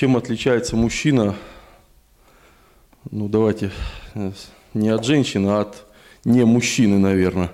Чем 0.00 0.16
отличается 0.16 0.76
мужчина, 0.76 1.36
ну 3.10 3.28
давайте, 3.28 3.70
не 4.72 4.88
от 4.88 5.04
женщины, 5.04 5.50
а 5.50 5.60
от 5.60 5.84
не 6.24 6.42
мужчины, 6.46 6.96
наверное. 6.96 7.52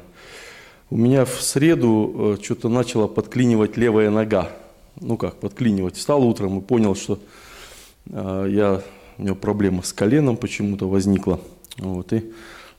У 0.88 0.96
меня 0.96 1.24
в 1.24 1.42
среду 1.42 2.36
э, 2.38 2.44
что-то 2.44 2.68
начала 2.68 3.08
подклинивать 3.08 3.76
левая 3.76 4.10
нога. 4.10 4.52
Ну 5.00 5.16
как, 5.16 5.40
подклинивать. 5.40 5.96
Встал 5.96 6.24
утром 6.24 6.60
и 6.60 6.62
понял, 6.62 6.94
что 6.94 7.18
э, 8.10 8.46
я, 8.48 8.80
у 9.18 9.22
меня 9.22 9.34
проблема 9.34 9.82
с 9.82 9.92
коленом 9.92 10.36
почему-то 10.36 10.88
возникла. 10.88 11.40
Вот, 11.78 12.12
и, 12.12 12.30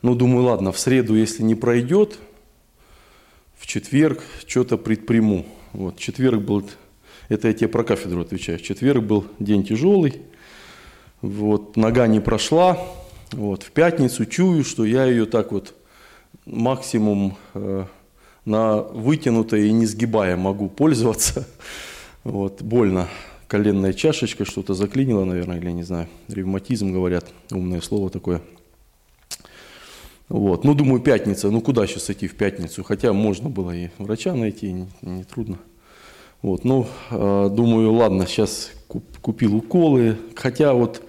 ну, 0.01 0.15
думаю, 0.15 0.45
ладно, 0.45 0.71
в 0.71 0.79
среду, 0.79 1.13
если 1.13 1.43
не 1.43 1.55
пройдет, 1.55 2.19
в 3.57 3.67
четверг 3.67 4.23
что-то 4.45 4.77
предприму. 4.77 5.45
Вот, 5.73 5.97
четверг 5.97 6.39
был, 6.39 6.63
это 7.29 7.47
я 7.47 7.53
тебе 7.53 7.67
про 7.67 7.83
кафедру 7.83 8.21
отвечаю, 8.21 8.59
четверг 8.59 9.03
был 9.03 9.25
день 9.39 9.63
тяжелый, 9.63 10.21
вот, 11.21 11.75
нога 11.77 12.07
не 12.07 12.19
прошла, 12.19 12.77
вот, 13.31 13.63
в 13.63 13.71
пятницу 13.71 14.25
чую, 14.25 14.63
что 14.63 14.85
я 14.85 15.05
ее 15.05 15.25
так 15.25 15.51
вот 15.51 15.73
максимум 16.45 17.37
э, 17.53 17.85
на 18.45 18.77
вытянутой 18.77 19.67
и 19.67 19.71
не 19.71 19.85
сгибая 19.85 20.37
могу 20.37 20.69
пользоваться. 20.69 21.47
Вот, 22.23 22.61
больно. 22.61 23.07
Коленная 23.47 23.93
чашечка 23.93 24.43
что-то 24.43 24.73
заклинило, 24.73 25.23
наверное, 25.23 25.57
или 25.57 25.71
не 25.71 25.83
знаю. 25.83 26.07
Ревматизм, 26.27 26.91
говорят, 26.91 27.25
умное 27.51 27.81
слово 27.81 28.09
такое. 28.09 28.41
Вот. 30.29 30.65
Ну, 30.65 30.73
думаю, 30.73 31.01
пятница. 31.01 31.49
Ну, 31.49 31.61
куда 31.61 31.87
сейчас 31.87 32.09
идти 32.09 32.27
в 32.27 32.35
пятницу? 32.35 32.83
Хотя 32.83 33.13
можно 33.13 33.49
было 33.49 33.71
и 33.71 33.89
врача 33.97 34.33
найти, 34.33 34.73
не, 34.73 34.87
не 35.01 35.23
трудно. 35.23 35.57
Вот. 36.41 36.63
Ну, 36.63 36.87
э, 37.09 37.49
думаю, 37.51 37.93
ладно, 37.93 38.25
сейчас 38.27 38.71
купил 39.21 39.55
уколы. 39.55 40.17
Хотя 40.35 40.73
вот 40.73 41.01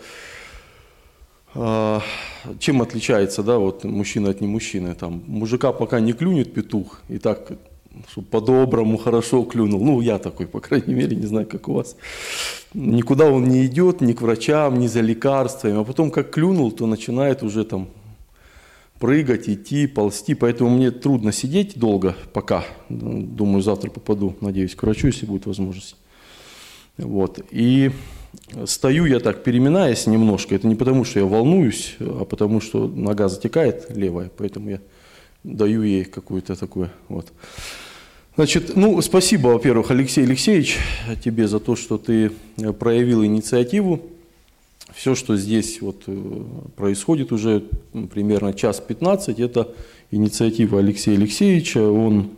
э, 1.55 2.01
чем 2.59 2.83
отличается, 2.83 3.43
да, 3.43 3.59
вот 3.59 3.85
мужчина 3.85 4.31
от 4.31 4.41
не 4.41 4.47
мужчины? 4.47 4.95
Там, 4.95 5.23
мужика 5.27 5.73
пока 5.73 6.01
не 6.01 6.13
клюнет 6.13 6.55
петух, 6.55 7.01
и 7.09 7.19
так, 7.19 7.53
чтобы 8.11 8.27
по-доброму 8.29 8.97
хорошо 8.97 9.43
клюнул. 9.45 9.85
Ну, 9.85 10.01
я 10.01 10.19
такой, 10.19 10.47
по 10.47 10.61
крайней 10.61 10.95
мере, 10.95 11.17
не 11.17 11.27
знаю, 11.27 11.47
как 11.47 11.69
у 11.69 11.75
вас. 11.75 11.97
Никуда 12.75 13.27
он 13.27 13.45
не 13.49 13.67
идет, 13.67 14.01
ни 14.01 14.13
к 14.13 14.23
врачам, 14.23 14.79
ни 14.79 14.87
за 14.87 15.01
лекарствами. 15.01 15.81
А 15.81 15.85
потом, 15.85 16.11
как 16.11 16.31
клюнул, 16.31 16.71
то 16.73 16.87
начинает 16.87 17.43
уже 17.43 17.65
там 17.65 17.89
прыгать, 18.99 19.49
идти, 19.49 19.87
ползти. 19.87 20.35
Поэтому 20.35 20.71
мне 20.71 20.91
трудно 20.91 21.33
сидеть 21.33 21.79
долго 21.79 22.17
пока. 22.33 22.65
Думаю, 22.89 23.63
завтра 23.63 23.91
попаду, 23.91 24.37
надеюсь, 24.41 24.75
к 24.75 24.83
врачу, 24.83 25.09
если 25.09 25.27
будет 25.27 25.47
возможность. 25.47 25.97
Вот. 26.97 27.41
И 27.51 27.91
стою 28.67 29.07
я 29.07 29.21
так, 29.21 29.45
переминаясь 29.45 30.07
немножко. 30.07 30.55
Это 30.55 30.67
не 30.67 30.75
потому, 30.75 31.05
что 31.05 31.21
я 31.21 31.27
волнуюсь, 31.27 31.97
а 32.01 32.25
потому, 32.25 32.61
что 32.61 32.89
нога 32.89 33.29
затекает 33.29 33.87
левая. 33.95 34.31
Поэтому 34.37 34.71
я 34.71 34.81
даю 35.45 35.83
ей 35.83 36.05
какую-то 36.05 36.57
такую 36.57 36.91
вот. 37.09 37.33
Значит, 38.37 38.77
ну, 38.77 39.01
спасибо, 39.03 39.49
во-первых, 39.49 39.91
Алексей 39.91 40.25
Алексеевич, 40.25 40.79
тебе 41.25 41.49
за 41.49 41.59
то, 41.59 41.75
что 41.75 41.99
ты 41.99 42.31
проявил 42.79 43.25
инициативу 43.25 44.01
все, 44.99 45.15
что 45.15 45.37
здесь 45.37 45.81
вот 45.81 46.03
э, 46.09 46.43
происходит 46.75 47.31
уже 47.31 47.63
примерно 48.11 48.53
час 48.53 48.81
15, 48.81 49.39
это 49.39 49.73
инициатива 50.11 50.81
Алексея 50.81 51.17
Алексеевича. 51.17 51.89
Он, 51.89 52.31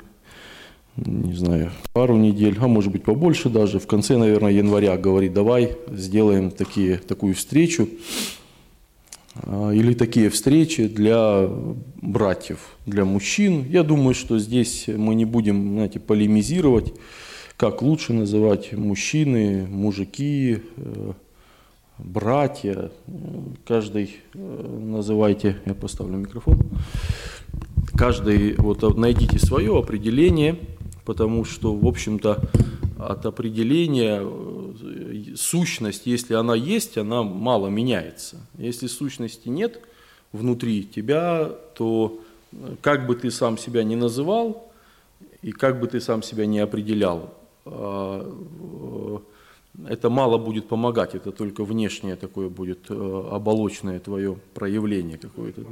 не 0.97 1.33
знаю, 1.33 1.71
пару 1.95 2.19
недель, 2.19 2.59
а 2.61 2.69
может 2.69 2.93
быть 2.93 3.03
побольше 3.03 3.49
даже, 3.49 3.79
в 3.79 3.87
конце, 3.87 4.19
наверное, 4.19 4.53
января 4.53 4.99
говорит, 4.99 5.33
давай 5.33 5.79
сделаем 5.91 6.51
такие, 6.51 6.99
такую 6.99 7.35
встречу 7.35 7.89
а, 9.37 9.71
или 9.71 9.95
такие 9.95 10.29
встречи 10.29 10.87
для 10.87 11.49
братьев, 12.03 12.77
для 12.85 13.07
мужчин. 13.07 13.65
Я 13.71 13.85
думаю, 13.85 14.13
что 14.13 14.39
здесь 14.39 14.85
мы 14.87 15.15
не 15.15 15.25
будем, 15.25 15.77
знаете, 15.77 15.99
полемизировать, 15.99 16.93
как 17.57 17.81
лучше 17.81 18.13
называть 18.13 18.75
мужчины, 18.75 19.67
мужики, 19.67 20.59
э, 20.77 21.13
братья, 22.05 22.91
каждый 23.67 24.17
э, 24.35 24.79
называйте, 24.79 25.57
я 25.67 25.75
поставлю 25.75 26.19
микрофон, 26.19 26.59
каждый, 27.95 28.55
вот 28.57 28.97
найдите 28.97 29.39
свое 29.39 29.79
определение, 29.79 30.59
потому 31.05 31.45
что, 31.45 31.75
в 31.75 31.87
общем-то, 31.87 32.43
от 32.99 33.27
определения 33.27 34.21
э, 34.23 35.35
сущность, 35.37 36.07
если 36.07 36.35
она 36.35 36.55
есть, 36.55 36.99
она 36.99 37.23
мало 37.23 37.69
меняется. 37.69 38.37
Если 38.59 38.87
сущности 38.87 39.49
нет 39.49 39.81
внутри 40.33 40.85
тебя, 40.85 41.51
то 41.75 42.21
э, 42.53 42.77
как 42.81 43.07
бы 43.07 43.15
ты 43.15 43.31
сам 43.31 43.59
себя 43.59 43.85
не 43.85 43.97
называл, 43.97 44.71
и 45.43 45.53
как 45.53 45.81
бы 45.81 45.87
ты 45.87 46.01
сам 46.01 46.23
себя 46.23 46.47
не 46.47 46.59
определял, 46.59 47.33
а, 47.65 49.23
это 49.87 50.11
мало 50.11 50.39
будет 50.39 50.69
помогать, 50.69 51.15
это 51.15 51.33
только 51.33 51.65
внешнее 51.65 52.17
такое 52.17 52.49
будет 52.49 52.91
э, 52.91 53.29
оболочное 53.31 54.01
твое 54.01 54.37
проявление 54.55 55.19
какое-то. 55.19 55.63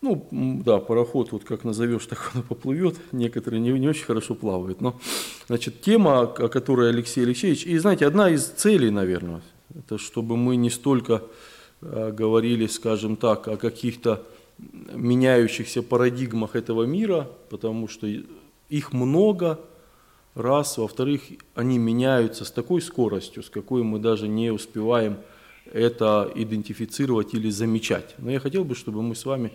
Ну, 0.00 0.26
да, 0.64 0.78
пароход, 0.78 1.32
вот 1.32 1.44
как 1.44 1.64
назовешь, 1.64 2.06
так 2.10 2.32
он 2.34 2.42
поплывет. 2.42 2.96
Некоторые 3.12 3.60
не, 3.60 3.70
не 3.78 3.88
очень 3.88 4.04
хорошо 4.04 4.34
плавают. 4.34 4.80
Но, 4.80 4.98
значит, 5.46 5.80
тема, 5.82 6.22
о 6.22 6.48
которой 6.48 6.88
Алексей 6.88 7.24
Алексеевич, 7.24 7.66
и, 7.66 7.78
знаете, 7.78 8.06
одна 8.06 8.30
из 8.30 8.46
целей, 8.46 8.90
наверное, 8.90 9.42
это 9.74 9.98
чтобы 9.98 10.36
мы 10.36 10.56
не 10.56 10.70
столько 10.70 11.22
э, 11.82 12.10
говорили, 12.10 12.66
скажем 12.66 13.16
так, 13.16 13.48
о 13.48 13.56
каких-то 13.56 14.24
меняющихся 14.58 15.82
парадигмах 15.82 16.56
этого 16.56 16.84
мира, 16.84 17.28
потому 17.50 17.88
что 17.88 18.06
их 18.68 18.92
много– 18.92 19.60
раз. 20.34 20.78
Во-вторых, 20.78 21.22
они 21.54 21.78
меняются 21.78 22.44
с 22.44 22.50
такой 22.50 22.80
скоростью, 22.80 23.42
с 23.42 23.50
какой 23.50 23.82
мы 23.82 23.98
даже 23.98 24.28
не 24.28 24.50
успеваем 24.50 25.16
это 25.72 26.30
идентифицировать 26.34 27.34
или 27.34 27.50
замечать. 27.50 28.14
Но 28.18 28.30
я 28.30 28.40
хотел 28.40 28.64
бы, 28.64 28.74
чтобы 28.74 29.02
мы 29.02 29.14
с 29.14 29.24
вами 29.24 29.52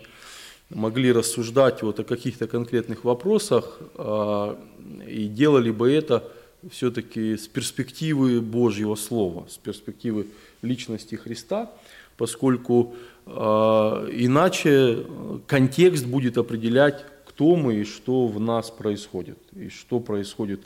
могли 0.70 1.12
рассуждать 1.12 1.82
вот 1.82 2.00
о 2.00 2.04
каких-то 2.04 2.48
конкретных 2.48 3.04
вопросах 3.04 3.80
а, 3.96 4.60
и 5.08 5.28
делали 5.28 5.72
бы 5.72 5.92
это 5.92 6.24
все-таки 6.72 7.38
с 7.38 7.48
перспективы 7.48 8.42
Божьего 8.42 8.96
Слова, 8.96 9.46
с 9.50 9.58
перспективы 9.58 10.28
личности 10.62 11.16
Христа, 11.16 11.72
поскольку 12.18 12.96
а, 13.26 14.08
иначе 14.12 15.06
контекст 15.46 16.06
будет 16.06 16.38
определять 16.38 17.06
кто 17.38 17.56
мы 17.56 17.76
и 17.76 17.84
что 17.84 18.26
в 18.26 18.40
нас 18.40 18.72
происходит, 18.72 19.38
и 19.54 19.70
что 19.70 20.00
происходит 20.00 20.62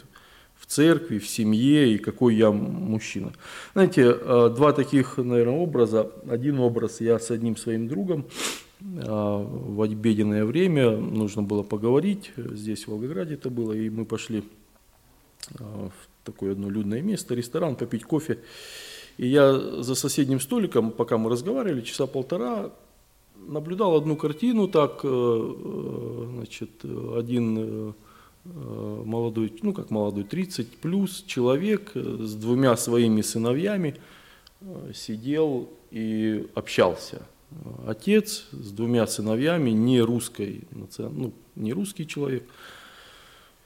в 0.55 0.65
церкви, 0.67 1.19
в 1.19 1.27
семье, 1.27 1.93
и 1.93 1.97
какой 1.97 2.35
я 2.35 2.49
мужчина. 2.49 3.33
Знаете, 3.73 4.03
э, 4.03 4.53
два 4.55 4.71
таких, 4.71 5.17
наверное, 5.17 5.57
образа. 5.57 6.09
Один 6.29 6.59
образ 6.59 7.01
я 7.01 7.19
с 7.19 7.29
одним 7.29 7.57
своим 7.57 7.89
другом 7.89 8.25
э, 8.79 8.85
в 8.85 9.81
обеденное 9.81 10.45
время, 10.45 10.91
нужно 10.91 11.43
было 11.43 11.63
поговорить, 11.63 12.31
здесь 12.37 12.85
в 12.85 12.91
Волгограде 12.91 13.33
это 13.33 13.49
было, 13.49 13.73
и 13.73 13.89
мы 13.89 14.05
пошли 14.05 14.45
э, 15.59 15.63
в 15.63 16.23
такое 16.23 16.53
одно 16.53 16.69
людное 16.69 17.01
место, 17.01 17.35
ресторан, 17.35 17.75
попить 17.75 18.05
кофе. 18.05 18.39
И 19.17 19.27
я 19.27 19.59
за 19.59 19.93
соседним 19.93 20.39
столиком, 20.39 20.91
пока 20.91 21.17
мы 21.17 21.29
разговаривали, 21.29 21.81
часа 21.81 22.07
полтора, 22.07 22.71
наблюдал 23.47 23.95
одну 23.95 24.15
картину, 24.15 24.67
так, 24.67 25.01
э, 25.03 25.07
э, 25.07 26.25
значит, 26.35 26.69
один 26.83 27.57
э, 27.57 27.91
молодой, 29.05 29.53
ну 29.61 29.73
как 29.73 29.91
молодой, 29.91 30.23
30 30.23 30.77
плюс 30.77 31.23
человек 31.27 31.91
с 31.95 32.33
двумя 32.33 32.75
своими 32.75 33.21
сыновьями 33.21 33.97
сидел 34.93 35.69
и 35.91 36.47
общался. 36.55 37.21
Отец 37.85 38.47
с 38.51 38.71
двумя 38.71 39.05
сыновьями, 39.05 39.69
не 39.69 40.01
русской, 40.01 40.61
ну, 40.97 41.33
не 41.55 41.73
русский 41.73 42.07
человек, 42.07 42.43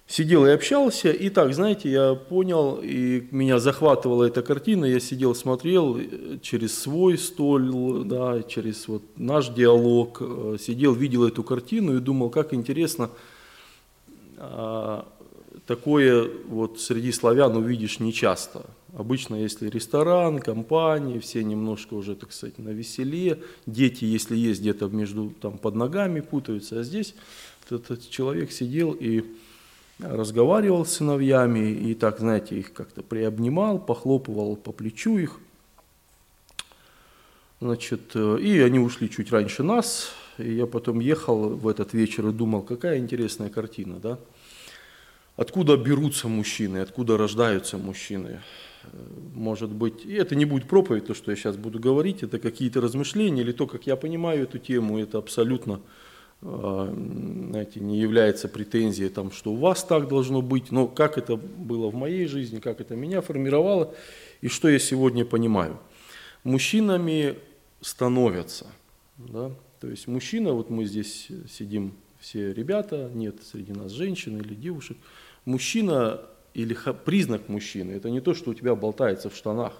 сидел 0.07 0.46
и 0.46 0.50
общался, 0.50 1.12
и 1.12 1.30
так, 1.30 1.54
знаете, 1.54 1.90
я 1.90 2.13
понял, 2.13 2.80
и 2.81 3.28
меня 3.31 3.60
захватывала 3.60 4.25
эта 4.25 4.42
картина, 4.42 4.86
я 4.86 5.00
сидел, 5.00 5.34
смотрел 5.34 5.98
э, 5.98 6.38
через 6.42 6.78
свой 6.78 7.18
стол, 7.18 8.04
да, 8.04 8.44
через 8.44 8.88
вот 8.88 9.02
наш 9.16 9.50
диалог, 9.50 10.18
э, 10.22 10.57
сидел, 10.60 10.94
видел 10.94 11.25
эту 11.25 11.44
картину 11.44 11.98
и 11.98 12.00
думал, 12.00 12.30
как 12.30 12.54
интересно, 12.54 13.10
а, 14.38 15.07
такое 15.66 16.30
вот 16.48 16.80
среди 16.80 17.12
славян 17.12 17.56
увидишь 17.56 18.00
нечасто. 18.00 18.66
Обычно, 18.94 19.36
если 19.36 19.69
ресторан, 19.69 20.40
компания, 20.40 21.19
все 21.19 21.44
немножко 21.44 21.96
уже, 21.96 22.16
так 22.16 22.31
сказать, 22.31 22.60
на 22.60 22.69
веселе, 22.69 23.42
дети, 23.66 24.06
если 24.06 24.38
есть 24.38 24.62
где-то 24.62 24.88
между, 24.88 25.34
там, 25.42 25.58
под 25.58 25.75
ногами 25.75 26.22
путаются, 26.22 26.80
а 26.80 26.84
здесь 26.84 27.16
этот 27.69 28.10
человек 28.10 28.51
сидел 28.51 28.92
и 28.92 29.24
разговаривал 30.00 30.86
с 30.86 30.97
сыновьями 30.97 31.71
и 31.71 31.94
так, 31.94 32.19
знаете, 32.19 32.57
их 32.59 32.74
как-то 32.74 33.01
приобнимал, 33.01 33.80
похлопывал 33.80 34.56
по 34.56 34.71
плечу 34.71 35.18
их. 35.18 35.39
Значит, 37.62 38.12
э, 38.15 38.38
и 38.42 38.59
они 38.59 38.80
ушли 38.80 39.09
чуть 39.09 39.31
раньше 39.31 39.63
нас, 39.63 40.12
и 40.38 40.53
я 40.53 40.68
потом 40.68 41.00
ехал 41.00 41.50
в 41.50 41.68
этот 41.68 41.94
вечер 41.94 42.27
и 42.27 42.33
думал, 42.33 42.62
какая 42.62 42.97
интересная 42.97 43.50
картина, 43.50 44.00
да? 44.00 44.19
Откуда 45.38 45.77
берутся 45.77 46.27
мужчины, 46.27 46.80
откуда 46.80 47.18
рождаются 47.18 47.77
мужчины? 47.77 48.41
Э, 48.83 48.88
может 49.33 49.71
быть, 49.71 50.06
и 50.06 50.13
это 50.13 50.36
не 50.36 50.44
будет 50.44 50.68
проповедь, 50.68 51.06
то, 51.06 51.13
что 51.13 51.31
я 51.31 51.38
сейчас 51.38 51.56
буду 51.56 51.80
говорить, 51.80 52.24
это 52.24 52.39
какие-то 52.39 52.81
размышления, 52.81 53.41
или 53.41 53.53
то, 53.53 53.68
как 53.68 53.88
я 53.88 53.95
понимаю 53.95 54.44
эту 54.44 54.59
тему, 54.59 55.00
это 55.00 55.18
абсолютно 55.18 55.80
знаете, 56.42 57.80
не 57.80 58.00
является 58.00 58.48
претензией, 58.48 59.10
там, 59.10 59.32
что 59.32 59.54
у 59.54 59.56
вас 59.56 59.84
так 59.84 60.08
должно 60.08 60.42
быть, 60.42 60.72
но 60.72 60.88
как 60.88 61.18
это 61.18 61.38
было 61.38 61.90
в 61.90 61.96
моей 61.96 62.28
жизни, 62.28 62.60
как 62.60 62.82
это 62.82 62.96
меня 62.96 63.22
формировало 63.22 63.96
и 64.42 64.48
что 64.48 64.70
я 64.70 64.78
сегодня 64.78 65.26
понимаю. 65.26 65.80
Мужчинами 66.44 67.40
становятся. 67.82 68.68
Да? 69.18 69.52
То 69.80 69.88
есть 69.90 70.08
мужчина, 70.08 70.54
вот 70.54 70.70
мы 70.70 70.86
здесь 70.86 71.30
сидим 71.50 71.94
все 72.20 72.54
ребята, 72.54 73.10
нет 73.14 73.36
среди 73.44 73.72
нас 73.72 73.92
женщин 73.92 74.38
или 74.40 74.54
девушек. 74.54 74.98
Мужчина 75.46 76.22
или 76.54 76.78
признак 77.06 77.50
мужчины, 77.50 77.94
это 77.94 78.10
не 78.10 78.22
то, 78.22 78.34
что 78.34 78.52
у 78.52 78.54
тебя 78.54 78.76
болтается 78.76 79.30
в 79.30 79.36
штанах, 79.36 79.74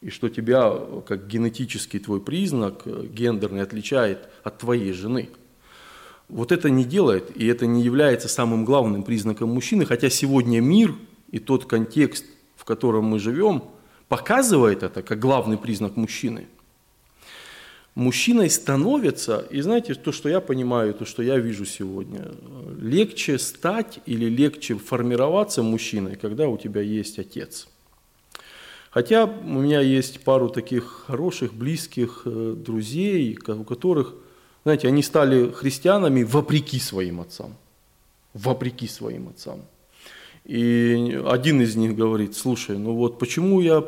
и 0.00 0.10
что 0.10 0.28
тебя, 0.28 0.72
как 1.06 1.26
генетический 1.26 1.98
твой 1.98 2.20
признак, 2.20 2.82
э, 2.84 3.06
гендерный, 3.06 3.62
отличает 3.62 4.28
от 4.44 4.58
твоей 4.58 4.92
жены– 4.92 5.30
вот 6.28 6.52
это 6.52 6.70
не 6.70 6.84
делает, 6.84 7.36
и 7.36 7.46
это 7.46 7.66
не 7.66 7.82
является 7.82 8.28
самым 8.28 8.64
главным 8.64 9.02
признаком 9.02 9.50
мужчины, 9.50 9.86
хотя 9.86 10.10
сегодня 10.10 10.60
мир 10.60 10.94
и 11.30 11.38
тот 11.38 11.66
контекст, 11.66 12.24
в 12.56 12.64
котором 12.64 13.04
мы 13.04 13.18
живем, 13.18 13.64
показывает 14.08 14.82
это 14.82 15.02
как 15.02 15.18
главный 15.18 15.56
признак 15.56 15.96
мужчины. 15.96 16.46
Мужчиной 17.94 18.50
становится, 18.50 19.46
и 19.50 19.60
знаете, 19.62 19.94
то, 19.94 20.12
что 20.12 20.28
я 20.28 20.40
понимаю, 20.40 20.92
то, 20.92 21.06
что 21.06 21.22
я 21.22 21.38
вижу 21.38 21.64
сегодня, 21.64 22.30
легче 22.78 23.38
стать 23.38 24.00
или 24.04 24.26
легче 24.26 24.76
формироваться 24.76 25.62
мужчиной, 25.62 26.16
когда 26.16 26.48
у 26.48 26.58
тебя 26.58 26.82
есть 26.82 27.18
отец. 27.18 27.68
Хотя 28.90 29.24
у 29.24 29.60
меня 29.60 29.80
есть 29.80 30.20
пару 30.24 30.50
таких 30.50 31.04
хороших, 31.06 31.54
близких 31.54 32.22
э, 32.24 32.54
друзей, 32.56 33.38
у 33.46 33.64
которых– 33.64 34.14
знаете, 34.66 34.88
они 34.88 35.00
стали 35.04 35.52
христианами 35.52 36.24
вопреки 36.24 36.80
своим 36.80 37.20
отцам. 37.20 37.54
Вопреки 38.34 38.88
своим 38.88 39.28
отцам. 39.28 39.60
И 40.44 41.22
один 41.24 41.60
из 41.60 41.76
них 41.76 41.94
говорит, 41.94 42.34
слушай, 42.34 42.76
ну 42.76 42.96
вот 42.96 43.20
почему 43.20 43.60
я, 43.60 43.80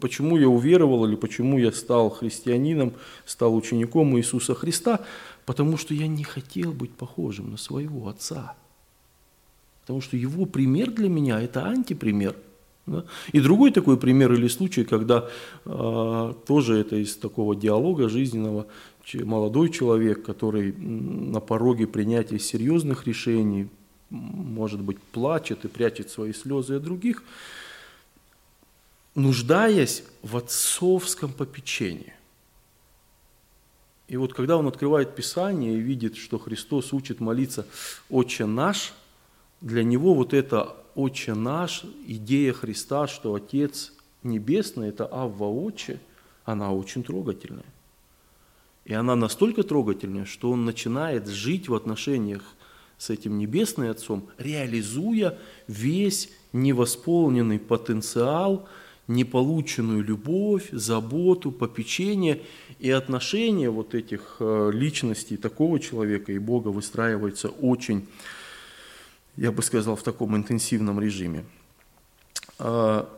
почему 0.00 0.36
я 0.36 0.48
уверовал 0.48 1.06
или 1.06 1.14
почему 1.14 1.56
я 1.60 1.70
стал 1.70 2.10
христианином, 2.10 2.94
стал 3.26 3.54
учеником 3.54 4.18
Иисуса 4.18 4.56
Христа, 4.56 5.04
потому 5.46 5.76
что 5.76 5.94
я 5.94 6.08
не 6.08 6.24
хотел 6.24 6.72
быть 6.72 6.90
похожим 6.90 7.52
на 7.52 7.56
своего 7.56 8.08
отца. 8.08 8.56
Потому 9.82 10.00
что 10.00 10.16
его 10.16 10.46
пример 10.46 10.90
для 10.90 11.08
меня– 11.08 11.40
это 11.42 11.64
антипример. 11.64 12.34
Да? 12.88 13.04
И 13.32 13.40
другой 13.40 13.70
такой 13.70 13.96
пример 13.96 14.32
или 14.32 14.48
случай, 14.48 14.84
когда 14.84 15.28
э, 15.64 16.32
тоже 16.46 16.78
это 16.78 16.96
из 16.96 17.16
такого 17.16 17.54
диалога 17.54 18.08
жизненного, 18.08 18.66
молодой 19.14 19.70
человек, 19.70 20.24
который 20.24 20.72
на 20.72 21.40
пороге 21.40 21.86
принятия 21.86 22.38
серьезных 22.38 23.06
решений, 23.06 23.68
может 24.10 24.80
быть, 24.80 24.98
плачет 25.00 25.64
и 25.64 25.68
прячет 25.68 26.10
свои 26.10 26.32
слезы 26.32 26.76
от 26.76 26.82
других, 26.82 27.22
нуждаясь 29.14 30.04
в 30.22 30.36
отцовском 30.36 31.32
попечении. 31.32 32.12
И 34.08 34.16
вот 34.16 34.32
когда 34.32 34.56
он 34.56 34.66
открывает 34.66 35.14
Писание 35.14 35.76
и 35.76 35.80
видит, 35.80 36.16
что 36.16 36.38
Христос 36.38 36.92
учит 36.94 37.20
молиться 37.20 37.66
«Отче 38.08 38.46
наш», 38.46 38.94
для 39.60 39.82
него 39.82 40.14
вот 40.14 40.34
это 40.34 40.76
«Отче 40.98 41.34
наш», 41.34 41.84
идея 42.08 42.52
Христа, 42.52 43.06
что 43.06 43.34
Отец 43.34 43.92
Небесный– 44.24 44.88
это 44.90 45.06
Авва 45.06 45.44
Отче, 45.44 46.00
она 46.44 46.72
очень 46.72 47.04
трогательная. 47.04 47.64
И 48.84 48.94
она 48.94 49.14
настолько 49.14 49.62
трогательная, 49.62 50.24
что 50.24 50.50
он 50.50 50.64
начинает 50.64 51.28
жить 51.28 51.68
в 51.68 51.74
отношениях 51.74 52.42
с 52.98 53.10
этим 53.10 53.38
Небесным 53.38 53.88
Отцом, 53.90 54.26
реализуя 54.38 55.38
весь 55.68 56.30
невосполненный 56.52 57.60
потенциал, 57.60 58.68
неполученную 59.06 60.02
любовь, 60.02 60.68
заботу, 60.72 61.52
попечение 61.52 62.42
и 62.80 62.90
отношения 62.90 63.70
вот 63.70 63.94
этих 63.94 64.38
э, 64.40 64.70
личностей 64.74 65.36
такого 65.36 65.78
человека 65.78 66.32
и 66.32 66.38
Бога 66.38 66.68
выстраивается 66.68 67.50
очень, 67.50 68.08
я 69.38 69.52
бы 69.52 69.62
сказал, 69.62 69.94
в 69.94 70.02
таком 70.02 70.36
интенсивном 70.36 71.00
режиме. 71.00 71.44
А, 72.58 73.08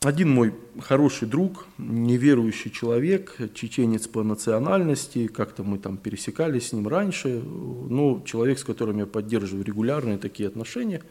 один 0.00 0.30
мой 0.30 0.54
хороший 0.80 1.28
друг, 1.28 1.66
неверующий 1.76 2.70
человек, 2.70 3.36
чеченец 3.54 4.06
по 4.06 4.22
национальности, 4.22 5.26
как-то 5.26 5.62
мы 5.62 5.78
там 5.78 5.98
пересекались 5.98 6.68
с 6.68 6.72
ним 6.72 6.88
раньше, 6.88 7.42
но 7.42 8.22
человек, 8.24 8.58
с 8.58 8.64
которым 8.64 8.98
я 8.98 9.06
поддерживаю 9.06 9.64
регулярные 9.64 10.16
такие 10.16 10.48
отношения, 10.48 11.02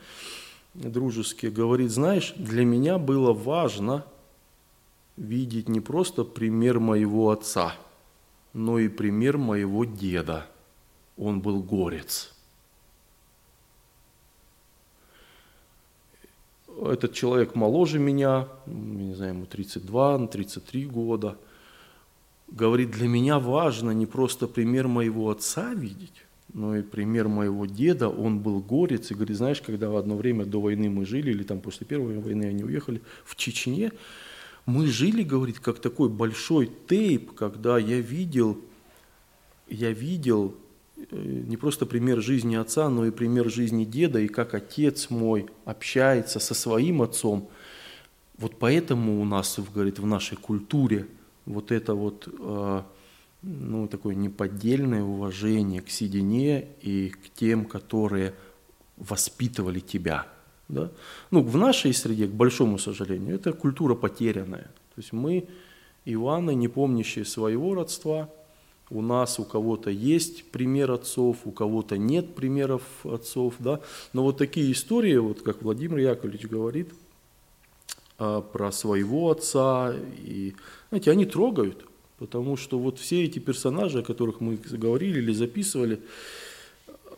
дружеские, 0.74 1.52
говорит, 1.52 1.92
знаешь, 1.92 2.34
для 2.38 2.66
меня 2.66 2.98
было 2.98 3.32
важно 3.32 4.06
видеть 5.18 5.70
не 5.70 5.82
просто 5.82 6.24
пример 6.24 6.80
моего 6.80 7.30
отца, 7.30 7.76
но 8.54 8.80
и 8.80 8.88
пример 8.88 9.38
моего 9.38 9.86
деда. 9.86 10.48
Он 11.16 11.42
был 11.42 11.62
горец. 11.62 12.35
Этот 16.84 17.14
человек 17.14 17.56
моложе 17.56 18.00
меня, 18.00 18.48
не 18.66 19.14
знаю, 19.14 19.34
ему 19.34 19.46
32, 19.46 20.28
33 20.28 20.86
года, 20.86 21.38
говорит, 22.48 22.92
для 22.92 23.08
меня 23.08 23.40
важно 23.40 23.92
не 23.92 24.06
просто 24.06 24.48
пример 24.48 24.88
моего 24.88 25.30
отца 25.30 25.74
видеть, 25.74 26.26
но 26.54 26.76
и 26.76 26.82
пример 26.82 27.28
моего 27.28 27.66
деда, 27.66 28.10
он 28.10 28.40
был 28.40 28.60
горец, 28.60 29.12
и 29.12 29.14
говорит, 29.14 29.38
знаешь, 29.38 29.62
когда 29.62 29.90
в 29.90 29.96
одно 29.98 30.16
время 30.16 30.46
до 30.46 30.62
войны 30.62 30.90
мы 30.90 31.06
жили, 31.06 31.32
или 31.32 31.44
там 31.44 31.60
после 31.60 31.86
первой 31.86 32.18
войны 32.20 32.46
они 32.46 32.64
уехали 32.64 33.02
в 33.26 33.36
Чечне, 33.36 33.92
мы 34.66 34.88
жили, 34.88 35.24
говорит, 35.24 35.60
как 35.60 35.80
такой 35.80 36.10
большой 36.10 36.72
тейп, 36.88 37.34
когда 37.34 37.78
я 37.78 38.00
видел, 38.00 38.60
я 39.68 39.92
видел 39.92 40.56
не 41.12 41.58
просто 41.58 41.86
пример 41.86 42.22
жизни 42.22 42.56
отца, 42.56 42.90
но 42.90 43.06
и 43.06 43.12
пример 43.12 43.50
жизни 43.50 43.86
деда, 43.86 44.20
и 44.20 44.28
как 44.28 44.54
отец 44.54 45.10
мой 45.10 45.48
общается 45.66 46.40
со 46.40 46.54
своим 46.54 47.02
отцом. 47.02 47.50
Вот 48.38 48.58
поэтому 48.60 49.22
у 49.22 49.26
нас, 49.26 49.60
говорит, 49.74 50.00
в 50.00 50.06
нашей 50.06 50.38
культуре 50.38 51.08
вот 51.46 51.72
это 51.72 51.94
вот 51.94 52.28
э, 52.28 52.82
ну, 53.44 53.88
такое 53.88 54.16
неподдельное 54.16 55.04
уважение 55.04 55.82
к 55.82 55.90
седине 55.90 56.68
и 56.82 57.10
к 57.10 57.30
тем, 57.34 57.66
которые 57.66 58.34
воспитывали 58.98 59.80
тебя. 59.80 60.28
Да? 60.68 60.92
Ну, 61.32 61.44
в 61.44 61.56
нашей 61.56 61.94
среде, 61.94 62.28
к 62.28 62.32
большому 62.32 62.78
сожалению, 62.80 63.36
это 63.36 63.54
культура 63.54 63.96
потерянная. 63.96 64.72
То 64.96 65.02
есть 65.02 65.14
мы, 65.14 65.48
Иваны, 66.06 66.56
не 66.56 66.68
помнящие 66.68 67.26
своего 67.26 67.76
родства– 67.76 68.30
у 68.90 69.02
нас 69.02 69.40
у 69.40 69.46
кого-то 69.46 69.90
есть 69.90 70.46
пример 70.52 70.92
отцов, 70.92 71.38
у 71.46 71.52
кого-то 71.52 71.98
нет 71.98 72.36
примеров 72.36 72.84
отцов, 73.04 73.56
да, 73.60 73.82
но 74.14 74.24
вот 74.24 74.38
такие 74.38 74.72
истории, 74.72 75.18
вот 75.18 75.42
как 75.42 75.64
Владимир 75.64 75.98
Яковлевич 75.98 76.48
говорит 76.48 76.94
а, 78.18 78.42
про 78.42 78.72
своего 78.72 79.32
отца, 79.32 79.94
и, 80.20 80.54
знаете, 80.90 81.12
они 81.12 81.26
трогают, 81.26 81.86
потому 82.18 82.58
что 82.58 82.78
вот 82.78 83.00
все 83.00 83.24
эти 83.24 83.40
персонажи, 83.40 84.00
о 84.00 84.04
которых 84.04 84.40
мы 84.40 84.56
говорили 84.56 85.20
или 85.20 85.34
записывали, 85.34 86.00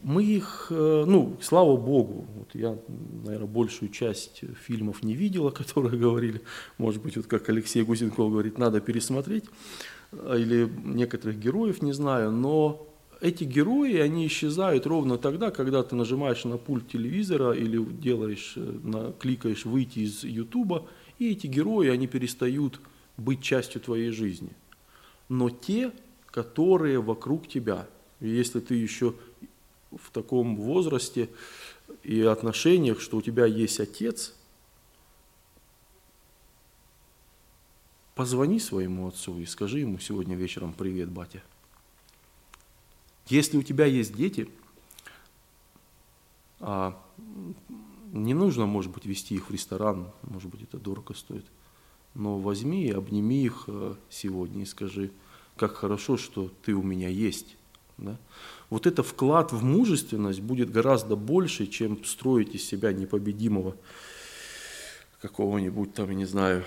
мы 0.03 0.23
их, 0.23 0.67
э, 0.69 1.05
ну, 1.07 1.37
слава 1.41 1.75
Богу, 1.75 2.27
вот 2.35 2.49
я, 2.53 2.77
наверное, 3.25 3.47
большую 3.47 3.89
часть 3.89 4.41
фильмов 4.63 5.03
не 5.03 5.15
видел, 5.15 5.47
о 5.47 5.51
которых 5.51 5.99
говорили, 5.99 6.41
может 6.77 7.01
быть, 7.01 7.17
вот 7.17 7.25
как 7.25 7.49
Алексей 7.49 7.83
Гусенков 7.83 8.31
говорит, 8.31 8.57
надо 8.57 8.79
пересмотреть, 8.79 9.45
или 10.11 10.69
некоторых 10.83 11.39
героев, 11.39 11.81
не 11.81 11.93
знаю, 11.93 12.31
но 12.31 12.87
эти 13.21 13.43
герои, 13.43 13.97
они 13.97 14.27
исчезают 14.27 14.85
ровно 14.85 15.17
тогда, 15.17 15.51
когда 15.51 15.83
ты 15.83 15.95
нажимаешь 15.95 16.43
на 16.43 16.57
пульт 16.57 16.87
телевизора 16.87 17.51
или 17.51 17.83
делаешь, 17.83 18.53
э, 18.55 18.79
на, 18.83 19.11
кликаешь 19.13 19.65
выйти 19.65 19.99
из 19.99 20.23
Ютуба, 20.23 20.87
и 21.19 21.31
эти 21.31 21.47
герои, 21.47 21.89
они 21.89 22.07
перестают 22.07 22.79
быть 23.17 23.41
частью 23.41 23.81
твоей 23.81 24.11
жизни. 24.11 24.51
Но 25.29 25.49
те, 25.49 25.91
которые 26.27 27.01
вокруг 27.01 27.47
тебя, 27.47 27.87
если 28.19 28.59
ты 28.59 28.75
еще 28.75 29.15
в 29.91 30.11
таком 30.11 30.55
возрасте 30.55 31.29
и 32.03 32.21
отношениях, 32.21 33.01
что 33.01 33.17
у 33.17 33.21
тебя 33.21 33.45
есть 33.45 33.79
отец, 33.79 34.35
позвони 38.17 38.59
своему 38.59 39.07
отцу 39.07 39.39
и 39.39 39.45
скажи 39.45 39.79
ему 39.79 39.99
сегодня 39.99 40.35
вечером 40.35 40.73
«Привет, 40.73 41.09
батя». 41.09 41.43
Если 43.27 43.57
у 43.57 43.61
тебя 43.61 43.85
есть 43.85 44.15
дети, 44.15 44.49
а 46.59 46.99
не 48.11 48.33
нужно, 48.33 48.65
может 48.65 48.91
быть, 48.91 49.05
вести 49.05 49.35
их 49.35 49.49
в 49.49 49.53
ресторан, 49.53 50.09
может 50.23 50.49
быть, 50.49 50.63
это 50.63 50.79
дорого 50.79 51.13
стоит, 51.13 51.45
но 52.15 52.39
возьми 52.39 52.85
и 52.87 52.91
обними 52.91 53.43
их 53.43 53.65
э, 53.67 53.93
сегодня 54.09 54.63
и 54.63 54.65
скажи, 54.65 55.11
как 55.55 55.75
хорошо, 55.75 56.17
что 56.17 56.51
ты 56.63 56.73
у 56.73 56.81
меня 56.81 57.09
есть. 57.09 57.55
Да? 57.99 58.17
Вот 58.71 58.87
это 58.87 59.03
вклад 59.03 59.51
в 59.51 59.63
мужественность 59.63 60.41
будет 60.41 60.71
гораздо 60.71 61.15
больше, 61.15 61.67
чем 61.67 62.03
строить 62.03 62.55
из 62.55 62.63
себя 62.63 62.93
непобедимого 62.93 63.75
какого-нибудь 65.21 65.93
там, 65.93 66.09
я 66.09 66.15
не 66.15 66.25
знаю, 66.25 66.63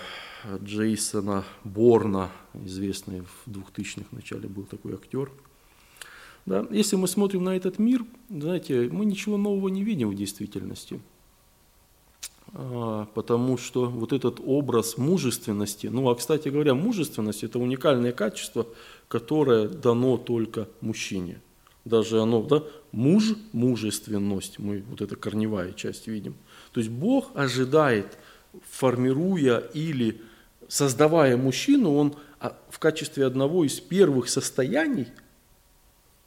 Джейсона 0.63 1.45
Борна, 1.65 2.31
известный 2.55 3.23
в 3.23 3.49
2000-х 3.49 4.07
начале 4.13 4.49
был 4.49 4.65
такой 4.65 4.95
актер. 4.95 5.31
Да? 6.47 6.67
Если 6.71 6.97
мы 6.97 7.07
смотрим 7.07 7.45
на 7.45 7.57
этот 7.57 7.79
мир, 7.79 8.05
знаете, 8.29 8.89
мы 8.91 9.05
ничего 9.05 9.37
нового 9.37 9.69
не 9.69 9.85
видим 9.85 10.11
в 10.11 10.15
действительности. 10.15 11.01
А, 12.53 13.07
потому 13.15 13.57
что 13.59 13.87
вот 13.87 14.13
этот 14.13 14.41
образ 14.45 14.99
мужественности, 14.99 15.87
ну 15.87 16.09
а 16.09 16.17
кстати 16.17 16.49
говоря, 16.49 16.75
мужественность 16.75 17.45
это 17.45 17.59
уникальное 17.59 18.13
качество, 18.13 18.67
которое 19.09 19.69
дано 19.69 20.17
только 20.17 20.69
мужчине. 20.81 21.41
Даже 21.85 22.21
оно, 22.21 22.43
да, 22.43 22.63
муж, 22.93 23.35
мужественность, 23.53 24.59
мы 24.59 24.83
вот 24.91 25.01
это 25.01 25.17
корневая 25.17 25.73
часть 25.73 26.09
видим. 26.09 26.35
То 26.73 26.81
есть 26.81 26.91
Бог 26.91 27.31
ожидает, 27.35 28.19
формируя 28.71 29.59
или 29.59 30.21
создавая 30.69 31.37
мужчину, 31.37 31.95
он 31.95 32.15
а, 32.39 32.57
в 32.69 32.79
качестве 32.79 33.27
одного 33.27 33.65
из 33.65 33.81
первых 33.81 34.29
состояний, 34.29 35.09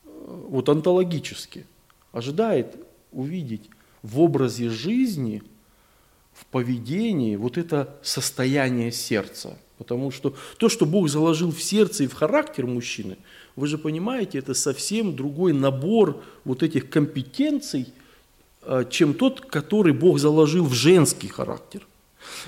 э, 0.05 0.09
вот 0.09 0.69
онтологически, 0.69 1.65
ожидает 2.11 2.75
увидеть 3.11 3.69
в 4.03 4.19
образе 4.19 4.69
жизни, 4.69 5.41
в 6.33 6.45
поведении 6.45 7.35
вот 7.35 7.57
это 7.57 7.95
состояние 8.01 8.91
сердца. 8.91 9.57
Потому 9.77 10.11
что 10.11 10.35
то, 10.57 10.69
что 10.69 10.85
Бог 10.85 11.09
заложил 11.09 11.51
в 11.51 11.61
сердце 11.61 12.03
и 12.03 12.07
в 12.07 12.13
характер 12.13 12.67
мужчины, 12.67 13.17
вы 13.55 13.67
же 13.67 13.77
понимаете, 13.77 14.39
это 14.39 14.53
совсем 14.53 15.15
другой 15.15 15.53
набор 15.53 16.23
вот 16.43 16.63
этих 16.63 16.89
компетенций, 16.89 17.87
э, 18.61 18.85
чем 18.89 19.13
тот, 19.13 19.41
который 19.41 19.93
Бог 19.93 20.19
заложил 20.19 20.65
в 20.65 20.73
женский 20.73 21.27
характер. 21.27 21.85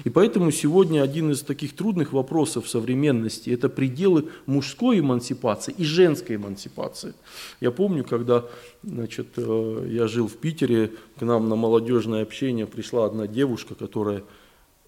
И 0.03 0.09
поэтому 0.09 0.51
сегодня 0.51 1.01
один 1.01 1.31
из 1.31 1.41
таких 1.41 1.75
трудных 1.75 2.13
вопросов 2.13 2.69
современности– 2.69 3.49
это 3.51 3.69
пределы 3.69 4.29
мужской 4.45 4.99
эмансипации 4.99 5.73
и 5.77 5.83
женской 5.83 6.35
эмансипации. 6.35 7.13
Я 7.61 7.71
помню, 7.71 8.03
когда 8.03 8.45
значит, 8.83 9.27
э, 9.37 9.87
я 9.91 10.07
жил 10.07 10.27
в 10.27 10.37
Питере, 10.37 10.91
к 11.17 11.21
нам 11.21 11.49
на 11.49 11.55
молодежное 11.55 12.23
общение 12.23 12.67
пришла 12.67 13.05
одна 13.05 13.27
девушка, 13.27 13.75
которая 13.75 14.23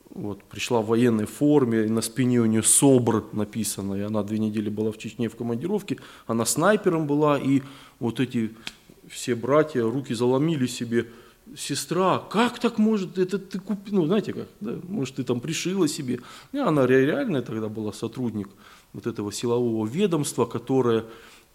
вот, 0.09 0.43
пришла 0.43 0.81
в 0.81 0.87
военной 0.87 1.25
форме, 1.25 1.85
и 1.85 1.89
на 1.89 2.01
спине 2.01 2.39
у 2.39 2.45
нее 2.45 2.63
СОБР 2.63 3.25
написано, 3.33 3.95
и 3.95 4.01
она 4.01 4.23
две 4.23 4.39
недели 4.39 4.69
была 4.69 4.91
в 4.91 4.97
Чечне 4.97 5.29
в 5.29 5.35
командировке, 5.35 5.97
она 6.25 6.45
снайпером 6.45 7.07
была, 7.07 7.37
и 7.37 7.61
вот 7.99 8.19
эти 8.19 8.51
все 9.09 9.35
братья 9.35 9.83
руки 9.83 10.13
заломили 10.13 10.67
себе, 10.67 11.07
сестра, 11.55 12.19
как 12.19 12.59
так 12.59 12.77
может, 12.77 13.17
это 13.17 13.37
ты 13.39 13.59
купил, 13.59 13.95
ну 13.95 14.05
знаете 14.05 14.33
как, 14.33 14.47
да, 14.59 14.79
может 14.87 15.15
ты 15.15 15.23
там 15.23 15.39
пришила 15.39 15.87
себе. 15.87 16.19
И 16.51 16.57
она 16.57 16.85
реально 16.85 17.41
тогда 17.41 17.69
была 17.69 17.93
сотрудник 17.93 18.49
вот 18.93 19.07
этого 19.07 19.31
силового 19.31 19.85
ведомства, 19.85 20.45
которое 20.45 21.05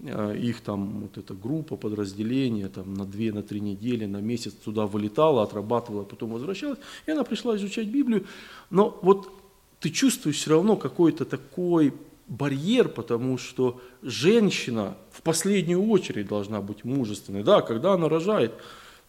э, 0.00 0.36
их 0.38 0.60
там 0.60 1.00
вот 1.02 1.18
эта 1.18 1.34
группа, 1.34 1.76
подразделение 1.76 2.68
там 2.68 2.94
на 2.94 3.04
две, 3.04 3.32
на 3.32 3.42
три 3.42 3.60
недели, 3.60 4.06
на 4.06 4.20
месяц 4.20 4.52
туда 4.52 4.86
вылетала, 4.86 5.42
отрабатывала, 5.42 6.04
потом 6.04 6.30
возвращалась, 6.30 6.78
и 7.06 7.10
она 7.10 7.24
пришла 7.24 7.56
изучать 7.56 7.88
Библию, 7.88 8.26
но 8.70 8.98
вот 9.02 9.32
ты 9.80 9.90
чувствуешь 9.90 10.36
все 10.36 10.50
равно 10.50 10.76
какой-то 10.76 11.24
такой 11.24 11.92
барьер, 12.28 12.88
потому 12.88 13.36
что 13.36 13.80
женщина 14.02 14.96
в 15.10 15.22
последнюю 15.22 15.82
очередь 15.88 16.28
должна 16.28 16.60
быть 16.60 16.84
мужественной. 16.84 17.42
Да, 17.42 17.60
когда 17.60 17.92
она 17.92 18.08
рожает, 18.08 18.54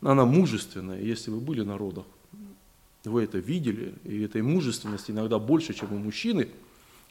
она 0.03 0.25
мужественная, 0.25 0.99
если 0.99 1.31
вы 1.31 1.39
были 1.39 1.61
на 1.61 1.77
родах. 1.77 2.05
Вы 3.03 3.23
это 3.23 3.37
видели, 3.37 3.93
и 4.03 4.21
этой 4.21 4.41
мужественности 4.41 5.11
иногда 5.11 5.39
больше, 5.39 5.73
чем 5.73 5.93
у 5.93 5.97
мужчины, 5.97 6.47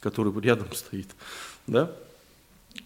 который 0.01 0.33
рядом 0.41 0.69
стоит. 0.75 1.09
Да? 1.67 1.93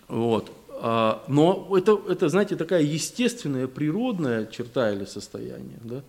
Вот. 0.09 0.53
А, 0.81 1.25
но 1.29 1.69
это, 1.77 2.01
это, 2.09 2.29
знаете, 2.29 2.57
такая 2.57 2.83
естественная, 2.83 3.69
природная 3.69 4.47
черта 4.47 4.93
или 4.93 5.05
состояние. 5.05 5.79
Да? 5.83 6.03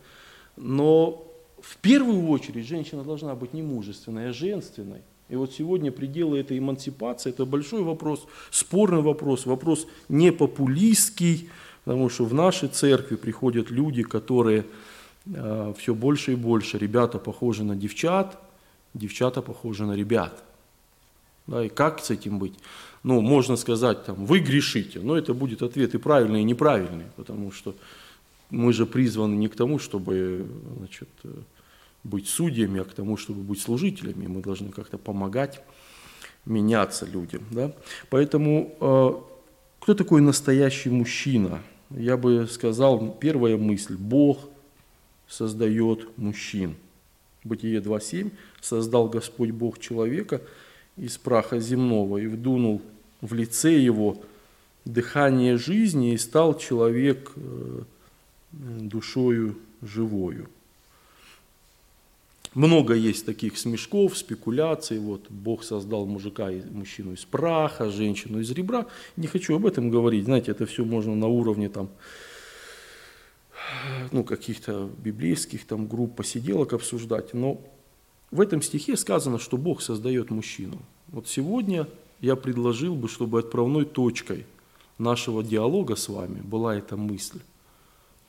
Но 0.55 1.23
в 1.61 1.77
первую 1.77 2.27
очередь 2.27 2.67
женщина 2.67 3.03
должна 3.03 3.35
быть 3.35 3.53
не 3.53 3.61
мужественной, 3.61 4.29
а 4.29 4.33
женственной. 4.33 5.01
И 5.29 5.35
вот 5.35 5.53
сегодня 5.53 5.91
пределы 5.91 6.39
этой 6.39 6.57
эмансипации– 6.57 7.29
это 7.31 7.45
большой 7.45 7.83
вопрос, 7.83 8.25
спорный 8.49 9.01
вопрос, 9.01 9.45
вопрос 9.45 9.85
не 10.07 10.31
популистский, 10.31 11.49
Потому 11.87 12.09
что 12.09 12.25
в 12.25 12.33
нашей 12.33 12.67
церкви 12.67 13.15
приходят 13.15 13.71
люди, 13.71 14.03
которые 14.03 14.65
э, 15.25 15.73
все 15.77 15.95
больше 15.95 16.33
и 16.33 16.35
больше, 16.35 16.77
ребята 16.77 17.17
похожи 17.17 17.63
на 17.63 17.77
девчат, 17.77 18.37
девчата 18.93 19.41
похожи 19.41 19.85
на 19.85 19.95
ребят. 19.95 20.43
Да, 21.47 21.63
и 21.63 21.69
как 21.69 22.03
с 22.03 22.09
этим 22.09 22.39
быть? 22.39 22.55
Ну, 23.03 23.21
можно 23.21 23.55
сказать, 23.55 24.03
там, 24.03 24.25
вы 24.25 24.39
грешите, 24.39 24.99
но 24.99 25.17
это 25.17 25.33
будет 25.33 25.61
ответ 25.61 25.95
и 25.95 25.97
правильный, 25.97 26.41
и 26.41 26.43
неправильный, 26.43 27.05
потому 27.15 27.53
что 27.53 27.73
мы 28.49 28.73
же 28.73 28.85
призваны 28.85 29.35
не 29.35 29.47
к 29.47 29.55
тому, 29.55 29.79
чтобы 29.79 30.45
значит, 30.79 31.07
быть 32.03 32.27
судьями, 32.27 32.81
а 32.81 32.83
к 32.83 32.93
тому, 32.93 33.15
чтобы 33.15 33.43
быть 33.43 33.61
служителями. 33.61 34.27
Мы 34.27 34.41
должны 34.41 34.71
как-то 34.71 34.97
помогать 34.97 35.61
меняться 36.45 37.05
людям. 37.05 37.43
Да? 37.49 37.71
Поэтому 38.09 38.75
э, 38.81 39.13
кто 39.79 39.93
такой 39.93 40.19
настоящий 40.19 40.89
мужчина? 40.89 41.61
Я 41.89 42.17
бы 42.17 42.47
сказал, 42.47 43.15
первая 43.19 43.57
мысль, 43.57 43.95
Бог 43.95 44.39
создает 45.27 46.17
мужчин. 46.17 46.75
Бытие 47.43 47.79
2.7, 47.79 48.31
создал 48.61 49.07
Господь 49.09 49.51
Бог 49.51 49.79
человека 49.79 50.41
из 50.97 51.17
праха 51.17 51.59
земного 51.59 52.17
и 52.17 52.27
вдунул 52.27 52.81
в 53.21 53.33
лице 53.33 53.77
его 53.77 54.21
дыхание 54.85 55.57
жизни 55.57 56.13
и 56.13 56.17
стал 56.17 56.57
человек 56.57 57.31
э, 57.35 57.81
душою 58.51 59.57
живою. 59.81 60.49
Много 62.53 62.93
есть 62.93 63.25
таких 63.25 63.57
смешков, 63.57 64.17
спекуляций. 64.17 64.99
Вот 64.99 65.29
Бог 65.29 65.63
создал 65.63 66.05
мужика 66.05 66.51
и 66.51 66.61
мужчину 66.69 67.13
из 67.13 67.25
праха, 67.25 67.89
женщину 67.89 68.39
из 68.39 68.51
ребра. 68.51 68.85
Не 69.15 69.27
хочу 69.27 69.55
об 69.55 69.65
этом 69.65 69.89
говорить. 69.89 70.25
Знаете, 70.25 70.51
это 70.51 70.65
все 70.65 70.83
можно 70.83 71.15
на 71.15 71.27
уровне 71.27 71.69
там, 71.69 71.89
ну, 74.11 74.23
каких-то 74.23 74.89
библейских 74.97 75.65
там 75.65 75.87
групп 75.87 76.15
посиделок 76.15 76.73
обсуждать. 76.73 77.33
Но 77.33 77.61
в 78.31 78.41
этом 78.41 78.61
стихе 78.61 78.97
сказано, 78.97 79.39
что 79.39 79.57
Бог 79.57 79.81
создает 79.81 80.31
мужчину. 80.31 80.79
Вот 81.07 81.27
сегодня 81.27 81.87
я 82.21 82.35
предложил 82.35 82.95
бы, 82.95 83.07
чтобы 83.07 83.39
отправной 83.39 83.85
точкой 83.85 84.45
нашего 84.97 85.43
диалога 85.43 85.95
с 85.95 86.09
вами 86.09 86.41
была 86.41 86.75
эта 86.75 86.97
мысль. 86.97 87.39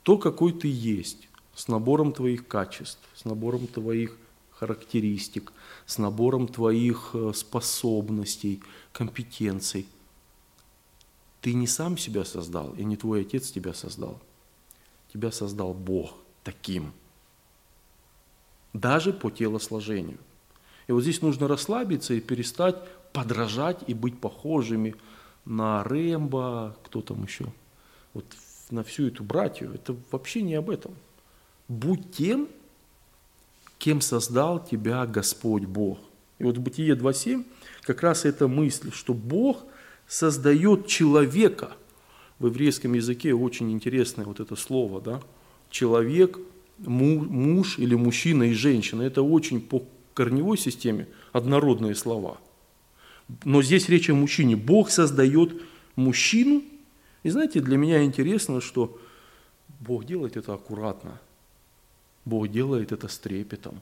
То, 0.02 0.18
какой 0.18 0.52
ты 0.52 0.68
есть, 0.68 1.28
с 1.58 1.66
набором 1.66 2.12
твоих 2.12 2.46
качеств, 2.46 3.00
с 3.16 3.24
набором 3.24 3.66
твоих 3.66 4.16
характеристик, 4.50 5.52
с 5.86 5.98
набором 5.98 6.46
твоих 6.46 7.10
э, 7.14 7.32
способностей, 7.34 8.62
компетенций. 8.92 9.88
Ты 11.40 11.54
не 11.54 11.66
сам 11.66 11.98
себя 11.98 12.24
создал, 12.24 12.74
и 12.74 12.84
не 12.84 12.96
твой 12.96 13.22
отец 13.22 13.50
тебя 13.50 13.74
создал. 13.74 14.20
Тебя 15.12 15.32
создал 15.32 15.74
Бог 15.74 16.14
таким. 16.44 16.92
Даже 18.72 19.12
по 19.12 19.28
телосложению. 19.28 20.18
И 20.86 20.92
вот 20.92 21.02
здесь 21.02 21.22
нужно 21.22 21.48
расслабиться 21.48 22.14
и 22.14 22.20
перестать 22.20 22.76
подражать 23.12 23.82
и 23.88 23.94
быть 23.94 24.20
похожими 24.20 24.94
на 25.44 25.82
Рэмбо, 25.82 26.76
кто 26.84 27.00
там 27.00 27.24
еще, 27.24 27.46
вот 28.14 28.26
на 28.70 28.84
всю 28.84 29.08
эту 29.08 29.24
братью. 29.24 29.74
Это 29.74 29.96
вообще 30.12 30.42
не 30.42 30.54
об 30.54 30.70
этом. 30.70 30.94
Будь 31.68 32.10
тем, 32.12 32.48
кем 33.78 34.00
создал 34.00 34.64
тебя 34.64 35.06
Господь 35.06 35.64
Бог. 35.64 35.98
И 36.38 36.44
вот 36.44 36.56
в 36.56 36.60
Бытие 36.60 36.94
2.7 36.94 37.44
как 37.82 38.02
раз 38.02 38.24
эта 38.24 38.48
мысль, 38.48 38.90
что 38.92 39.14
Бог 39.14 39.64
создает 40.06 40.86
человека 40.86 41.72
в 42.38 42.46
еврейском 42.46 42.94
языке 42.94 43.34
очень 43.34 43.70
интересное 43.72 44.24
вот 44.24 44.40
это 44.40 44.56
слово, 44.56 45.00
да? 45.00 45.20
Человек, 45.70 46.38
муж 46.78 47.78
или 47.78 47.94
мужчина 47.94 48.44
и 48.44 48.52
женщина. 48.52 49.02
Это 49.02 49.22
очень 49.22 49.60
по 49.60 49.84
корневой 50.14 50.56
системе 50.56 51.08
однородные 51.32 51.94
слова. 51.94 52.38
Но 53.44 53.62
здесь 53.62 53.88
речь 53.88 54.08
о 54.08 54.14
мужчине. 54.14 54.56
Бог 54.56 54.90
создает 54.90 55.60
мужчину. 55.96 56.62
И 57.24 57.30
знаете, 57.30 57.60
для 57.60 57.76
меня 57.76 58.02
интересно, 58.04 58.60
что 58.60 58.98
Бог 59.80 60.04
делает 60.04 60.36
это 60.36 60.54
аккуратно. 60.54 61.20
Бог 62.24 62.48
делает 62.48 62.92
это 62.92 63.08
с 63.08 63.18
трепетом. 63.18 63.80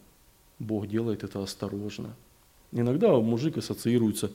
Бог 0.58 0.86
делает 0.86 1.24
это 1.24 1.42
осторожно. 1.42 2.14
Иногда 2.72 3.12
мужик 3.18 3.58
ассоциируется 3.58 4.30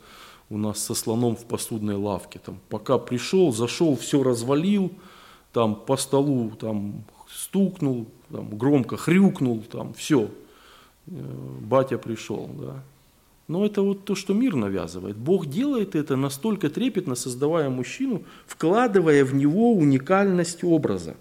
у 0.50 0.58
нас 0.58 0.80
со 0.80 0.94
слоном 0.94 1.36
в 1.36 1.46
посудной 1.46 1.96
лавке. 1.96 2.40
Там, 2.40 2.60
пока 2.70 2.98
пришел, 2.98 3.52
зашел, 3.52 3.96
все 3.96 4.22
развалил, 4.22 4.92
там 5.54 5.76
по 5.76 5.98
столу 5.98 6.52
там, 6.52 7.04
стукнул, 7.30 8.08
там, 8.30 8.58
громко 8.58 8.98
хрюкнул, 8.98 9.64
там, 9.72 9.94
все, 9.94 10.30
э, 11.08 11.12
батя 11.62 11.98
пришел. 11.98 12.50
Да. 12.60 12.84
Но 13.48 13.66
это 13.66 13.82
вот 13.82 14.06
то, 14.06 14.16
что 14.16 14.34
мир 14.34 14.56
навязывает. 14.56 15.18
Бог 15.18 15.46
делает 15.46 15.96
это 15.96 16.16
настолько 16.16 16.70
трепетно, 16.70 17.16
создавая 17.16 17.70
мужчину, 17.70 18.24
вкладывая 18.46 19.26
в 19.26 19.34
него 19.34 19.74
уникальность 19.74 20.64
образа. 20.64 21.16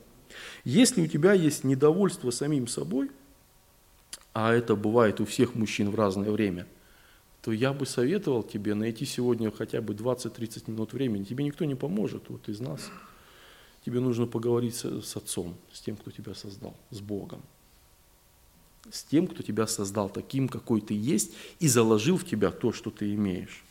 Если 0.64 1.02
у 1.02 1.06
тебя 1.06 1.32
есть 1.32 1.64
недовольство 1.64 2.30
самим 2.30 2.66
собой, 2.66 3.10
а 4.32 4.52
это 4.52 4.76
бывает 4.76 5.20
у 5.20 5.24
всех 5.24 5.54
мужчин 5.54 5.90
в 5.90 5.94
разное 5.94 6.30
время, 6.30 6.66
то 7.42 7.52
я 7.52 7.72
бы 7.72 7.86
советовал 7.86 8.42
тебе 8.42 8.74
найти 8.74 9.06
сегодня 9.06 9.50
хотя 9.50 9.80
бы 9.80 9.94
20-30 9.94 10.70
минут 10.70 10.92
времени. 10.92 11.24
Тебе 11.24 11.44
никто 11.44 11.64
не 11.64 11.74
поможет 11.74 12.24
вот 12.28 12.48
из 12.48 12.60
нас. 12.60 12.90
Тебе 13.84 14.00
нужно 14.00 14.26
поговорить 14.26 14.74
с, 14.74 15.02
с 15.02 15.16
Отцом, 15.16 15.56
с 15.72 15.80
тем, 15.80 15.96
кто 15.96 16.10
тебя 16.10 16.34
создал, 16.34 16.74
с 16.90 17.00
Богом. 17.00 17.40
С 18.90 19.04
тем, 19.04 19.26
кто 19.26 19.42
тебя 19.42 19.66
создал 19.66 20.10
таким, 20.10 20.48
какой 20.48 20.82
ты 20.82 20.94
есть, 20.94 21.32
и 21.60 21.68
заложил 21.68 22.18
в 22.18 22.26
тебя 22.26 22.50
то, 22.50 22.72
что 22.72 22.90
ты 22.90 23.14
имеешь. 23.14 23.64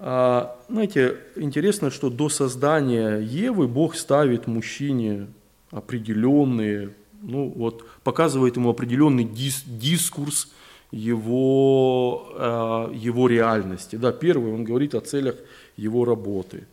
А, 0.00 0.60
знаете, 0.68 1.20
интересно, 1.36 1.90
что 1.90 2.10
до 2.10 2.28
создания 2.28 3.18
Евы 3.18 3.68
Бог 3.68 3.94
ставит 3.94 4.48
мужчине 4.48 5.28
определенные, 5.74 6.90
ну 7.20 7.48
вот, 7.48 7.84
показывает 8.04 8.56
ему 8.56 8.70
определенный 8.70 9.24
дис, 9.24 9.64
дискурс 9.66 10.48
его, 10.92 12.32
э, 12.36 12.94
его 12.94 13.28
реальности. 13.28 13.96
Да, 13.96 14.12
первый, 14.12 14.52
он 14.52 14.64
говорит 14.64 14.94
о 14.94 15.00
целях 15.00 15.34
его 15.76 16.04
работы. 16.04 16.64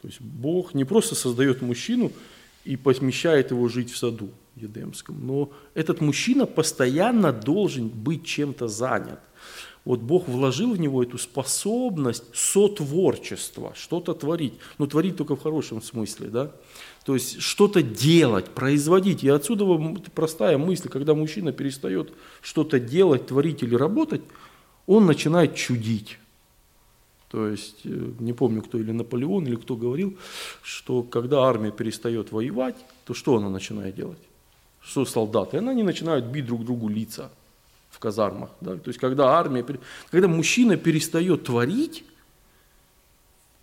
То 0.00 0.08
есть 0.08 0.20
Бог 0.20 0.74
не 0.74 0.84
просто 0.84 1.14
создает 1.14 1.62
мужчину 1.62 2.12
и 2.64 2.76
помещает 2.76 3.50
его 3.50 3.68
жить 3.68 3.90
в 3.90 3.96
саду 3.96 4.30
Едемском, 4.54 5.26
но 5.26 5.50
этот 5.74 6.00
мужчина 6.00 6.46
постоянно 6.46 7.32
должен 7.32 7.88
быть 7.88 8.24
чем-то 8.24 8.68
занят. 8.68 9.18
Вот 9.84 10.00
Бог 10.00 10.28
вложил 10.28 10.74
в 10.74 10.80
него 10.80 11.02
эту 11.02 11.18
способность 11.18 12.24
сотворчества, 12.32 13.72
что-то 13.74 14.14
творить. 14.14 14.54
Но 14.78 14.86
творить 14.86 15.16
только 15.16 15.34
в 15.34 15.42
хорошем 15.42 15.82
смысле, 15.82 16.28
да? 16.28 16.52
То 17.04 17.14
есть 17.14 17.40
что-то 17.40 17.82
делать, 17.82 18.50
производить. 18.50 19.24
И 19.24 19.28
отсюда 19.28 19.64
простая 20.14 20.56
мысль, 20.56 20.88
когда 20.88 21.14
мужчина 21.14 21.52
перестает 21.52 22.12
что-то 22.42 22.78
делать, 22.78 23.26
творить 23.26 23.64
или 23.64 23.74
работать, 23.74 24.22
он 24.86 25.06
начинает 25.06 25.56
чудить. 25.56 26.18
То 27.28 27.48
есть, 27.48 27.80
э, 27.84 28.12
не 28.20 28.34
помню, 28.34 28.62
кто 28.62 28.78
или 28.78 28.92
Наполеон, 28.92 29.46
или 29.46 29.56
кто 29.56 29.74
говорил, 29.74 30.16
что 30.62 31.02
когда 31.02 31.44
армия 31.44 31.72
перестает 31.72 32.30
воевать, 32.30 32.76
то 33.04 33.14
что 33.14 33.36
она 33.36 33.48
начинает 33.48 33.96
делать? 33.96 34.18
Что 34.80 35.04
солдаты? 35.06 35.56
Она 35.56 35.74
не 35.74 35.82
начинают 35.82 36.26
бить 36.26 36.46
друг 36.46 36.64
другу 36.64 36.88
лица 36.88 37.30
казармах. 38.02 38.50
Да? 38.60 38.76
То 38.76 38.88
есть, 38.88 38.98
когда 38.98 39.30
армия, 39.30 39.64
когда 40.10 40.28
мужчина 40.28 40.76
перестает 40.76 41.44
творить, 41.44 42.04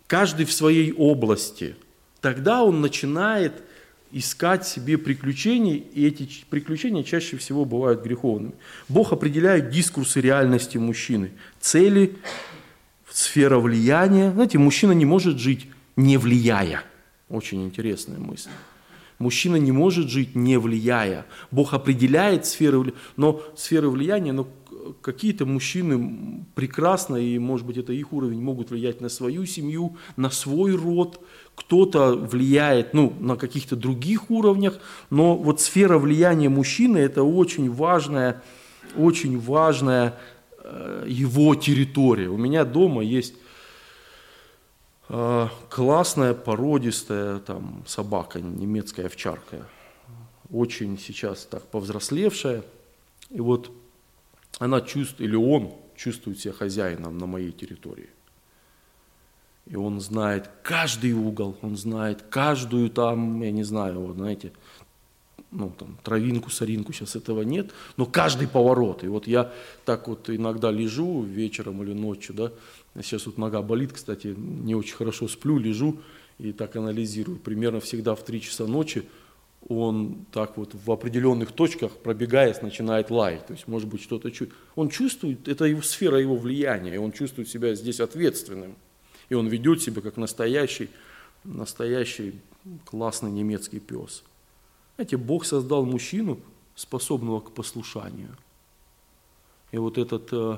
каждый 0.06 0.46
в 0.46 0.52
своей 0.52 0.92
области– 0.92 1.76
тогда 2.20 2.62
он 2.62 2.80
начинает 2.80 3.62
искать 4.12 4.66
себе 4.66 4.98
приключений, 4.98 5.76
и 5.76 6.06
эти 6.06 6.28
приключения 6.48 7.02
чаще 7.02 7.36
всего 7.36 7.64
бывают 7.64 8.02
греховными. 8.02 8.54
Бог 8.88 9.12
определяет 9.12 9.70
дискурсы 9.70 10.20
реальности 10.20 10.78
мужчины, 10.78 11.30
цели, 11.60 12.16
сфера 13.10 13.58
влияния. 13.58 14.32
Знаете, 14.32 14.58
мужчина 14.58 14.92
не 14.92 15.04
может 15.04 15.38
жить 15.38 15.68
не 15.96 16.16
влияя. 16.16 16.82
Очень 17.28 17.64
интересная 17.64 18.18
мысль. 18.18 18.50
Мужчина 19.20 19.56
не 19.56 19.70
может 19.70 20.08
жить 20.08 20.34
не 20.34 20.58
влияя. 20.58 21.26
Бог 21.50 21.74
определяет 21.74 22.46
сферы, 22.46 22.94
но 23.18 23.42
сферы 23.54 23.90
влияния, 23.90 24.32
но 24.32 24.48
какие-то 25.02 25.44
мужчины 25.44 26.46
прекрасно, 26.54 27.16
и 27.16 27.38
может 27.38 27.66
быть 27.66 27.76
это 27.76 27.92
их 27.92 28.14
уровень, 28.14 28.40
могут 28.40 28.70
влиять 28.70 29.02
на 29.02 29.10
свою 29.10 29.44
семью, 29.44 29.98
на 30.16 30.30
свой 30.30 30.74
род, 30.74 31.20
кто-то 31.54 32.16
влияет 32.16 32.94
ну, 32.94 33.12
на 33.20 33.36
каких-то 33.36 33.76
других 33.76 34.30
уровнях, 34.30 34.80
но 35.10 35.36
вот 35.36 35.60
сфера 35.60 35.98
влияния 35.98 36.48
мужчины– 36.48 36.96
это 36.98 37.22
очень 37.22 37.70
важная, 37.70 38.42
очень 38.96 39.38
важная 39.38 40.18
э, 40.64 41.04
его 41.06 41.54
территория. 41.56 42.28
У 42.28 42.38
меня 42.38 42.64
дома 42.64 43.02
есть 43.02 43.34
классная 45.68 46.34
породистая 46.34 47.40
там, 47.40 47.82
собака, 47.86 48.40
немецкая 48.40 49.06
овчарка, 49.06 49.66
очень 50.50 50.98
сейчас 50.98 51.44
так 51.44 51.64
повзрослевшая. 51.64 52.62
И 53.30 53.40
вот 53.40 53.72
она 54.58 54.80
чувствует, 54.80 55.30
или 55.30 55.36
он 55.36 55.72
чувствует 55.96 56.38
себя 56.38 56.52
хозяином 56.52 57.18
на 57.18 57.26
моей 57.26 57.52
территории. 57.52 58.10
И 59.66 59.76
он 59.76 60.00
знает 60.00 60.50
каждый 60.62 61.12
угол, 61.12 61.56
он 61.62 61.76
знает 61.76 62.22
каждую 62.22 62.90
там, 62.90 63.40
я 63.42 63.52
не 63.52 63.62
знаю, 63.62 64.00
вот 64.00 64.16
знаете, 64.16 64.52
ну 65.50 65.70
там 65.70 65.98
травинку, 66.02 66.50
соринку, 66.50 66.92
сейчас 66.92 67.16
этого 67.16 67.42
нет, 67.42 67.70
но 67.96 68.06
каждый 68.06 68.48
поворот. 68.48 69.04
И 69.04 69.08
вот 69.08 69.26
я 69.26 69.52
так 69.84 70.08
вот 70.08 70.30
иногда 70.30 70.70
лежу 70.70 71.22
вечером 71.22 71.82
или 71.82 71.92
ночью, 71.92 72.34
да, 72.34 72.52
сейчас 72.96 73.26
вот 73.26 73.38
нога 73.38 73.62
болит, 73.62 73.92
кстати, 73.92 74.34
не 74.36 74.74
очень 74.74 74.96
хорошо 74.96 75.28
сплю, 75.28 75.58
лежу 75.58 76.00
и 76.38 76.52
так 76.52 76.76
анализирую. 76.76 77.38
Примерно 77.38 77.80
всегда 77.80 78.14
в 78.14 78.24
3 78.24 78.40
часа 78.40 78.66
ночи 78.66 79.04
он 79.68 80.24
так 80.32 80.56
вот 80.56 80.74
в 80.74 80.90
определенных 80.90 81.52
точках, 81.52 81.92
пробегаясь, 81.92 82.62
начинает 82.62 83.10
лаять. 83.10 83.46
То 83.46 83.52
есть, 83.52 83.68
может 83.68 83.88
быть, 83.88 84.02
что-то 84.02 84.30
чувствует. 84.30 84.54
Он 84.74 84.88
чувствует, 84.88 85.48
это 85.48 85.66
его 85.66 85.82
сфера 85.82 86.18
его 86.18 86.36
влияния, 86.36 86.94
и 86.94 86.98
он 86.98 87.12
чувствует 87.12 87.48
себя 87.48 87.74
здесь 87.74 88.00
ответственным. 88.00 88.74
И 89.28 89.34
он 89.34 89.48
ведет 89.48 89.82
себя 89.82 90.00
как 90.00 90.16
настоящий, 90.16 90.88
настоящий 91.44 92.40
классный 92.86 93.30
немецкий 93.30 93.80
пес. 93.80 94.24
Знаете, 94.96 95.16
Бог 95.16 95.44
создал 95.44 95.84
мужчину, 95.84 96.40
способного 96.74 97.40
к 97.40 97.52
послушанию. 97.52 98.36
И 99.70 99.76
вот 99.76 99.98
этот 99.98 100.28
э, 100.32 100.56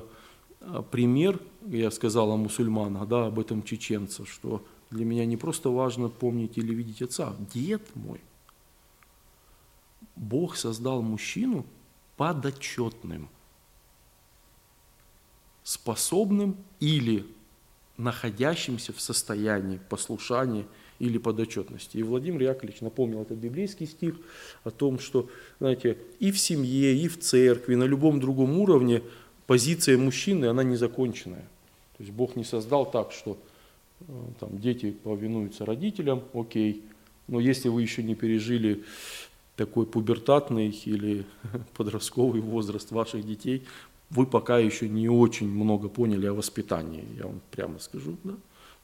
пример, 0.91 1.39
я 1.67 1.91
сказал 1.91 2.31
о 2.31 2.37
мусульманах, 2.37 3.07
да, 3.07 3.27
об 3.27 3.39
этом 3.39 3.63
чеченце, 3.63 4.25
что 4.25 4.65
для 4.89 5.05
меня 5.05 5.25
не 5.25 5.37
просто 5.37 5.69
важно 5.69 6.09
помнить 6.09 6.57
или 6.57 6.73
видеть 6.73 7.01
отца, 7.01 7.35
дед 7.53 7.81
мой. 7.95 8.21
Бог 10.15 10.55
создал 10.55 11.01
мужчину 11.01 11.65
подотчетным, 12.17 13.29
способным 15.63 16.57
или 16.79 17.25
находящимся 17.97 18.93
в 18.93 19.01
состоянии 19.01 19.79
послушания 19.89 20.65
или 20.99 21.17
подотчетности. 21.17 21.97
И 21.97 22.03
Владимир 22.03 22.43
Яковлевич 22.43 22.81
напомнил 22.81 23.21
этот 23.21 23.37
библейский 23.37 23.87
стих 23.87 24.15
о 24.63 24.71
том, 24.71 24.99
что, 24.99 25.29
знаете, 25.59 25.97
и 26.19 26.31
в 26.31 26.39
семье, 26.39 26.95
и 26.95 27.07
в 27.07 27.19
церкви, 27.19 27.75
на 27.75 27.83
любом 27.83 28.19
другом 28.19 28.57
уровне 28.57 29.01
позиция 29.47 29.97
мужчины, 29.97 30.45
она 30.45 30.63
незаконченная. 30.63 31.47
То 31.97 32.03
есть 32.03 32.11
Бог 32.11 32.35
не 32.35 32.43
создал 32.43 32.89
так, 32.89 33.11
что 33.11 33.37
э, 34.01 34.05
там, 34.39 34.59
дети 34.59 34.91
повинуются 34.91 35.65
родителям, 35.65 36.23
окей, 36.33 36.83
но 37.27 37.39
если 37.39 37.69
вы 37.69 37.81
еще 37.81 38.03
не 38.03 38.15
пережили 38.15 38.83
такой 39.55 39.85
пубертатный 39.85 40.69
или 40.85 41.25
подростковый 41.77 42.41
возраст 42.41 42.91
ваших 42.91 43.25
детей, 43.25 43.63
вы 44.09 44.25
пока 44.25 44.59
еще 44.59 44.89
не 44.89 45.09
очень 45.09 45.49
много 45.49 45.89
поняли 45.89 46.27
о 46.27 46.33
воспитании, 46.33 47.05
я 47.17 47.25
вам 47.25 47.41
прямо 47.51 47.79
скажу. 47.79 48.17
Да? 48.23 48.33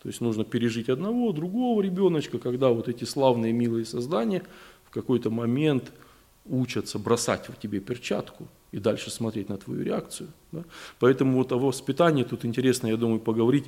То 0.01 0.07
есть 0.09 0.21
нужно 0.21 0.45
пережить 0.45 0.89
одного, 0.89 1.31
другого 1.33 1.81
ребеночка, 1.81 2.39
когда 2.39 2.69
вот 2.69 2.87
эти 2.87 3.03
славные, 3.03 3.51
милые 3.51 3.85
создания 3.85 4.43
в 4.85 4.91
какой-то 4.91 5.29
момент 5.29 5.91
учатся 6.45 6.97
бросать 6.97 7.49
в 7.49 7.59
тебе 7.59 7.79
перчатку 7.79 8.47
и 8.71 8.79
дальше 8.79 9.10
смотреть 9.10 9.49
на 9.49 9.58
твою 9.58 9.84
реакцию. 9.84 10.29
Да? 10.51 10.63
Поэтому 10.99 11.38
вот 11.38 11.51
о 11.51 11.60
воспитании 11.60 12.23
тут 12.23 12.45
интересно, 12.45 12.88
я 12.88 12.97
думаю, 12.97 13.19
поговорить 13.19 13.65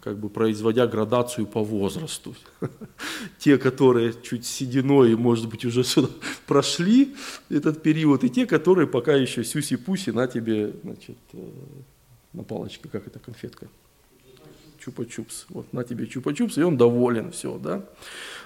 как 0.00 0.18
бы 0.18 0.30
производя 0.30 0.86
градацию 0.86 1.46
по 1.46 1.62
возрасту. 1.62 2.34
Те, 3.38 3.58
которые 3.58 4.14
чуть 4.22 4.46
сединой, 4.46 5.14
может 5.16 5.48
быть, 5.48 5.64
уже 5.64 5.82
прошли 6.46 7.14
этот 7.50 7.82
период, 7.82 8.24
и 8.24 8.30
те, 8.30 8.46
которые 8.46 8.86
пока 8.86 9.12
еще 9.12 9.44
сюси-пуси 9.44 10.10
на 10.10 10.26
тебе, 10.26 10.72
значит, 10.82 11.18
э, 11.32 11.50
на 12.32 12.42
палочке, 12.42 12.88
как 12.88 13.06
это, 13.06 13.18
конфетка? 13.18 13.68
Чупа-чупс. 14.84 15.46
Вот 15.48 15.72
на 15.72 15.84
тебе 15.84 16.04
чупа-чупс, 16.04 16.60
и 16.60 16.62
он 16.62 16.76
доволен, 16.76 17.30
все, 17.30 17.58
да. 17.58 17.82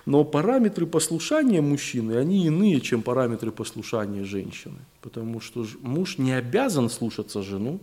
Но 0.06 0.24
параметры 0.24 0.86
послушания 0.86 1.60
мужчины, 1.60 2.12
они 2.12 2.46
иные, 2.46 2.80
чем 2.80 3.02
параметры 3.02 3.50
послушания 3.50 4.24
женщины. 4.24 4.78
Потому 5.00 5.40
что 5.40 5.66
муж 5.80 6.18
не 6.18 6.32
обязан 6.32 6.90
слушаться 6.90 7.42
жену, 7.42 7.80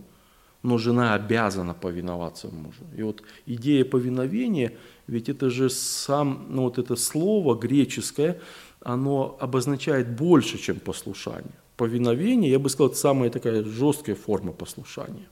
но 0.62 0.78
жена 0.78 1.14
обязана 1.14 1.74
повиноваться 1.74 2.48
мужу. 2.48 2.84
И 2.96 3.02
вот 3.02 3.22
идея 3.46 3.84
повиновения, 3.84 4.72
ведь 5.06 5.28
это 5.28 5.50
же 5.50 5.70
сам, 5.70 6.46
ну 6.48 6.62
вот 6.62 6.78
это 6.78 6.96
слово 6.96 7.54
греческое, 7.54 8.40
оно 8.80 9.36
обозначает 9.40 10.08
больше, 10.16 10.58
чем 10.58 10.80
послушание. 10.80 11.54
Повиновение, 11.76 12.50
я 12.50 12.58
бы 12.58 12.70
сказал, 12.70 12.88
это 12.88 12.96
самая 12.96 13.30
такая 13.30 13.62
жесткая 13.62 14.16
форма 14.16 14.52
послушания. 14.52 15.28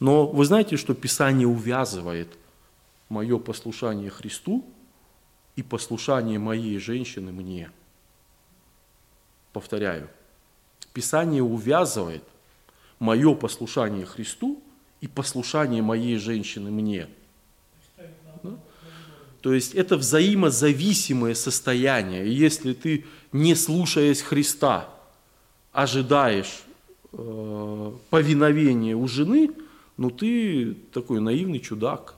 Но 0.00 0.26
вы 0.26 0.44
знаете, 0.44 0.76
что 0.76 0.94
Писание 0.94 1.46
увязывает 1.46 2.28
мое 3.08 3.38
послушание 3.38 4.10
Христу 4.10 4.64
и 5.56 5.62
послушание 5.62 6.38
моей 6.38 6.78
женщины 6.78 7.32
мне. 7.32 7.70
Повторяю, 9.52 10.08
Писание 10.92 11.42
увязывает 11.42 12.22
мое 12.98 13.34
послушание 13.34 14.06
Христу 14.06 14.62
и 15.00 15.06
послушание 15.06 15.82
моей 15.82 16.16
женщины 16.16 16.70
мне. 16.70 17.08
Да? 18.42 18.58
То 19.40 19.52
есть 19.52 19.74
это 19.74 19.96
взаимозависимое 19.96 21.34
состояние. 21.34 22.26
И 22.26 22.30
если 22.30 22.72
ты, 22.72 23.04
не 23.32 23.54
слушаясь 23.54 24.20
Христа, 24.20 24.88
ожидаешь 25.72 26.65
э, 27.12 27.92
повиновения 28.10 28.94
у 28.94 29.06
жены, 29.08 29.50
ну 29.96 30.10
ты 30.10 30.74
такой 30.92 31.20
наивный 31.20 31.60
чудак, 31.60 32.14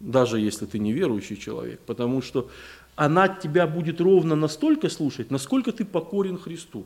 даже 0.00 0.40
если 0.40 0.66
ты 0.66 0.78
неверующий 0.78 1.36
человек, 1.36 1.80
потому 1.80 2.22
что 2.22 2.48
она 2.96 3.28
тебя 3.28 3.66
будет 3.66 4.00
ровно 4.00 4.34
настолько 4.34 4.88
слушать, 4.88 5.30
насколько 5.30 5.72
ты 5.72 5.84
покорен 5.84 6.38
Христу. 6.38 6.84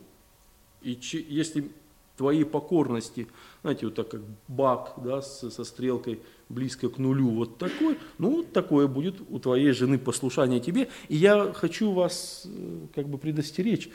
И 0.82 0.98
если 1.28 1.70
твоей 2.16 2.44
покорности, 2.44 3.26
знаете, 3.62 3.86
вот 3.86 3.94
так 3.94 4.08
как 4.08 4.20
бак 4.46 4.94
да, 4.98 5.22
со, 5.22 5.50
со 5.50 5.64
стрелкой 5.64 6.20
близко 6.48 6.88
к 6.88 6.98
нулю, 6.98 7.30
вот 7.30 7.58
такой, 7.58 7.98
ну 8.18 8.36
вот 8.36 8.52
такое 8.52 8.86
будет 8.86 9.16
у 9.30 9.38
твоей 9.38 9.72
жены 9.72 9.98
послушание 9.98 10.60
тебе. 10.60 10.88
И 11.08 11.16
я 11.16 11.52
хочу 11.52 11.92
вас 11.92 12.42
э, 12.44 12.86
как 12.94 13.08
бы 13.08 13.18
предостеречь 13.18 13.88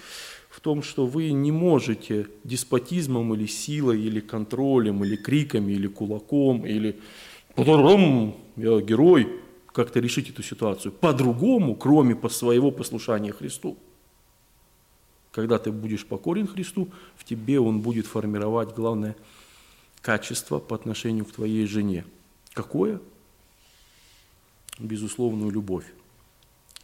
в 0.50 0.60
том, 0.62 0.82
что 0.82 1.06
вы 1.06 1.32
не 1.32 1.52
можете 1.52 2.28
деспотизмом 2.44 3.34
или 3.36 3.46
силой, 3.46 4.02
или 4.02 4.20
контролем, 4.20 5.04
или 5.04 5.16
криками, 5.16 5.72
или 5.74 5.88
кулаком, 5.88 6.66
или 6.66 7.00
потом 7.56 8.36
я 8.56 8.82
герой, 8.82 9.42
как-то 9.68 10.00
решить 10.00 10.30
эту 10.30 10.42
ситуацию 10.42 10.92
по-другому, 10.92 11.76
кроме 11.76 12.18
своего 12.30 12.72
послушания 12.72 13.32
Христу. 13.32 13.78
Когда 15.32 15.60
ты 15.60 15.72
будешь 15.72 16.06
покорен 16.06 16.48
Христу, 16.48 16.90
в 17.16 17.24
тебе 17.24 17.60
Он 17.60 17.82
будет 17.82 18.08
формировать 18.08 18.74
главное 18.76 19.16
качество 20.02 20.60
по 20.60 20.76
отношению 20.76 21.26
к 21.26 21.32
твоей 21.32 21.68
жене. 21.68 22.06
Какое? 22.54 23.00
Безусловную 24.80 25.52
любовь. 25.52 25.86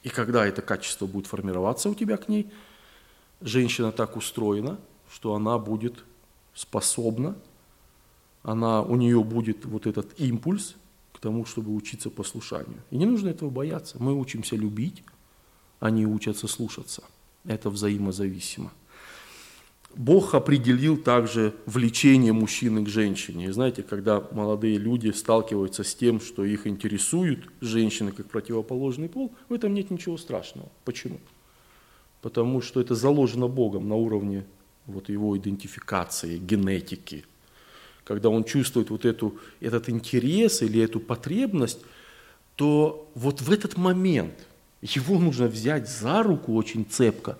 И 0.04 0.10
когда 0.10 0.46
это 0.46 0.62
качество 0.62 1.08
будет 1.08 1.26
формироваться 1.26 1.90
у 1.90 1.96
тебя 1.96 2.18
к 2.18 2.30
ней, 2.30 2.52
женщина 3.42 3.92
так 3.92 4.16
устроена, 4.18 4.78
что 5.12 5.36
она 5.36 5.58
будет 5.58 6.04
способна, 6.54 7.36
она, 8.44 8.82
у 8.82 8.96
нее 8.96 9.24
будет 9.24 9.66
вот 9.66 9.88
этот 9.88 10.20
импульс 10.20 10.76
к 11.14 11.20
тому, 11.20 11.46
чтобы 11.46 11.74
учиться 11.74 12.10
послушанию. 12.10 12.82
И 12.92 12.98
не 12.98 13.06
нужно 13.06 13.30
этого 13.30 13.50
бояться. 13.50 13.98
Мы 14.00 14.14
учимся 14.14 14.56
любить, 14.56 15.04
они 15.80 16.06
учатся 16.06 16.48
слушаться– 16.48 17.04
это 17.48 17.70
взаимозависимо. 17.70 18.72
Бог 19.96 20.36
определил 20.36 20.98
также 20.98 21.54
влечение 21.66 22.34
мужчины 22.34 22.84
к 22.84 22.90
женщине. 22.90 23.46
И 23.46 23.52
знаете, 23.52 23.82
когда 23.82 24.22
молодые 24.32 24.78
люди 24.78 25.10
сталкиваются 25.12 25.86
с 25.86 25.96
тем, 25.96 26.20
что 26.20 26.44
их 26.44 26.68
интересуют 26.68 27.50
женщины 27.62 28.12
как 28.12 28.30
противоположный 28.30 29.08
пол, 29.08 29.34
в 29.48 29.54
этом 29.54 29.74
нет 29.74 29.92
ничего 29.92 30.18
страшного. 30.18 30.70
Почему? 30.84 31.20
Потому 32.26 32.60
что 32.60 32.82
это 32.82 32.96
заложено 32.96 33.48
Богом 33.48 33.88
на 33.88 33.96
уровне 33.96 34.46
вот 34.88 35.10
его 35.10 35.38
идентификации, 35.38 36.40
генетики. 36.40 37.24
Когда 38.04 38.30
он 38.30 38.44
чувствует 38.44 38.90
вот 38.90 39.06
эту, 39.06 39.38
этот 39.60 39.90
интерес 39.90 40.64
или 40.64 40.82
эту 40.82 41.00
потребность, 41.00 41.82
то 42.56 43.08
вот 43.14 43.42
в 43.42 43.52
этот 43.52 43.78
момент– 43.78 44.34
его 44.82 45.20
нужно 45.20 45.48
взять 45.48 45.90
за 45.90 46.24
руку 46.24 46.56
очень 46.56 46.86
цепко 46.86 47.38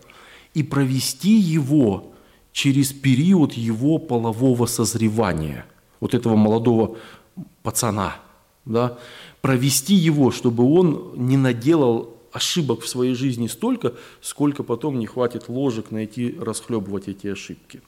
и 0.54 0.64
провести 0.64 1.36
его 1.38 2.14
через 2.52 2.94
период 2.94 3.54
его 3.54 3.98
полового 3.98 4.66
созревания, 4.66 5.66
вот 6.00 6.14
этого 6.14 6.36
молодого 6.36 6.98
пацана, 7.64 8.16
да, 8.66 8.98
провести 9.42 9.94
его, 9.94 10.32
чтобы 10.32 10.64
он 10.64 11.14
не 11.16 11.38
наделал 11.38 12.15
ошибок 12.36 12.82
в 12.82 12.88
своей 12.90 13.16
жизни 13.16 13.48
столько, 13.48 13.94
сколько 14.22 14.64
потом 14.64 15.00
не 15.00 15.06
хватит 15.06 15.48
ложек 15.48 15.90
найти, 15.90 16.36
расхлебывать 16.38 17.08
эти 17.08 17.28
ошибки. 17.28 17.82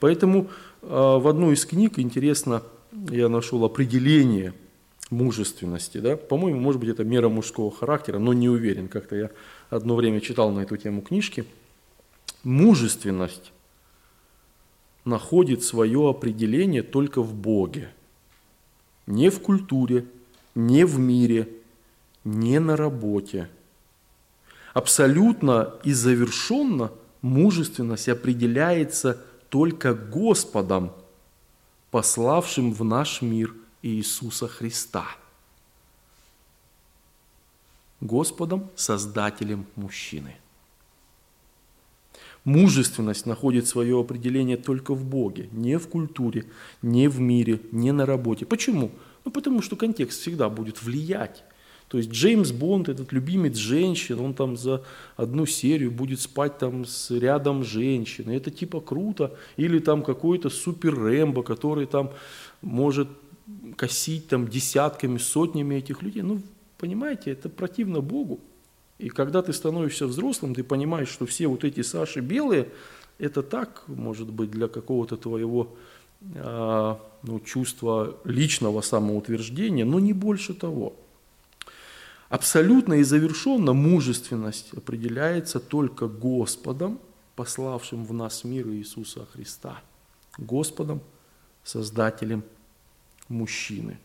Поэтому 0.00 0.48
э, 0.82 0.86
в 0.86 1.28
одной 1.28 1.54
из 1.54 1.64
книг, 1.64 2.00
интересно, 2.00 2.64
я 3.10 3.28
нашел 3.28 3.64
определение 3.64 4.54
мужественности. 5.10 5.98
Да? 5.98 6.16
По-моему, 6.16 6.58
может 6.58 6.80
быть, 6.80 6.90
это 6.90 7.04
мера 7.04 7.28
мужского 7.28 7.70
характера, 7.70 8.18
но 8.18 8.32
не 8.32 8.48
уверен. 8.48 8.88
Как-то 8.88 9.14
я 9.14 9.30
одно 9.70 9.94
время 9.94 10.20
читал 10.20 10.50
на 10.50 10.60
эту 10.60 10.76
тему 10.76 11.02
книжки. 11.02 11.44
Мужественность 12.42 13.52
находит 15.04 15.62
свое 15.62 16.10
определение 16.10 16.82
только 16.82 17.22
в 17.22 17.34
Боге. 17.34 17.90
Не 19.06 19.30
в 19.30 19.40
культуре, 19.40 20.06
не 20.56 20.84
в 20.84 20.98
мире, 20.98 21.48
не 22.24 22.58
на 22.58 22.76
работе. 22.76 23.48
Абсолютно 24.74 25.74
и 25.84 25.92
завершенно 25.92 26.90
мужественность 27.20 28.08
определяется 28.08 29.20
только 29.48 29.94
Господом, 29.94 30.92
пославшим 31.90 32.72
в 32.72 32.84
наш 32.84 33.22
мир– 33.22 33.54
Иисуса 33.82 34.46
Христа. 34.46 35.04
Господом, 38.00 38.70
Создателем 38.76 39.66
мужчины. 39.76 40.36
Мужественность 42.44 43.26
находит 43.26 43.68
свое 43.68 44.00
определение 44.00 44.56
только 44.56 44.94
в 44.94 45.04
Боге, 45.04 45.48
не 45.52 45.78
в 45.78 45.88
культуре, 45.88 46.46
не 46.80 47.08
в 47.08 47.20
мире, 47.20 47.60
не 47.70 47.92
на 47.92 48.04
работе. 48.04 48.46
Почему? 48.46 48.90
Ну, 49.24 49.30
потому 49.30 49.62
что 49.62 49.76
контекст 49.76 50.20
всегда 50.20 50.48
будет 50.48 50.82
влиять. 50.82 51.44
То 51.92 51.98
есть 51.98 52.10
Джеймс 52.10 52.52
Бонд, 52.52 52.88
этот 52.88 53.12
любимец 53.12 53.56
женщин, 53.56 54.18
он 54.18 54.32
там 54.32 54.56
за 54.56 54.82
одну 55.14 55.44
серию 55.44 55.90
будет 55.90 56.20
спать 56.20 56.56
там 56.56 56.86
с 56.86 57.10
рядом 57.10 57.64
женщин. 57.64 58.30
Это 58.30 58.50
типа 58.50 58.80
круто. 58.80 59.36
Или 59.58 59.78
там 59.78 60.02
какой-то 60.02 60.48
супер 60.48 60.98
Рэмбо, 60.98 61.42
который 61.42 61.84
там 61.84 62.10
может 62.62 63.08
косить 63.76 64.28
там 64.28 64.48
десятками, 64.48 65.18
сотнями 65.18 65.74
этих 65.74 66.00
людей. 66.00 66.22
Ну, 66.22 66.40
понимаете, 66.78 67.30
это 67.30 67.50
противно 67.50 68.00
Богу. 68.00 68.40
И 68.98 69.10
когда 69.10 69.42
ты 69.42 69.52
становишься 69.52 70.06
взрослым, 70.06 70.54
ты 70.54 70.64
понимаешь, 70.64 71.10
что 71.10 71.26
все 71.26 71.46
вот 71.46 71.62
эти 71.62 71.82
Саши 71.82 72.20
белые, 72.20 72.68
это 73.18 73.42
так, 73.42 73.82
может 73.86 74.30
быть, 74.30 74.50
для 74.50 74.68
какого-то 74.68 75.18
твоего 75.18 75.76
э, 76.22 76.94
ну, 77.22 77.40
чувства 77.40 78.16
личного 78.24 78.80
самоутверждения, 78.80 79.84
но 79.84 80.00
не 80.00 80.14
больше 80.14 80.54
того. 80.54 80.94
Абсолютно 82.32 82.94
и 82.94 83.02
завершенно 83.02 83.74
мужественность 83.74 84.72
определяется 84.74 85.60
только 85.60 86.06
Господом, 86.08 86.98
пославшим 87.36 88.06
в 88.06 88.14
нас 88.14 88.44
мир 88.44 88.68
Иисуса 88.68 89.26
Христа. 89.34 89.82
Господом, 90.38 91.02
Создателем 91.62 92.42
мужчины. 93.28 93.98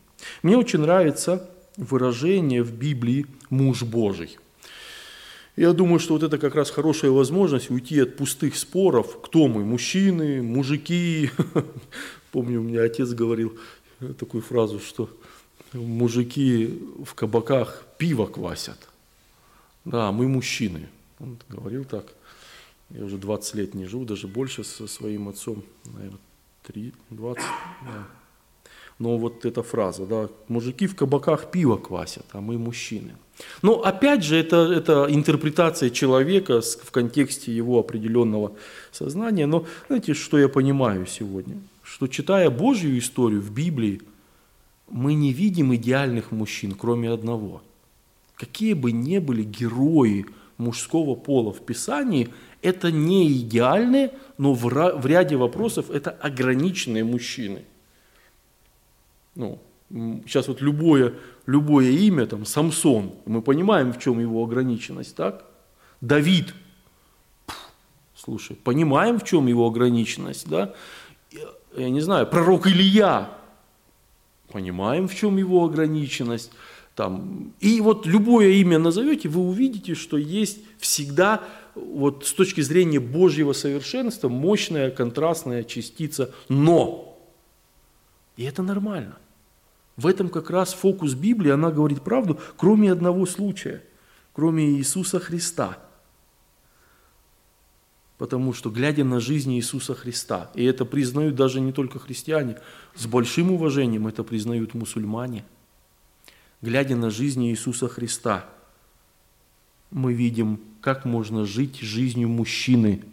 Мне 0.43 0.57
очень 0.57 0.79
нравится 0.79 1.49
выражение 1.77 2.63
в 2.63 2.73
Библии 2.73 3.27
«муж 3.49 3.83
Божий». 3.83 4.37
Я 5.55 5.71
думаю, 5.71 5.99
что 5.99 6.15
вот 6.15 6.23
это 6.23 6.37
как 6.37 6.53
раз 6.53 6.69
хорошая 6.69 7.11
возможность 7.11 7.71
уйти 7.71 7.97
от 8.01 8.17
пустых 8.17 8.57
споров, 8.57 9.21
кто 9.21 9.47
мы, 9.47 9.63
мужчины, 9.63 10.43
мужики. 10.43 11.31
Помню, 12.33 12.59
у 12.59 12.63
меня 12.63 12.83
отец 12.83 13.11
говорил 13.11 13.57
такую 14.19 14.43
фразу, 14.43 14.81
что 14.81 15.09
мужики 15.73 16.79
в 17.03 17.13
кабаках 17.13 17.83
пиво 17.97 18.25
квасят. 18.25 18.77
Да, 19.85 20.11
мы 20.11 20.27
мужчины. 20.27 20.89
Он 21.19 21.37
говорил 21.49 21.85
так. 21.85 22.05
Я 22.89 23.03
уже 23.03 23.17
20 23.17 23.55
лет 23.55 23.73
не 23.73 23.85
живу, 23.85 24.05
даже 24.05 24.27
больше 24.27 24.63
со 24.63 24.87
своим 24.87 25.27
отцом, 25.27 25.63
наверное, 25.85 26.19
3, 26.63 26.93
20. 27.09 27.43
Да. 27.83 28.07
Но 28.99 29.17
вот 29.17 29.45
эта 29.45 29.61
фраза, 29.61 30.05
да, 30.05 30.29
мужики 30.47 30.87
в 30.87 30.95
кабаках 30.95 31.51
пиво 31.51 31.77
квасят, 31.77 32.25
а 32.31 32.41
мы 32.41 32.57
мужчины. 32.57 33.15
Но 33.61 33.83
опять 33.83 34.23
же, 34.23 34.35
это, 34.35 34.71
это 34.71 35.05
интерпретация 35.09 35.91
человека 35.91 36.61
в 36.61 36.91
контексте 36.91 37.55
его 37.55 37.79
определенного 37.79 38.53
сознания. 38.91 39.45
Но 39.45 39.65
знаете, 39.87 40.13
что 40.13 40.39
я 40.39 40.49
понимаю 40.49 41.05
сегодня? 41.05 41.57
Что 41.83 42.07
читая 42.07 42.49
Божью 42.49 42.97
историю 42.97 43.41
в 43.41 43.51
Библии, 43.51 44.01
мы 44.89 45.13
не 45.13 45.33
видим 45.33 45.73
идеальных 45.75 46.31
мужчин, 46.31 46.73
кроме 46.73 47.09
одного. 47.09 47.61
Какие 48.35 48.73
бы 48.73 48.91
ни 48.91 49.17
были 49.17 49.43
герои 49.43 50.25
мужского 50.57 51.15
пола 51.15 51.51
в 51.51 51.65
Писании, 51.65 52.29
это 52.61 52.91
не 52.91 53.31
идеальные, 53.31 54.11
но 54.37 54.53
в 54.53 55.05
ряде 55.05 55.35
вопросов 55.35 55.89
это 55.89 56.11
ограниченные 56.11 57.03
мужчины– 57.03 57.63
ну, 59.37 59.59
сейчас 60.25 60.47
вот 60.47 60.61
любое, 60.61 61.13
любое 61.45 61.91
имя, 61.91 62.25
там, 62.25 62.43
Самсон, 62.43 63.13
мы 63.25 63.43
понимаем, 63.43 63.93
в 63.93 63.99
чем 63.99 64.19
его 64.19 64.43
ограниченность, 64.43 65.15
так? 65.15 65.45
Давид, 66.01 66.55
слушай, 68.15 68.55
понимаем, 68.55 69.19
в 69.19 69.23
чем 69.23 69.45
его 69.45 69.67
ограниченность, 69.67 70.49
да? 70.49 70.73
Я 71.75 71.89
не 71.91 72.01
знаю, 72.01 72.25
пророк 72.25 72.65
Илья, 72.65 73.29
понимаем, 74.51 75.07
в 75.07 75.15
чем 75.15 75.37
его 75.37 75.63
ограниченность. 75.65 76.51
Там. 76.95 77.53
И 77.59 77.79
вот 77.79 78.07
любое 78.07 78.49
имя 78.53 78.79
назовете, 78.79 79.29
вы 79.29 79.41
увидите, 79.41 79.93
что 79.93 80.17
есть 80.17 80.59
всегда 80.79 81.43
вот 81.75 82.25
с 82.25 82.33
точки 82.33 82.61
зрения 82.61 82.99
Божьего 82.99 83.53
совершенства 83.53 84.29
мощная 84.29 84.89
контрастная 84.89 85.63
частица 85.63 86.33
«но». 86.49 87.19
И 88.35 88.43
это 88.43 88.63
нормально. 88.63 89.17
В 89.95 90.05
этом 90.05 90.29
как 90.29 90.49
раз 90.49 90.73
фокус 90.73 91.13
Библии, 91.13 91.51
она 91.51 91.71
говорит 91.71 92.01
правду, 92.01 92.39
кроме 92.55 92.91
одного 92.91 93.25
случая, 93.25 93.83
кроме 94.33 94.65
Иисуса 94.65 95.19
Христа. 95.19 95.79
Потому 98.17 98.53
что, 98.53 98.71
глядя 98.71 99.03
на 99.03 99.19
жизнь 99.19 99.53
Иисуса 99.53 99.93
Христа, 99.93 100.49
и 100.55 100.63
это 100.63 100.85
признают 100.85 101.35
даже 101.35 101.59
не 101.59 101.71
только 101.71 101.99
христиане, 101.99 102.57
с 102.95 103.05
большим 103.05 103.51
уважением 103.51 104.07
это 104.07 104.23
признают 104.23 104.73
мусульмане, 104.73 105.45
глядя 106.61 106.95
на 106.95 107.11
жизнь 107.11 107.45
Иисуса 107.45 107.87
Христа, 107.87 108.49
мы 109.91 110.13
видим, 110.13 110.59
как 110.81 111.05
можно 111.05 111.45
жить 111.45 111.79
жизнью 111.79 112.27
мужчины 112.27 113.03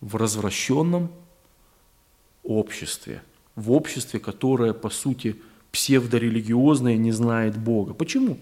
в 0.00 0.16
развращенном 0.16 1.12
обществе, 2.42 3.22
в 3.56 3.72
обществе, 3.72 4.18
которое, 4.18 4.72
по 4.72 4.90
сути, 4.90 5.36
псевдорелигиозное 5.70 6.96
не 6.96 7.12
знает 7.12 7.56
Бога. 7.58 7.94
Почему? 7.94 8.38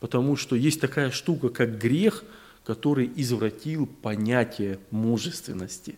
Потому 0.00 0.36
что 0.36 0.56
есть 0.56 0.80
такая 0.80 1.10
штука, 1.10 1.50
как 1.50 1.78
грех, 1.78 2.24
который 2.70 3.10
извратил 3.16 3.86
понятие 3.86 4.78
мужественности. 4.92 5.96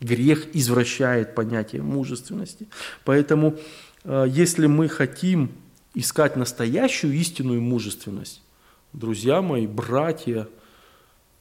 Грех 0.00 0.56
извращает 0.56 1.36
понятие 1.36 1.82
мужественности. 1.82 2.66
Поэтому, 3.04 3.56
э, 4.02 4.26
если 4.28 4.66
мы 4.66 4.88
хотим 4.88 5.52
искать 5.94 6.34
настоящую 6.34 7.12
истинную 7.14 7.62
мужественность, 7.62 8.42
друзья 8.92 9.40
мои, 9.40 9.68
братья, 9.68 10.48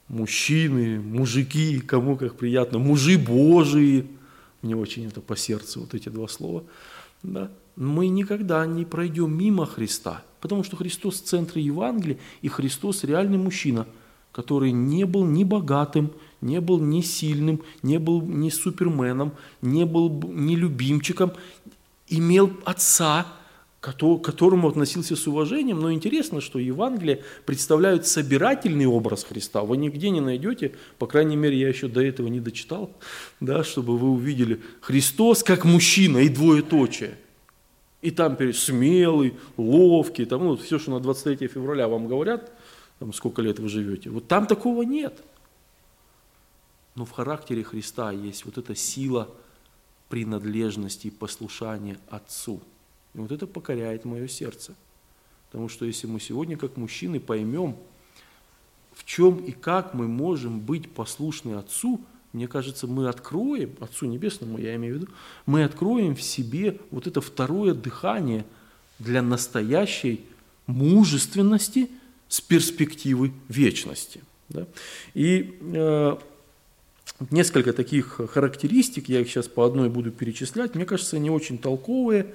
мужчины, 0.07 0.99
мужики, 0.99 1.79
кому 1.79 2.15
как 2.15 2.35
приятно, 2.35 2.77
мужи 2.77 3.17
Божии, 3.17 4.05
мне 4.61 4.75
очень 4.75 5.07
это 5.07 5.19
по 5.19 5.35
сердцу, 5.35 5.79
вот 5.79 5.95
эти 5.95 6.09
два 6.09 6.27
слова– 6.27 6.63
да, 7.23 7.49
мы 7.75 8.07
никогда 8.07 8.65
не 8.65 8.85
пройдем 8.85 9.35
мимо 9.37 9.65
Христа, 9.65 10.23
потому 10.41 10.63
что 10.63 10.75
Христос 10.75 11.21
в 11.21 11.25
центре 11.25 11.61
Евангелия, 11.61 12.17
и 12.41 12.47
Христос 12.47 13.03
реальный 13.03 13.37
мужчина, 13.37 13.87
который 14.31 14.71
не 14.71 15.05
был 15.05 15.25
ни 15.25 15.43
богатым, 15.43 16.11
не 16.41 16.61
был 16.61 16.79
ни 16.79 17.01
сильным, 17.01 17.61
не 17.81 17.97
был 17.97 18.21
ни 18.21 18.49
суперменом, 18.49 19.33
не 19.61 19.85
был 19.85 20.09
ни 20.31 20.55
любимчиком, 20.55 21.33
имел 22.07 22.51
отца, 22.63 23.25
к 23.79 23.93
которому 23.93 24.67
относился 24.67 25.15
с 25.15 25.27
уважением, 25.27 25.79
но 25.79 25.93
интересно, 25.93 26.41
что 26.41 26.59
Евангелие 26.59 27.23
представляют 27.45 28.05
собирательный 28.05 28.85
образ 28.85 29.23
Христа. 29.23 29.61
Вы 29.61 29.77
нигде 29.77 30.09
не 30.09 30.19
найдете, 30.19 30.73
по 30.97 31.07
крайней 31.07 31.35
мере, 31.35 31.57
я 31.57 31.69
еще 31.69 31.87
до 31.87 32.01
этого 32.01 32.27
не 32.27 32.39
дочитал, 32.39 32.91
да, 33.39 33.63
чтобы 33.63 33.97
вы 33.97 34.09
увидели 34.09 34.61
Христос 34.81 35.43
как 35.43 35.63
мужчина 35.63 36.19
и 36.19 36.29
двоеточие. 36.29 37.17
И 38.07 38.11
там 38.11 38.37
смелый, 38.53 39.35
ловкий, 39.57 40.25
там, 40.25 40.43
ну, 40.45 40.55
все, 40.55 40.79
что 40.79 40.91
на 40.91 40.99
23 40.99 41.47
февраля 41.47 41.87
вам 41.87 42.07
говорят, 42.07 42.51
там, 42.99 43.11
сколько 43.11 43.41
лет 43.41 43.59
вы 43.59 43.67
живете, 43.69 44.09
вот 44.09 44.27
там 44.27 44.47
такого 44.47 44.83
нет. 44.83 45.23
Но 46.95 47.05
в 47.05 47.11
характере 47.11 47.63
Христа 47.63 48.11
есть 48.11 48.45
вот 48.45 48.57
эта 48.57 48.75
сила 48.75 49.29
принадлежности 50.09 51.07
и 51.07 51.11
послушания 51.11 51.97
Отцу– 52.09 52.61
и 53.17 53.19
вот 53.19 53.31
это 53.31 53.47
покоряет 53.47 54.05
мое 54.05 54.27
сердце. 54.27 54.75
Потому 55.47 55.69
что 55.69 55.85
если 55.85 56.05
мы 56.05 56.19
сегодня 56.19 56.55
как 56.55 56.77
мужчины 56.77 57.19
поймем, 57.19 57.75
в 58.93 59.03
чем 59.05 59.37
и 59.37 59.51
как 59.51 59.95
мы 59.95 60.07
можем 60.07 60.59
быть 60.59 60.91
послушны 60.91 61.55
Отцу, 61.55 61.99
мне 62.33 62.47
кажется, 62.47 62.87
мы 62.87 63.07
откроем, 63.07 63.75
Отцу 63.79 64.05
Небесному 64.05 64.57
я 64.57 64.75
имею 64.75 64.95
в 64.95 64.97
виду, 65.01 65.11
мы 65.45 65.63
откроем 65.63 66.15
в 66.15 66.21
себе 66.21 66.79
вот 66.91 67.07
это 67.07 67.21
второе 67.21 67.73
дыхание 67.73 68.45
для 68.99 69.21
настоящей 69.21 70.25
мужественности 70.65 71.89
с 72.27 72.41
перспективы 72.41 73.31
вечности. 73.47 74.21
Да? 74.49 74.67
И 75.13 75.57
э, 75.61 76.17
несколько 77.31 77.73
таких 77.73 78.19
характеристик, 78.31 79.09
я 79.09 79.21
их 79.21 79.29
сейчас 79.29 79.47
по 79.47 79.65
одной 79.65 79.89
буду 79.89 80.11
перечислять, 80.11 80.75
мне 80.75 80.85
кажется, 80.85 81.15
они 81.15 81.29
очень 81.29 81.57
толковые, 81.57 82.33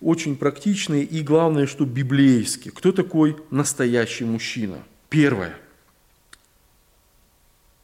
очень 0.00 0.36
практичные 0.36 1.04
и, 1.04 1.22
главное, 1.22 1.66
что 1.66 1.84
библейские. 1.84 2.72
Кто 2.72 2.92
такой 2.92 3.36
настоящий 3.50 4.24
мужчина? 4.24 4.82
Первое. 5.08 5.56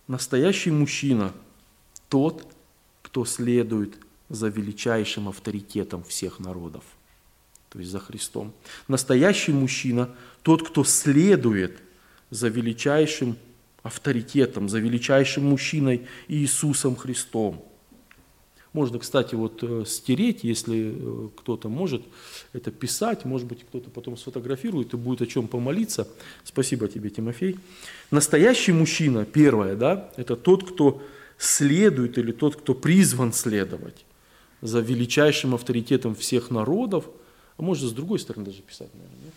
Настоящий 0.08 0.70
мужчина– 0.70 1.34
тот, 2.08 2.46
кто 3.02 3.26
следует 3.26 3.98
за 4.30 4.48
величайшим 4.48 5.28
авторитетом 5.28 6.02
всех 6.02 6.40
народов, 6.40 6.82
то 7.68 7.78
есть 7.78 7.90
за 7.90 7.98
Христом. 7.98 8.54
Настоящий 8.88 9.52
мужчина– 9.52 10.08
тот, 10.42 10.66
кто 10.66 10.82
следует 10.82 11.78
за 12.30 12.48
величайшим 12.48 13.36
авторитетом, 13.82 14.70
за 14.70 14.78
величайшим 14.78 15.44
мужчиной 15.44 16.06
Иисусом 16.26 16.96
Христом– 16.96 17.62
можно, 18.72 18.98
кстати, 18.98 19.34
вот 19.34 19.62
э, 19.62 19.84
стереть, 19.86 20.44
если 20.44 20.94
э, 20.94 21.28
кто-то 21.36 21.68
может 21.68 22.02
это 22.52 22.70
писать, 22.70 23.24
может 23.24 23.46
быть, 23.46 23.64
кто-то 23.64 23.90
потом 23.90 24.16
сфотографирует 24.16 24.92
и 24.92 24.96
будет 24.96 25.22
о 25.22 25.26
чем 25.26 25.48
помолиться. 25.48 26.06
Спасибо 26.44 26.88
тебе, 26.88 27.10
Тимофей. 27.10 27.56
Настоящий 28.10 28.72
мужчина, 28.72 29.24
первое, 29.24 29.74
да, 29.74 30.12
это 30.16 30.36
тот, 30.36 30.70
кто 30.70 31.02
следует 31.38 32.18
или 32.18 32.32
тот, 32.32 32.56
кто 32.56 32.74
призван 32.74 33.32
следовать 33.32 34.04
за 34.60 34.80
величайшим 34.80 35.54
авторитетом 35.54 36.14
всех 36.14 36.50
народов, 36.50 37.06
а 37.56 37.62
может 37.62 37.88
с 37.88 37.92
другой 37.92 38.18
стороны 38.18 38.44
даже 38.46 38.62
писать, 38.62 38.92
наверное, 38.92 39.24
нет? 39.24 39.34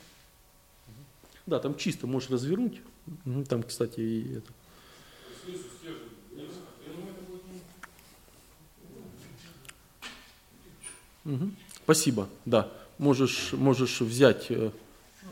Да, 1.46 1.60
там 1.60 1.76
чисто 1.76 2.08
можешь 2.08 2.30
развернуть. 2.30 2.82
Там, 3.48 3.64
кстати, 3.64 4.00
и 4.00 4.36
это. 4.36 4.52
Угу. 11.26 11.52
Спасибо, 11.84 12.30
да. 12.46 12.70
Можешь, 12.98 13.54
можешь 13.54 14.02
взять, 14.02 14.48
э, 14.50 14.72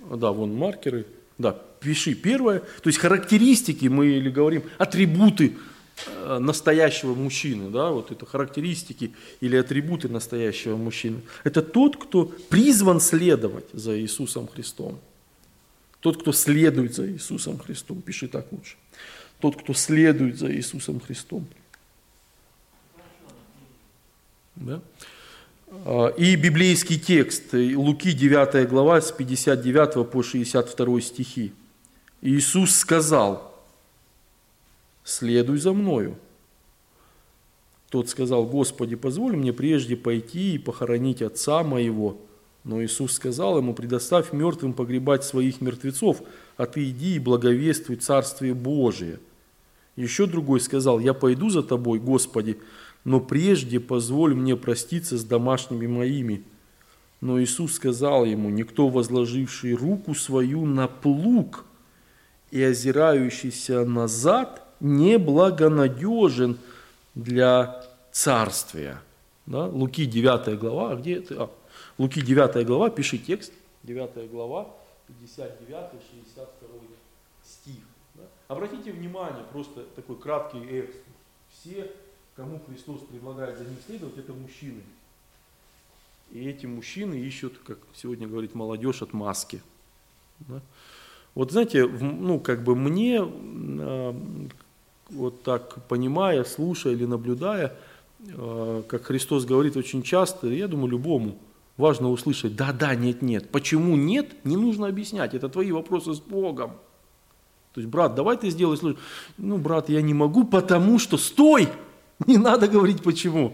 да, 0.10 0.32
вон 0.32 0.54
маркеры, 0.54 1.06
да, 1.38 1.56
пиши 1.80 2.16
первое. 2.16 2.60
То 2.60 2.90
есть 2.90 3.00
характеристики, 3.00 3.88
мы 3.88 4.08
или 4.08 4.30
говорим, 4.30 4.64
атрибуты 4.78 5.58
э, 6.06 6.40
настоящего 6.40 7.14
мужчины, 7.14 7.70
да, 7.70 7.92
вот 7.92 8.12
это 8.12 8.26
характеристики 8.26 9.14
или 9.40 9.56
атрибуты 9.56 10.10
настоящего 10.10 10.78
мужчины. 10.78 11.22
Это 11.44 11.62
тот, 11.62 11.98
кто 11.98 12.26
призван 12.26 13.00
следовать 13.00 13.66
за 13.74 14.00
Иисусом 14.00 14.48
Христом. 14.48 15.00
Тот, 16.00 16.22
кто 16.22 16.32
следует 16.32 16.96
за 16.96 17.10
Иисусом 17.12 17.60
Христом. 17.60 18.02
Пиши 18.02 18.28
так 18.28 18.52
лучше. 18.52 18.76
Тот, 19.40 19.62
кто 19.62 19.74
следует 19.74 20.38
за 20.38 20.54
Иисусом 20.54 21.00
Христом. 21.00 21.46
Да? 24.56 24.82
А, 25.72 26.08
и 26.18 26.36
библейский 26.36 26.98
текст, 26.98 27.54
Луки 27.54 28.12
9 28.12 28.68
глава 28.68 29.02
с 29.02 29.12
59 29.12 30.10
по 30.10 30.24
62 30.24 31.02
стихи. 31.02 31.54
Иисус 32.22 32.76
сказал, 32.76 33.54
следуй 35.04 35.60
за 35.60 35.74
мною. 35.74 36.18
Тот 37.90 38.10
сказал, 38.10 38.46
Господи, 38.46 38.96
позволь 38.96 39.36
мне 39.36 39.54
прежде 39.54 39.96
пойти 39.96 40.56
и 40.56 40.60
похоронить 40.60 41.22
отца 41.22 41.64
моего. 41.64 42.18
Но 42.64 42.84
Иисус 42.84 43.14
сказал 43.14 43.58
ему, 43.58 43.74
предоставь 43.74 44.34
мертвым 44.34 44.74
погребать 44.74 45.24
своих 45.24 45.62
мертвецов, 45.62 46.22
а 46.58 46.66
ты 46.66 46.90
иди 46.90 47.16
и 47.16 47.20
благовествуй 47.20 47.98
Царствие 47.98 48.54
Божие. 48.54 49.20
Еще 49.96 50.26
другой 50.26 50.62
сказал, 50.62 51.00
я 51.00 51.14
пойду 51.14 51.50
за 51.50 51.64
тобой, 51.64 52.00
Господи, 52.00 52.58
но 53.04 53.20
прежде 53.20 53.80
позволь 53.80 54.34
мне 54.36 54.56
проститься 54.56 55.18
с 55.18 55.24
домашними 55.24 55.88
моими. 55.88 56.44
Но 57.22 57.42
Иисус 57.42 57.74
сказал 57.74 58.26
ему, 58.26 58.50
никто, 58.50 58.88
возложивший 58.88 59.74
руку 59.74 60.16
свою 60.16 60.66
на 60.66 60.88
плуг 60.88 61.66
и 62.52 62.62
озирающийся 62.64 63.84
назад, 63.86 64.66
не 64.80 65.18
благонадежен 65.18 66.58
для 67.16 67.86
царствия. 68.12 69.02
Да? 69.46 69.66
Луки 69.66 70.06
9 70.06 70.60
глава, 70.60 70.92
а 70.92 70.96
где 70.96 71.16
это? 71.16 71.44
А, 71.44 71.50
Луки 71.98 72.22
9 72.22 72.66
глава, 72.66 72.90
пиши 72.90 73.18
текст, 73.18 73.52
9 73.84 74.30
глава, 74.32 74.70
59-62 75.10 75.98
стих. 77.44 77.84
Да? 78.16 78.24
Обратите 78.48 78.92
внимание, 78.92 79.44
просто 79.52 79.84
такой 79.96 80.18
краткий 80.18 80.60
экскурс. 80.60 81.04
Все 81.52 81.92
кому 82.40 82.62
Христос 82.70 83.02
предлагает 83.02 83.58
за 83.58 83.66
ним 83.66 83.76
следовать, 83.86 84.18
это 84.18 84.32
мужчины. 84.32 84.82
И 86.32 86.48
эти 86.48 86.66
мужчины 86.66 87.16
ищут, 87.16 87.60
как 87.66 87.80
сегодня 87.94 88.30
говорит 88.30 88.56
молодежь, 88.56 89.02
от 89.02 89.12
маски. 89.12 89.62
Да? 90.40 90.62
Вот 91.36 91.52
знаете, 91.52 91.86
ну 91.86 92.40
как 92.40 92.64
бы 92.64 92.78
мне, 92.78 93.20
а, 93.22 94.16
вот 95.10 95.44
так 95.44 95.86
понимая, 95.88 96.46
слушая 96.46 96.94
или 96.94 97.04
наблюдая, 97.04 97.76
а, 98.30 98.84
как 98.84 99.04
Христос 99.08 99.44
говорит 99.44 99.76
очень 99.76 100.02
часто, 100.02 100.48
я 100.48 100.70
думаю, 100.70 100.92
любому 100.92 101.38
важно 101.76 102.10
услышать, 102.10 102.56
да, 102.56 102.72
да, 102.72 102.96
нет, 102.96 103.22
нет. 103.22 103.50
Почему 103.50 103.98
нет, 103.98 104.46
не 104.46 104.56
нужно 104.56 104.88
объяснять, 104.88 105.34
это 105.34 105.50
твои 105.50 105.74
вопросы 105.74 106.14
с 106.14 106.22
Богом. 106.22 106.72
То 107.74 107.82
есть, 107.82 107.92
брат, 107.92 108.16
давай 108.16 108.38
ты 108.38 108.50
сделай, 108.50 108.78
ну, 109.38 109.58
брат, 109.58 109.90
я 109.90 110.02
не 110.02 110.14
могу, 110.14 110.46
потому 110.46 111.00
что, 111.00 111.18
стой, 111.18 111.68
Не 112.28 112.38
надо 112.38 112.68
говорить 112.68 113.02
почему. 113.02 113.54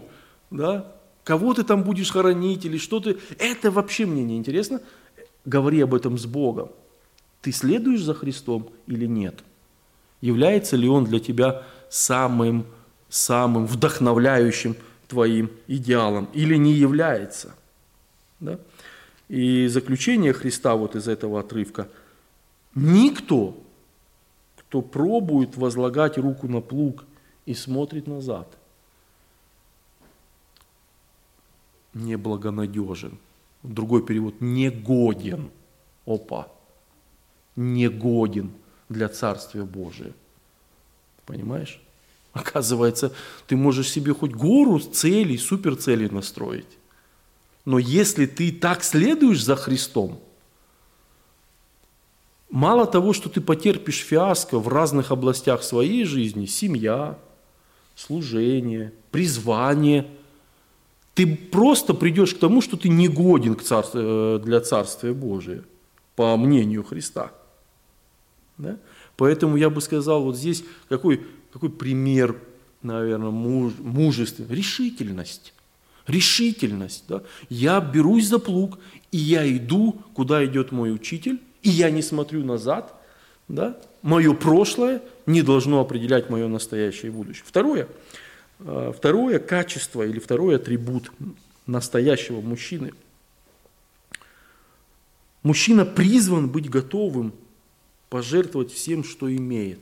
Да? 0.50 0.92
Кого 1.24 1.54
ты 1.54 1.64
там 1.64 1.82
будешь 1.82 2.10
хоронить 2.10 2.64
или 2.64 2.78
что 2.78 3.00
ты... 3.00 3.18
Это 3.38 3.70
вообще 3.70 4.06
мне 4.06 4.22
не 4.24 4.36
интересно. 4.36 4.80
Говори 5.44 5.80
об 5.80 5.94
этом 5.94 6.18
с 6.18 6.26
Богом. 6.26 6.70
Ты 7.42 7.52
следуешь 7.52 8.02
за 8.02 8.14
Христом 8.14 8.68
или 8.86 9.06
нет? 9.06 9.42
Является 10.20 10.76
ли 10.76 10.88
Он 10.88 11.04
для 11.04 11.20
тебя 11.20 11.62
самым, 11.88 12.66
самым 13.08 13.66
вдохновляющим 13.66 14.76
твоим 15.08 15.50
идеалом 15.68 16.28
или 16.32 16.56
не 16.56 16.72
является? 16.72 17.54
Да? 18.40 18.58
И 19.28 19.66
заключение 19.68 20.32
Христа 20.32 20.74
вот 20.74 20.96
из 20.96 21.06
этого 21.06 21.40
отрывка. 21.40 21.88
Никто, 22.74 23.56
кто 24.56 24.82
пробует 24.82 25.56
возлагать 25.56 26.18
руку 26.18 26.48
на 26.48 26.60
плуг– 26.60 27.04
и 27.46 27.54
смотрит 27.54 28.06
назад. 28.06 28.58
Неблагонадежен. 31.94 33.18
Другой 33.62 34.04
перевод– 34.04 34.34
негоден. 34.40 35.50
Опа. 36.04 36.48
Негоден 37.54 38.52
для 38.88 39.08
Царствия 39.08 39.64
Божия. 39.64 40.12
Понимаешь? 41.24 41.80
Оказывается, 42.32 43.14
ты 43.46 43.56
можешь 43.56 43.90
себе 43.90 44.12
хоть 44.12 44.32
гору 44.32 44.78
целей, 44.78 45.38
суперцелей 45.38 46.10
настроить. 46.10 46.78
Но 47.64 47.78
если 47.78 48.26
ты 48.26 48.52
так 48.52 48.84
следуешь 48.84 49.42
за 49.42 49.56
Христом, 49.56 50.20
мало 52.50 52.86
того, 52.86 53.12
что 53.14 53.28
ты 53.28 53.40
потерпишь 53.40 54.04
фиаско 54.04 54.58
в 54.58 54.68
разных 54.68 55.10
областях 55.10 55.62
своей 55.62 56.04
жизни, 56.04 56.46
семья, 56.46 57.18
служение, 57.96 58.92
призвание. 59.10 60.06
Ты 61.14 61.34
просто 61.34 61.94
придешь 61.94 62.34
к 62.34 62.38
тому, 62.38 62.60
что 62.60 62.76
ты 62.76 62.88
не 62.88 63.08
годен 63.08 63.56
к 63.56 63.62
царству, 63.62 64.00
э, 64.00 64.40
для 64.44 64.60
Царствия 64.60 65.14
Божия, 65.14 65.64
по 66.14 66.36
мнению 66.36 66.84
Христа. 66.84 67.32
Да? 68.58 68.78
Поэтому 69.16 69.56
я 69.56 69.70
бы 69.70 69.80
сказал, 69.80 70.22
вот 70.22 70.36
здесь 70.36 70.62
какой, 70.88 71.22
какой 71.52 71.70
пример, 71.70 72.36
наверное, 72.82 73.30
муж, 73.30 73.72
мужества, 73.78 74.44
решительность. 74.50 75.54
Решительность. 76.06 77.04
Да? 77.08 77.22
Я 77.48 77.80
берусь 77.80 78.28
за 78.28 78.38
плуг, 78.38 78.78
и 79.10 79.16
я 79.16 79.50
иду, 79.56 80.02
куда 80.14 80.44
идет 80.44 80.70
мой 80.70 80.94
учитель, 80.94 81.40
и 81.62 81.70
я 81.70 81.90
не 81.90 82.02
смотрю 82.02 82.44
назад, 82.44 82.94
да? 83.48 83.76
Мое 84.02 84.34
прошлое 84.34 85.02
не 85.26 85.42
должно 85.42 85.80
определять 85.80 86.30
мое 86.30 86.48
настоящее 86.48 87.10
и 87.10 87.14
будущее. 87.14 87.44
Второе, 87.46 87.88
э, 88.60 88.92
второе 88.96 89.38
качество 89.38 90.02
или 90.02 90.18
второй 90.18 90.56
атрибут 90.56 91.12
настоящего 91.66 92.40
мужчины. 92.40 92.92
Мужчина 95.42 95.84
призван 95.84 96.48
быть 96.48 96.70
готовым 96.70 97.32
пожертвовать 98.08 98.72
всем, 98.72 99.04
что 99.04 99.34
имеет 99.34 99.80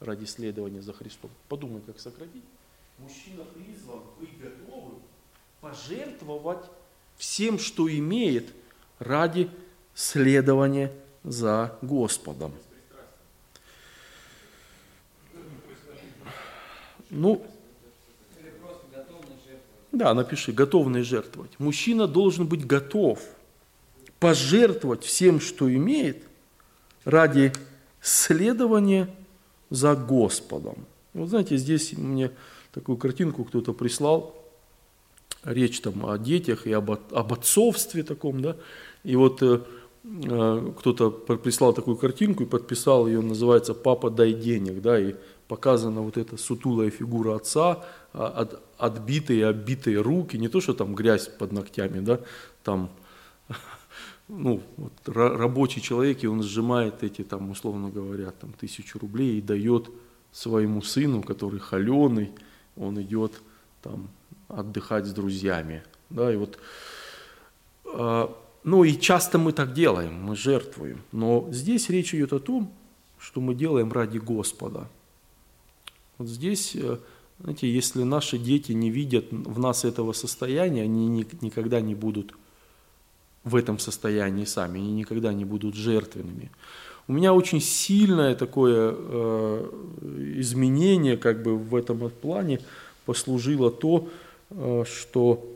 ради 0.00 0.24
следования 0.24 0.82
за 0.82 0.92
Христом. 0.92 1.30
Подумай, 1.48 1.80
как 1.84 1.98
сократить. 1.98 2.42
Мужчина 2.98 3.44
призван 3.54 4.00
быть 4.20 4.38
готовым 4.40 5.00
пожертвовать 5.60 6.64
всем, 7.16 7.58
что 7.58 7.90
имеет 7.90 8.52
ради 8.98 9.50
следования 9.94 10.92
за 11.24 11.76
Господом. 11.82 12.52
Ну, 17.12 17.44
да, 19.92 20.14
напиши, 20.14 20.50
готовность 20.52 21.08
жертвовать. 21.10 21.50
Мужчина 21.58 22.08
должен 22.08 22.46
быть 22.46 22.66
готов 22.66 23.20
пожертвовать 24.18 25.04
всем, 25.04 25.38
что 25.38 25.72
имеет, 25.72 26.24
ради 27.04 27.52
следования 28.00 29.14
за 29.68 29.94
Господом. 29.94 30.86
Вот 31.12 31.28
знаете, 31.28 31.58
здесь 31.58 31.92
мне 31.92 32.30
такую 32.72 32.96
картинку 32.96 33.44
кто-то 33.44 33.74
прислал, 33.74 34.34
речь 35.44 35.82
там 35.82 36.06
о 36.06 36.16
детях 36.16 36.66
и 36.66 36.72
об, 36.72 36.90
об 36.90 37.32
отцовстве 37.32 38.04
таком, 38.04 38.40
да, 38.40 38.56
и 39.04 39.16
вот 39.16 39.42
э 39.42 39.60
кто-то 40.02 41.10
прислал 41.10 41.72
такую 41.72 41.96
картинку 41.96 42.42
и 42.42 42.46
подписал 42.46 43.06
ее, 43.06 43.20
называется 43.20 43.72
«Папа, 43.72 44.10
дай 44.10 44.32
денег», 44.32 44.82
да, 44.82 44.98
и 44.98 45.14
показана 45.46 46.00
вот 46.00 46.16
эта 46.16 46.36
сутулая 46.36 46.90
фигура 46.90 47.36
отца, 47.36 47.84
а, 48.12 48.26
от, 48.26 48.62
отбитые 48.78 49.46
оббитые 49.46 50.00
руки, 50.00 50.36
не 50.38 50.48
то, 50.48 50.60
что 50.60 50.74
там 50.74 50.94
грязь 50.94 51.28
под 51.28 51.52
ногтями, 51.52 52.00
да, 52.00 52.20
там, 52.64 52.90
ну, 54.28 54.60
вот, 54.76 54.92
рабочий 55.06 55.80
человек, 55.80 56.24
и 56.24 56.26
он 56.26 56.42
сжимает 56.42 57.04
эти, 57.04 57.22
там, 57.22 57.50
условно 57.50 57.90
говоря, 57.90 58.32
там, 58.32 58.52
тысячу 58.54 58.98
рублей 58.98 59.38
и 59.38 59.42
дает 59.42 59.88
своему 60.32 60.82
сыну, 60.82 61.22
который 61.22 61.60
холеный, 61.60 62.32
он 62.76 63.00
идет 63.00 63.32
там 63.82 64.08
отдыхать 64.48 65.06
с 65.06 65.12
друзьями, 65.12 65.84
да, 66.10 66.32
и 66.32 66.36
вот, 66.36 66.58
э, 67.84 68.28
ну 68.64 68.84
и 68.84 68.98
часто 68.98 69.38
мы 69.38 69.52
так 69.52 69.72
делаем, 69.72 70.14
мы 70.14 70.36
жертвуем, 70.36 71.02
но 71.12 71.48
здесь 71.50 71.88
речь 71.88 72.14
идет 72.14 72.32
о 72.32 72.38
том, 72.38 72.72
что 73.18 73.40
мы 73.40 73.54
делаем 73.54 73.92
ради 73.92 74.18
Господа, 74.18 74.88
вот 76.18 76.28
здесь, 76.28 76.76
э, 76.76 76.98
знаете, 77.40 77.72
если 77.72 78.02
наши 78.04 78.38
дети 78.38 78.72
не 78.72 78.90
видят 78.90 79.26
в 79.30 79.58
нас 79.58 79.84
этого 79.84 80.12
состояния, 80.12 80.82
они 80.82 81.08
никогда 81.40 81.80
не 81.80 81.94
будут 81.94 82.34
в 83.44 83.56
этом 83.56 83.78
состоянии 83.78 84.44
сами, 84.44 84.80
они 84.80 84.92
никогда 84.92 85.32
не 85.32 85.44
будут 85.44 85.74
жертвенными. 85.74 86.50
У 87.08 87.12
меня 87.12 87.34
очень 87.34 87.60
сильное 87.60 88.36
такое 88.36 88.94
э, 88.96 89.70
изменение 90.36 91.16
как 91.16 91.42
бы 91.42 91.56
в 91.56 91.74
этом 91.74 92.08
плане 92.10 92.60
послужило 93.04 93.70
то, 93.72 94.08
э, 94.50 94.84
что 94.86 95.51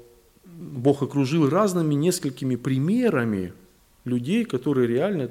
Бог 0.59 1.03
окружил 1.03 1.49
разными 1.49 1.95
несколькими 1.95 2.57
примерами 2.57 3.53
людей, 4.05 4.45
которые 4.45 4.87
реально 4.89 5.31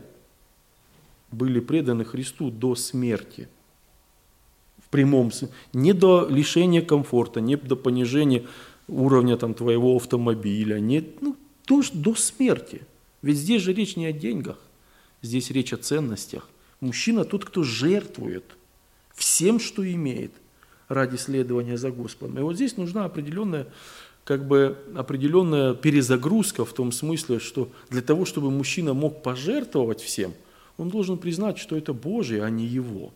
были 1.31 1.59
преданы 1.59 2.05
Христу 2.05 2.51
до 2.51 2.75
смерти 2.75 3.47
в 4.85 4.89
прямом 4.89 5.31
смысле, 5.31 5.55
не 5.73 5.93
до 5.93 6.27
лишения 6.29 6.81
комфорта, 6.81 7.41
не 7.41 7.57
до 7.57 7.75
понижения 7.75 8.45
уровня 8.87 9.35
там, 9.35 9.53
твоего 9.53 9.95
автомобиля, 9.95 10.79
нет, 10.79 11.21
ну, 11.21 11.35
до, 11.67 11.81
до 11.93 12.13
смерти. 12.15 12.81
Ведь 13.21 13.37
здесь 13.37 13.63
же 13.63 13.73
речь 13.73 13.95
не 13.95 14.05
о 14.05 14.11
деньгах, 14.11 14.59
здесь 15.21 15.49
речь 15.49 15.73
о 15.73 15.77
ценностях. 15.77 16.47
Мужчина 16.81 17.25
тот, 17.25 17.45
кто 17.45 17.63
жертвует 17.63 18.43
всем, 19.15 19.59
что 19.59 19.83
имеет 19.91 20.31
ради 20.87 21.15
следования 21.15 21.77
за 21.77 21.89
Господом. 21.89 22.37
И 22.37 22.41
вот 22.41 22.55
здесь 22.55 22.77
нужна 22.77 23.05
определенная, 23.05 23.67
как 24.25 24.47
бы, 24.47 24.75
определенная 24.95 25.75
перезагрузка 25.75 26.65
в 26.65 26.73
том 26.73 26.91
смысле, 26.91 27.39
что 27.39 27.69
для 27.89 28.01
того, 28.01 28.25
чтобы 28.25 28.49
мужчина 28.49 28.93
мог 28.93 29.21
пожертвовать 29.21 30.01
всем, 30.01 30.33
он 30.77 30.89
должен 30.89 31.17
признать, 31.19 31.59
что 31.59 31.77
это 31.77 31.93
Божие, 31.93 32.43
а 32.43 32.49
не 32.49 32.65
его. 32.65 33.13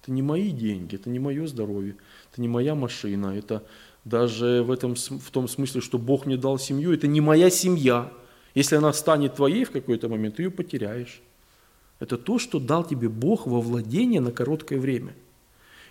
Это 0.00 0.12
не 0.12 0.22
мои 0.22 0.50
деньги, 0.50 0.94
это 0.94 1.10
не 1.10 1.18
мое 1.18 1.46
здоровье, 1.46 1.96
это 2.30 2.40
не 2.40 2.48
моя 2.48 2.74
машина, 2.74 3.36
это 3.36 3.64
даже 4.04 4.62
в, 4.62 4.70
этом, 4.70 4.94
в 4.94 5.30
том 5.30 5.48
смысле, 5.48 5.80
что 5.80 5.98
Бог 5.98 6.26
мне 6.26 6.36
дал 6.36 6.58
семью, 6.58 6.92
это 6.92 7.08
не 7.08 7.20
моя 7.20 7.50
семья. 7.50 8.12
Если 8.54 8.76
она 8.76 8.92
станет 8.92 9.34
твоей 9.34 9.64
в 9.64 9.72
какой-то 9.72 10.08
момент, 10.08 10.36
ты 10.36 10.44
ее 10.44 10.50
потеряешь. 10.50 11.22
Это 11.98 12.18
то, 12.18 12.38
что 12.38 12.60
дал 12.60 12.84
тебе 12.84 13.08
Бог 13.08 13.46
во 13.46 13.60
владение 13.60 14.20
на 14.20 14.30
короткое 14.30 14.78
время. 14.78 15.14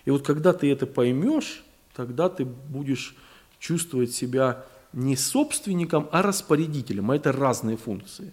И 0.06 0.10
вот 0.10 0.22
когда 0.22 0.54
ты 0.54 0.70
это 0.70 0.86
поймешь, 0.86 1.62
тогда 1.94 2.28
ты 2.30 2.44
будешь 2.44 3.14
чувствовать 3.64 4.12
себя 4.12 4.62
не 4.92 5.16
собственником, 5.16 6.06
а 6.12 6.20
распорядителем. 6.20 7.10
А 7.10 7.16
это 7.16 7.32
разные 7.32 7.78
функции. 7.78 8.30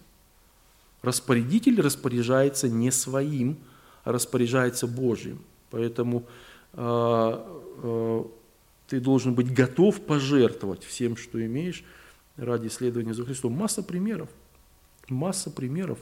Распорядитель 1.00 1.80
распоряжается 1.80 2.68
не 2.68 2.90
своим, 2.90 3.56
а 4.04 4.12
распоряжается 4.12 4.86
Божьим. 4.86 5.42
Поэтому 5.70 6.26
э, 6.74 7.44
э, 7.82 8.24
ты 8.88 9.00
должен 9.00 9.32
быть 9.34 9.54
готов 9.54 10.02
пожертвовать 10.02 10.84
всем, 10.84 11.16
что 11.16 11.44
имеешь 11.44 11.82
ради 12.36 12.68
следования 12.68 13.14
за 13.14 13.24
Христом. 13.24 13.54
Масса 13.54 13.82
примеров. 13.82 14.28
Масса 15.08 15.50
примеров. 15.50 15.98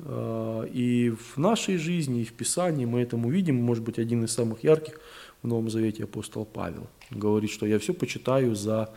А, 0.00 0.64
и 0.64 1.10
в 1.10 1.38
нашей 1.38 1.76
жизни, 1.76 2.22
и 2.22 2.24
в 2.24 2.32
Писании 2.32 2.84
мы 2.84 3.00
этому 3.00 3.30
видим, 3.30 3.56
может 3.56 3.84
быть, 3.84 3.98
один 3.98 4.24
из 4.24 4.32
самых 4.32 4.64
ярких 4.64 5.00
в 5.42 5.46
Новом 5.46 5.70
Завете 5.70 6.04
апостол 6.04 6.44
Павел. 6.44 6.86
Говорит, 7.10 7.50
что 7.50 7.66
я 7.66 7.78
все 7.78 7.94
почитаю 7.94 8.54
за, 8.54 8.90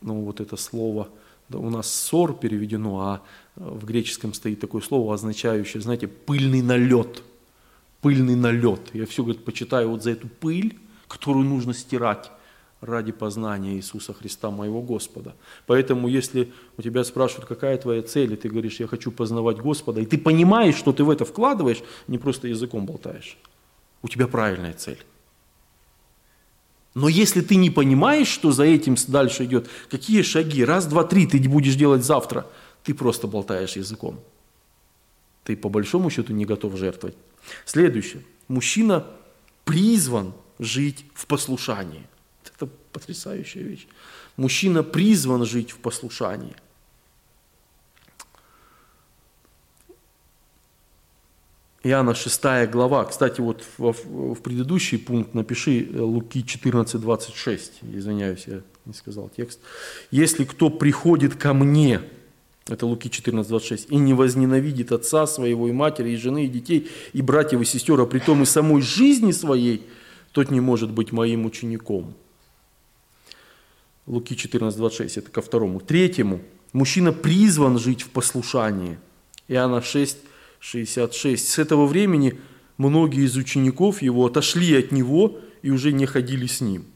ну 0.00 0.22
вот 0.22 0.40
это 0.40 0.56
слово, 0.56 1.08
да, 1.48 1.58
у 1.58 1.70
нас 1.70 1.92
ссор 1.92 2.34
переведено, 2.34 3.00
а 3.00 3.22
в 3.56 3.84
греческом 3.84 4.32
стоит 4.32 4.60
такое 4.60 4.80
слово, 4.80 5.14
означающее, 5.14 5.82
знаете, 5.82 6.08
пыльный 6.08 6.62
налет. 6.62 7.22
Пыльный 8.00 8.34
налет. 8.34 8.80
Я 8.92 9.06
все, 9.06 9.22
говорит, 9.22 9.44
почитаю 9.44 9.90
вот 9.90 10.02
за 10.02 10.10
эту 10.10 10.28
пыль, 10.28 10.78
которую 11.08 11.44
нужно 11.44 11.74
стирать 11.74 12.30
ради 12.80 13.12
познания 13.12 13.74
Иисуса 13.74 14.12
Христа, 14.12 14.50
моего 14.50 14.82
Господа. 14.82 15.34
Поэтому, 15.66 16.08
если 16.08 16.52
у 16.76 16.82
тебя 16.82 17.04
спрашивают, 17.04 17.46
какая 17.46 17.78
твоя 17.78 18.02
цель, 18.02 18.32
и 18.32 18.36
ты 18.36 18.48
говоришь, 18.48 18.80
я 18.80 18.86
хочу 18.86 19.10
познавать 19.10 19.58
Господа, 19.58 20.00
и 20.00 20.06
ты 20.06 20.18
понимаешь, 20.18 20.76
что 20.76 20.92
ты 20.92 21.02
в 21.04 21.10
это 21.10 21.24
вкладываешь, 21.24 21.82
не 22.08 22.18
просто 22.18 22.48
языком 22.48 22.84
болтаешь, 22.84 23.38
у 24.02 24.08
тебя 24.08 24.26
правильная 24.26 24.74
цель. 24.74 24.98
Но 26.94 27.08
если 27.08 27.40
ты 27.40 27.56
не 27.56 27.70
понимаешь, 27.70 28.28
что 28.28 28.52
за 28.52 28.64
этим 28.64 28.96
дальше 29.08 29.44
идет, 29.44 29.68
какие 29.90 30.22
шаги, 30.22 30.64
раз, 30.64 30.86
два, 30.86 31.04
три 31.04 31.26
ты 31.26 31.40
будешь 31.48 31.74
делать 31.74 32.04
завтра, 32.04 32.46
ты 32.84 32.94
просто 32.94 33.26
болтаешь 33.26 33.76
языком. 33.76 34.20
Ты 35.42 35.56
по 35.56 35.68
большому 35.68 36.08
счету 36.10 36.32
не 36.32 36.46
готов 36.46 36.76
жертвовать. 36.76 37.16
Следующее. 37.64 38.22
Мужчина 38.48 39.04
призван 39.64 40.32
жить 40.58 41.04
в 41.14 41.26
послушании. 41.26 42.06
Это 42.54 42.68
потрясающая 42.92 43.62
вещь. 43.62 43.86
Мужчина 44.36 44.82
призван 44.82 45.44
жить 45.44 45.72
в 45.72 45.78
послушании. 45.78 46.54
Иоанна 51.84 52.14
6 52.14 52.70
глава. 52.70 53.04
Кстати, 53.04 53.42
вот 53.42 53.62
в, 53.76 53.92
в 53.92 54.40
предыдущий 54.40 54.98
пункт 54.98 55.34
напиши 55.34 55.86
э, 55.92 56.00
Луки 56.00 56.42
14, 56.42 56.98
26. 56.98 57.72
Извиняюсь, 57.92 58.44
я 58.46 58.62
не 58.86 58.94
сказал 58.94 59.30
текст. 59.36 59.60
«Если 60.10 60.44
кто 60.44 60.70
приходит 60.70 61.34
ко 61.34 61.52
мне, 61.52 62.00
это 62.66 62.86
Луки 62.86 63.10
14, 63.10 63.46
26, 63.50 63.90
и 63.90 63.96
не 63.96 64.14
возненавидит 64.14 64.92
отца 64.92 65.26
своего, 65.26 65.68
и 65.68 65.72
матери, 65.72 66.12
и 66.12 66.16
жены, 66.16 66.46
и 66.46 66.48
детей, 66.48 66.88
и 67.12 67.20
братьев, 67.20 67.60
и 67.60 67.66
сестер, 67.66 68.00
а 68.00 68.06
при 68.06 68.18
том 68.18 68.42
и 68.42 68.46
самой 68.46 68.80
жизни 68.80 69.32
своей, 69.32 69.86
тот 70.32 70.50
не 70.50 70.60
может 70.60 70.90
быть 70.90 71.12
моим 71.12 71.44
учеником». 71.44 72.14
Луки 74.06 74.34
14, 74.36 74.78
26, 74.78 75.18
это 75.18 75.30
ко 75.30 75.42
второму. 75.42 75.80
Третьему, 75.80 76.40
мужчина 76.72 77.12
призван 77.12 77.78
жить 77.78 78.00
в 78.00 78.08
послушании. 78.08 78.98
Иоанна 79.48 79.82
6, 79.82 80.16
66. 80.64 81.46
С 81.46 81.58
этого 81.58 81.84
времени 81.84 82.40
многие 82.78 83.26
из 83.26 83.36
учеников 83.36 84.00
его 84.00 84.24
отошли 84.24 84.74
от 84.74 84.92
него 84.92 85.38
и 85.60 85.70
уже 85.70 85.92
не 85.92 86.06
ходили 86.06 86.46
с 86.46 86.62
ним. 86.62 86.86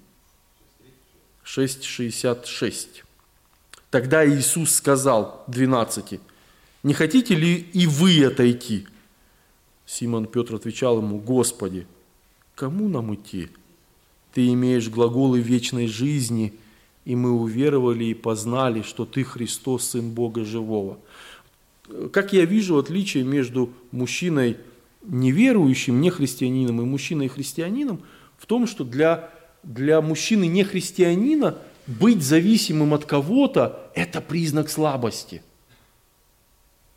6.66. 1.45 3.05
Тогда 3.91 4.27
Иисус 4.27 4.75
сказал 4.75 5.45
12, 5.49 6.19
не 6.83 6.95
хотите 6.95 7.35
ли 7.35 7.57
и 7.57 7.87
вы 7.87 8.25
отойти? 8.25 8.87
Симон 9.85 10.27
Петр 10.27 10.55
отвечал 10.55 10.99
ему, 10.99 11.19
Господи, 11.19 11.87
кому 12.55 12.89
нам 12.89 13.15
идти? 13.15 13.51
Ты 14.33 14.49
имеешь 14.49 14.89
глаголы 14.89 15.41
вечной 15.41 15.89
жизни– 15.89 16.55
и 17.09 17.17
мы 17.17 17.33
уверовали 17.33 18.05
и 18.05 18.13
познали, 18.13 18.83
что 18.83 19.07
Ты 19.07 19.25
Христос, 19.25 19.85
Сын 19.85 20.11
Бога 20.11 20.45
Живого. 20.45 20.99
Как 22.13 22.33
я 22.33 22.45
вижу 22.45 22.79
отличие 22.79 23.25
между 23.25 23.73
мужчиной 23.93 24.59
неверующим, 25.03 26.01
не 26.01 26.11
христианином, 26.11 26.81
и 26.83 26.85
мужчиной 26.85 27.29
христианином 27.29 28.01
в 28.37 28.47
том, 28.47 28.67
что 28.67 28.85
для, 28.85 29.31
для 29.63 30.01
мужчины 30.01 30.47
не 30.47 30.65
христианина 30.65 31.59
быть 31.87 32.23
зависимым 32.23 32.95
от 32.95 33.05
кого-то– 33.05 33.91
это 33.95 34.21
признак 34.21 34.69
слабости. 34.69 35.43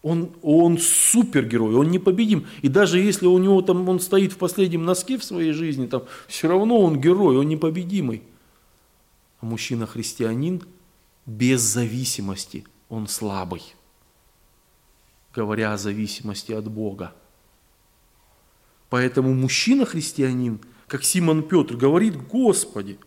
Он, 0.03 0.31
он 0.41 0.77
супергерой, 0.79 1.75
он 1.75 1.91
непобедим. 1.91 2.47
И 2.61 2.67
даже 2.67 2.99
если 2.99 3.27
у 3.27 3.37
него 3.37 3.61
там, 3.61 3.87
он 3.87 3.99
стоит 3.99 4.33
в 4.33 4.37
последнем 4.37 4.83
носке 4.83 5.17
в 5.17 5.23
своей 5.23 5.51
жизни, 5.51 5.85
там, 5.85 6.03
все 6.27 6.47
равно 6.47 6.79
он 6.79 6.99
герой, 6.99 7.37
он 7.37 7.47
непобедимый. 7.47 8.23
А 9.39 9.45
мужчина-христианин 9.45 10.63
без 11.25 11.61
зависимости, 11.61 12.65
он 12.89 13.07
слабый, 13.07 13.61
говоря 15.33 15.73
о 15.73 15.77
зависимости 15.77 16.51
от 16.51 16.69
Бога. 16.69 17.13
Поэтому 18.89 19.33
мужчина-христианин, 19.33 20.59
как 20.87 21.03
Симон 21.03 21.43
Петр, 21.43 21.75
говорит, 21.77 22.15
Господи, 22.27 22.99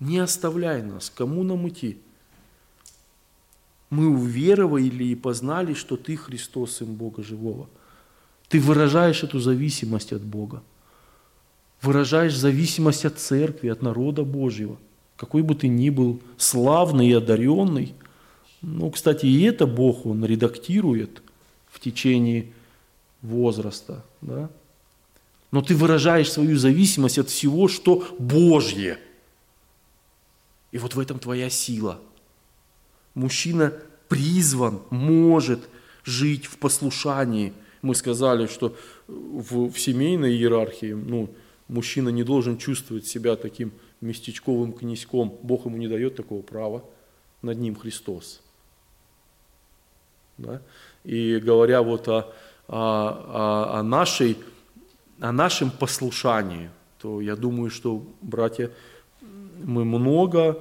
не 0.00 0.18
оставляй 0.18 0.82
нас, 0.82 1.10
кому 1.14 1.42
нам 1.42 1.68
идти? 1.68 1.98
Мы 3.90 4.08
уверовали 4.08 5.04
и 5.04 5.14
познали, 5.14 5.74
что 5.74 5.96
Ты 5.96 6.16
Христос, 6.16 6.76
Сын 6.76 6.94
Бога 6.94 7.22
Живого. 7.22 7.68
Ты 8.48 8.60
выражаешь 8.60 9.22
эту 9.22 9.38
зависимость 9.38 10.12
от 10.12 10.22
Бога. 10.22 10.62
Выражаешь 11.82 12.36
зависимость 12.36 13.04
от 13.04 13.18
церкви, 13.18 13.68
от 13.68 13.82
народа 13.82 14.24
Божьего– 14.24 14.78
какой 15.16 15.42
бы 15.42 15.54
ты 15.54 15.68
ни 15.68 15.90
был 15.90 16.20
славный 16.36 17.08
и 17.08 17.12
одаренный. 17.12 17.94
Ну, 18.62 18.90
кстати, 18.90 19.26
и 19.26 19.42
это 19.42 19.66
Бог, 19.66 20.06
Он 20.06 20.24
редактирует 20.24 21.22
в 21.74 21.80
течение 21.80 22.52
возраста. 23.20 24.04
Да? 24.20 24.48
Но 25.50 25.60
ты 25.60 25.74
выражаешь 25.74 26.30
свою 26.30 26.56
зависимость 26.56 27.18
от 27.18 27.28
всего, 27.28 27.66
что 27.66 28.06
Божье. 28.20 28.98
И 30.70 30.78
вот 30.78 30.94
в 30.94 31.00
этом 31.00 31.18
твоя 31.18 31.50
сила. 31.50 32.00
Мужчина 33.14 33.72
призван, 34.08 34.82
может 34.90 35.68
жить 36.04 36.46
в 36.46 36.58
послушании. 36.58 37.52
Мы 37.82 37.96
сказали, 37.96 38.46
что 38.46 38.76
в, 39.08 39.70
в 39.70 39.78
семейной 39.78 40.32
иерархии 40.32 40.92
ну, 40.92 41.28
мужчина 41.66 42.10
не 42.10 42.22
должен 42.22 42.56
чувствовать 42.56 43.06
себя 43.06 43.34
таким 43.34 43.72
местечковым 44.00 44.72
князьком. 44.72 45.36
Бог 45.42 45.66
ему 45.66 45.76
не 45.76 45.88
дает 45.88 46.14
такого 46.14 46.42
права, 46.42 46.84
над 47.42 47.58
ним 47.58 47.74
Христос. 47.74 48.42
Да? 50.38 50.62
И 51.04 51.38
говоря 51.38 51.82
вот 51.82 52.08
о, 52.08 52.32
о, 52.68 53.78
о, 53.78 53.82
нашей, 53.82 54.38
о 55.20 55.32
нашем 55.32 55.70
послушании, 55.70 56.70
то 57.00 57.20
я 57.20 57.36
думаю, 57.36 57.70
что, 57.70 58.02
братья, 58.20 58.70
мы 59.62 59.84
много 59.84 60.58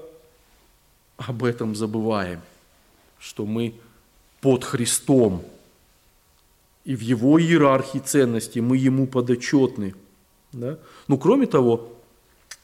об 1.18 1.44
этом 1.44 1.76
забываем, 1.76 2.42
что 3.20 3.46
мы 3.46 3.74
под 4.42 4.64
Христом, 4.64 5.44
и 6.84 6.96
в 6.96 7.00
Его 7.00 7.40
иерархии 7.40 8.00
ценностей 8.00 8.60
мы 8.60 8.76
Ему 8.76 9.08
подотчетны. 9.08 9.96
Да? 10.52 10.78
Ну, 11.08 11.18
кроме 11.18 11.48
того, 11.48 11.94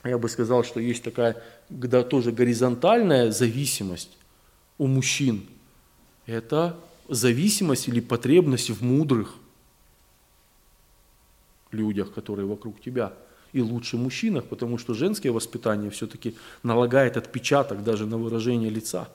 я 0.03 0.17
бы 0.17 0.27
сказал, 0.27 0.63
что 0.63 0.81
есть 0.81 1.03
такая 1.03 1.41
когда 1.69 2.03
тоже 2.03 2.31
горизонтальная 2.31 3.31
зависимость 3.31 4.17
у 4.77 4.87
мужчин. 4.87 5.45
Это 6.25 6.75
зависимость 7.09 7.87
или 7.87 7.99
потребность 7.99 8.69
в 8.69 8.83
мудрых 8.83 9.35
людях, 11.71 12.13
которые 12.13 12.45
вокруг 12.45 12.79
тебя. 12.81 13.13
И 13.51 13.61
лучше 13.61 13.97
мужчинах, 13.97 14.45
потому 14.45 14.77
что 14.77 14.93
женское 14.93 15.31
воспитание 15.31 15.89
все-таки 15.89 16.35
налагает 16.61 17.17
отпечаток 17.17 17.83
даже 17.83 18.05
на 18.05 18.17
выражение 18.17 18.69
лица 18.69 19.09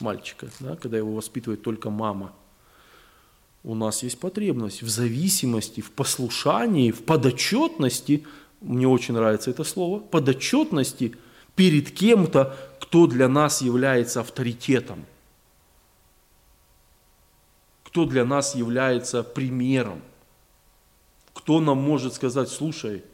мальчика, 0.00 0.48
да, 0.60 0.76
когда 0.76 0.96
его 0.96 1.14
воспитывает 1.14 1.62
только 1.62 1.90
мама. 1.90 2.32
У 3.62 3.74
нас 3.74 4.02
есть 4.02 4.18
потребность 4.18 4.82
в 4.82 4.88
зависимости, 4.88 5.80
в 5.80 5.90
послушании, 5.90 6.90
в 6.90 7.02
подотчетности, 7.02 8.24
мне 8.60 8.88
очень 8.88 9.14
нравится 9.14 9.50
это 9.50 9.64
слово, 9.64 10.00
подотчетности 10.00 11.16
перед 11.54 11.90
кем-то, 11.90 12.56
кто 12.80 13.06
для 13.06 13.28
нас 13.28 13.62
является 13.62 14.20
авторитетом, 14.20 15.04
кто 17.94 18.06
для 18.06 18.24
нас 18.24 18.56
является 18.56 19.22
примером, 19.22 20.02
кто 21.32 21.60
нам 21.60 21.78
может 21.78 22.12
сказать, 22.14 22.48
слушай, 22.48 23.04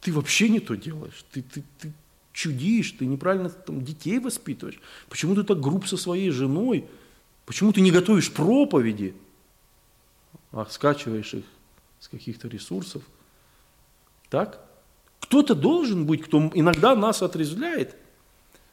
ты 0.00 0.10
вообще 0.10 0.48
не 0.48 0.60
то 0.60 0.74
делаешь, 0.74 1.22
ты, 1.32 1.42
ты, 1.42 1.62
ты 1.78 1.92
чудишь, 2.32 2.92
ты 2.92 3.04
неправильно 3.04 3.50
там, 3.50 3.84
детей 3.84 4.18
воспитываешь, 4.20 4.80
почему 5.10 5.34
ты 5.34 5.42
так 5.42 5.60
груб 5.60 5.86
со 5.86 5.98
своей 5.98 6.30
женой, 6.30 6.86
почему 7.44 7.74
ты 7.74 7.82
не 7.82 7.90
готовишь 7.90 8.32
проповеди, 8.32 9.14
а 10.50 10.64
скачиваешь 10.64 11.34
их 11.34 11.44
с 12.00 12.08
каких-то 12.08 12.48
ресурсов. 12.48 13.02
Так? 14.30 14.64
Кто-то 15.20 15.54
должен 15.54 16.06
быть, 16.06 16.22
кто 16.22 16.50
иногда 16.54 16.96
нас 16.96 17.20
отрезвляет. 17.20 17.96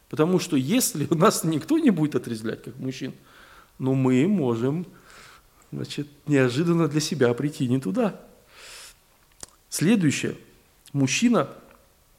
Потому 0.08 0.39
что 0.39 0.56
если 0.56 1.06
нас 1.14 1.43
никто 1.43 1.80
не 1.80 1.89
будет 1.89 2.16
отрезвлять, 2.16 2.64
как 2.64 2.78
мужчин, 2.80 3.14
ну 3.82 3.96
мы 3.96 4.28
можем 4.28 4.86
значит, 5.72 6.08
неожиданно 6.28 6.88
для 6.88 7.02
себя 7.02 7.34
прийти 7.34 7.68
не 7.68 7.80
туда. 7.80 8.22
Следующее. 9.70 10.38
Мужчина 10.94 11.50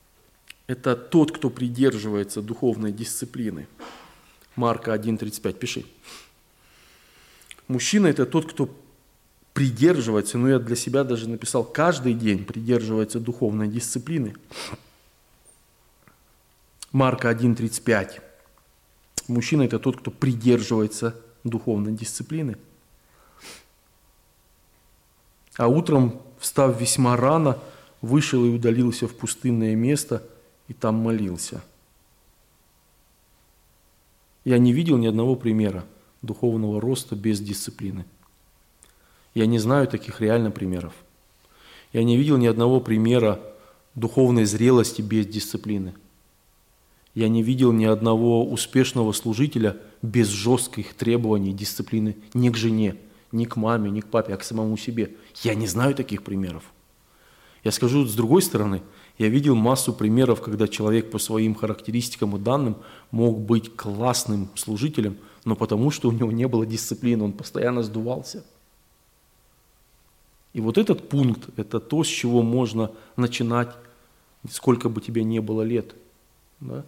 –это 0.66 0.96
тот, 0.96 1.30
кто 1.30 1.50
придерживается 1.50 2.42
духовной 2.42 2.90
дисциплины. 2.90 3.68
Марка 4.56 4.92
1.35, 4.92 5.52
пиши. 5.52 5.84
Мужчина– 7.68 8.06
это 8.08 8.26
тот, 8.26 8.50
кто 8.52 8.68
придерживается, 9.52 10.38
ну 10.38 10.48
я 10.48 10.58
для 10.58 10.74
себя 10.74 11.04
даже 11.04 11.28
написал, 11.28 11.62
каждый 11.62 12.14
день 12.14 12.44
придерживается 12.44 13.20
духовной 13.20 13.68
дисциплины. 13.68 14.34
Марка 16.90 17.30
1.35. 17.30 18.20
Мужчина– 19.28 19.62
это 19.64 19.78
тот, 19.78 20.00
кто 20.00 20.10
придерживается 20.10 21.14
духовной 21.44 21.92
дисциплины. 21.92 22.56
А 25.56 25.68
утром, 25.68 26.20
встав 26.38 26.80
весьма 26.80 27.16
рано, 27.16 27.58
вышел 28.00 28.44
и 28.44 28.48
удалился 28.48 29.06
в 29.06 29.14
пустынное 29.14 29.74
место 29.74 30.26
и 30.68 30.74
там 30.74 30.96
молился. 30.96 31.62
Я 34.44 34.58
не 34.58 34.72
видел 34.72 34.98
ни 34.98 35.06
одного 35.06 35.36
примера 35.36 35.84
духовного 36.20 36.80
роста 36.80 37.14
без 37.14 37.40
дисциплины. 37.40 38.04
Я 39.34 39.46
не 39.46 39.58
знаю 39.58 39.86
таких 39.86 40.20
реально 40.20 40.50
примеров. 40.50 40.94
Я 41.92 42.02
не 42.04 42.16
видел 42.16 42.36
ни 42.38 42.46
одного 42.46 42.80
примера 42.80 43.40
духовной 43.94 44.44
зрелости 44.44 45.02
без 45.02 45.26
дисциплины. 45.26 45.94
Я 47.14 47.28
не 47.28 47.42
видел 47.42 47.72
ни 47.72 47.84
одного 47.84 48.44
успешного 48.44 49.12
служителя 49.12 49.76
без 50.00 50.28
жестких 50.28 50.94
требований 50.94 51.52
дисциплины 51.52 52.16
ни 52.34 52.48
к 52.48 52.56
жене, 52.56 52.96
ни 53.32 53.44
к 53.44 53.56
маме, 53.56 53.90
ни 53.90 54.00
к 54.00 54.06
папе, 54.06 54.34
а 54.34 54.36
к 54.36 54.44
самому 54.44 54.76
себе. 54.76 55.14
Я 55.42 55.54
не 55.54 55.66
знаю 55.66 55.94
таких 55.94 56.22
примеров. 56.22 56.64
Я 57.64 57.70
скажу 57.70 58.06
с 58.06 58.14
другой 58.14 58.42
стороны, 58.42 58.82
я 59.18 59.28
видел 59.28 59.54
массу 59.54 59.92
примеров, 59.92 60.40
когда 60.40 60.66
человек 60.66 61.10
по 61.10 61.18
своим 61.18 61.54
характеристикам 61.54 62.36
и 62.36 62.40
данным 62.40 62.76
мог 63.10 63.38
быть 63.38 63.76
классным 63.76 64.48
служителем, 64.54 65.16
но 65.44 65.54
потому 65.54 65.90
что 65.90 66.08
у 66.08 66.12
него 66.12 66.32
не 66.32 66.48
было 66.48 66.66
дисциплины, 66.66 67.24
он 67.24 67.32
постоянно 67.32 67.82
сдувался– 67.82 68.44
и 70.52 70.60
вот 70.60 70.78
этот 70.78 71.08
пункт– 71.08 71.48
это 71.56 71.80
то, 71.80 72.04
с 72.04 72.06
чего 72.06 72.42
можно 72.42 72.90
начинать, 73.16 73.74
сколько 74.50 74.88
бы 74.88 75.00
тебе 75.00 75.24
не 75.24 75.40
было 75.40 75.62
лет. 75.62 75.94
Да? 76.60 76.84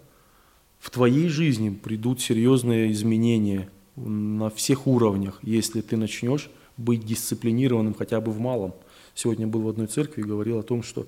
В 0.85 0.91
твоей 0.91 1.29
жизни 1.29 1.71
придут 1.71 2.21
серьезные 2.21 2.93
изменения 2.93 3.71
на 3.97 4.51
всех 4.51 4.87
уровнях, 4.87 5.39
если 5.41 5.81
ты 5.81 5.97
начнешь 5.97 6.51
быть 6.77 7.07
дисциплинированным 7.07 7.95
хотя 7.95 8.21
бы 8.21 8.31
в 8.33 8.39
малом. 8.39 8.75
Сегодня 9.15 9.47
был 9.47 9.63
в 9.63 9.69
одной 9.71 9.87
церкви 9.87 10.21
и 10.21 10.27
говорил 10.27 10.59
о 10.59 10.63
том, 10.63 10.83
что 10.83 11.07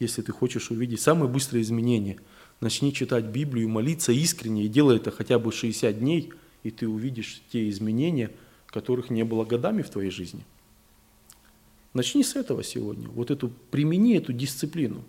если 0.00 0.20
ты 0.22 0.32
хочешь 0.32 0.72
увидеть 0.72 1.00
самые 1.00 1.30
быстрые 1.30 1.62
изменения, 1.62 2.18
начни 2.60 2.92
читать 2.92 3.26
Библию 3.26 3.68
молиться 3.68 4.10
искренне, 4.10 4.64
и 4.64 4.68
делай 4.68 4.96
это 4.96 5.12
хотя 5.12 5.38
бы 5.38 5.52
60 5.52 5.96
дней, 5.96 6.32
и 6.64 6.72
ты 6.72 6.88
увидишь 6.88 7.40
те 7.52 7.68
изменения, 7.68 8.32
которых 8.66 9.10
не 9.10 9.22
было 9.22 9.44
годами 9.44 9.82
в 9.82 9.90
твоей 9.90 10.10
жизни– 10.10 10.44
Начни 11.94 12.22
с 12.22 12.36
этого 12.36 12.62
сегодня. 12.62 13.08
Вот 13.08 13.30
эту, 13.30 13.48
примени 13.70 14.16
эту 14.16 14.32
дисциплину. 14.32 15.04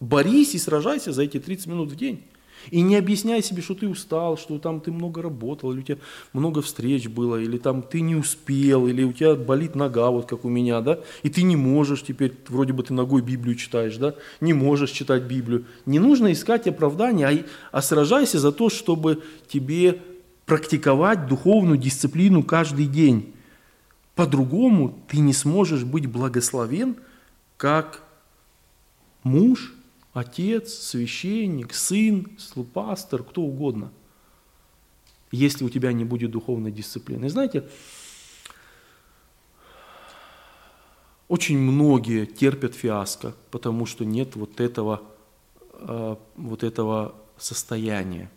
Борись 0.00 0.54
и 0.54 0.58
сражайся 0.58 1.12
за 1.12 1.22
эти 1.22 1.38
30 1.38 1.66
минут 1.66 1.90
в 1.90 1.96
день. 1.96 2.22
И 2.70 2.80
не 2.80 2.96
объясняй 2.96 3.42
себе, 3.42 3.62
что 3.62 3.74
ты 3.74 3.88
устал, 3.88 4.36
что 4.36 4.58
там 4.58 4.80
ты 4.80 4.90
много 4.90 5.22
работал, 5.22 5.72
или 5.72 5.80
у 5.80 5.82
тебя 5.82 5.98
много 6.32 6.62
встреч 6.62 7.08
было, 7.08 7.40
или 7.40 7.58
там 7.58 7.82
ты 7.82 8.00
не 8.00 8.16
успел, 8.16 8.86
или 8.86 9.04
у 9.04 9.12
тебя 9.12 9.34
болит 9.34 9.74
нога, 9.74 10.10
вот 10.10 10.26
как 10.26 10.44
у 10.44 10.48
меня, 10.48 10.80
да, 10.80 11.00
и 11.22 11.30
ты 11.30 11.42
не 11.42 11.56
можешь 11.56 12.02
теперь, 12.02 12.32
вроде 12.48 12.72
бы 12.72 12.82
ты 12.82 12.92
ногой 12.92 13.22
Библию 13.22 13.56
читаешь, 13.56 13.96
да, 13.96 14.14
не 14.40 14.52
можешь 14.52 14.90
читать 14.90 15.22
Библию. 15.24 15.64
Не 15.86 15.98
нужно 15.98 16.32
искать 16.32 16.66
оправдания, 16.66 17.28
а, 17.28 17.78
а 17.78 17.82
сражайся 17.82 18.38
за 18.38 18.52
то, 18.52 18.68
чтобы 18.68 19.22
тебе 19.48 20.00
практиковать 20.44 21.26
духовную 21.26 21.78
дисциплину 21.78 22.42
каждый 22.42 22.86
день. 22.86 23.32
По-другому 24.14 24.98
ты 25.08 25.18
не 25.18 25.32
сможешь 25.32 25.84
быть 25.84 26.06
благословен, 26.06 26.96
как 27.56 28.02
муж, 29.22 29.74
отец, 30.16 30.72
священник, 30.72 31.74
сын, 31.74 32.26
пастор, 32.72 33.22
кто 33.22 33.42
угодно, 33.42 33.92
если 35.30 35.64
у 35.64 35.68
тебя 35.68 35.92
не 35.92 36.04
будет 36.04 36.30
духовной 36.30 36.72
дисциплины. 36.72 37.26
И 37.26 37.28
знаете, 37.28 37.68
очень 41.28 41.58
многие 41.58 42.24
терпят 42.24 42.74
фиаско, 42.74 43.34
потому 43.50 43.86
что 43.86 44.04
нет 44.04 44.36
вот 44.36 44.60
этого, 44.60 45.02
э, 45.72 46.16
вот 46.36 46.62
этого 46.62 47.14
состояния 47.36 48.30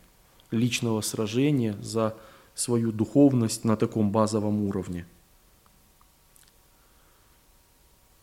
личного 0.51 1.01
сражения 1.01 1.77
за 1.81 2.17
свою 2.55 2.91
духовность 2.91 3.63
на 3.63 3.77
таком 3.77 4.11
базовом 4.11 4.65
уровне– 4.65 5.05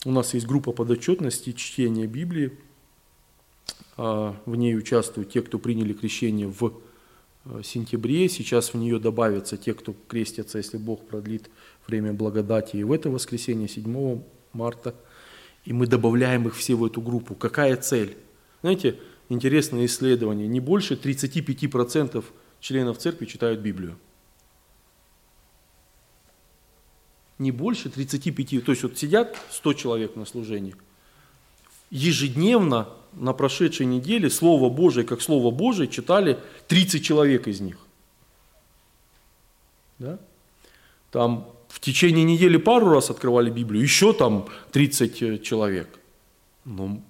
У 0.06 0.12
нас 0.12 0.34
есть 0.34 0.46
группа 0.46 0.70
подотчетности 0.70 1.50
чтения 1.50 2.06
Библии. 2.06 2.56
А, 3.96 4.36
в 4.46 4.56
ней 4.56 4.76
участвуют 4.76 5.30
те, 5.30 5.42
кто 5.42 5.58
приняли 5.58 5.92
крещение 5.92 6.48
в 6.48 6.72
э, 7.44 7.62
сентябре. 7.64 8.28
Сейчас 8.28 8.74
в 8.74 8.76
нее 8.76 8.98
добавятся 8.98 9.56
те, 9.56 9.74
кто 9.74 9.94
крестятся, 10.08 10.58
если 10.58 10.76
Бог 10.76 11.06
продлит 11.06 11.50
время 11.86 12.12
благодати. 12.12 12.76
И 12.76 12.84
в 12.84 12.92
это 12.92 13.10
воскресенье, 13.10 13.68
7 13.68 14.22
марта. 14.52 14.94
И 15.64 15.72
мы 15.72 15.86
добавляем 15.86 16.46
их 16.46 16.54
все 16.56 16.74
в 16.74 16.84
эту 16.84 17.00
группу. 17.00 17.34
Какая 17.34 17.76
цель? 17.76 18.16
Знаете, 18.62 18.98
интересное 19.28 19.86
исследование. 19.86 20.46
Не 20.46 20.60
больше 20.60 20.94
35% 20.94 22.24
членов 22.60 22.98
церкви 22.98 23.26
читают 23.26 23.60
Библию. 23.60 23.96
не 27.38 27.50
больше 27.50 27.90
35, 27.90 28.64
то 28.64 28.72
есть 28.72 28.82
вот 28.82 28.98
сидят 28.98 29.36
100 29.50 29.74
человек 29.74 30.16
на 30.16 30.24
служении, 30.24 30.74
ежедневно 31.90 32.88
на 33.12 33.32
прошедшей 33.32 33.86
неделе 33.86 34.30
Слово 34.30 34.68
Божие, 34.68 35.04
как 35.04 35.22
Слово 35.22 35.50
Божие, 35.50 35.88
читали 35.88 36.38
30 36.68 37.04
человек 37.04 37.48
из 37.48 37.60
них. 37.60 37.78
Да? 39.98 40.18
Там 41.10 41.48
в 41.68 41.80
течение 41.80 42.24
недели 42.24 42.58
пару 42.58 42.88
раз 42.90 43.10
открывали 43.10 43.50
Библию, 43.50 43.82
еще 43.82 44.12
там 44.12 44.46
30 44.72 45.22
э, 45.22 45.38
человек. 45.38 45.98
Но 46.64 47.00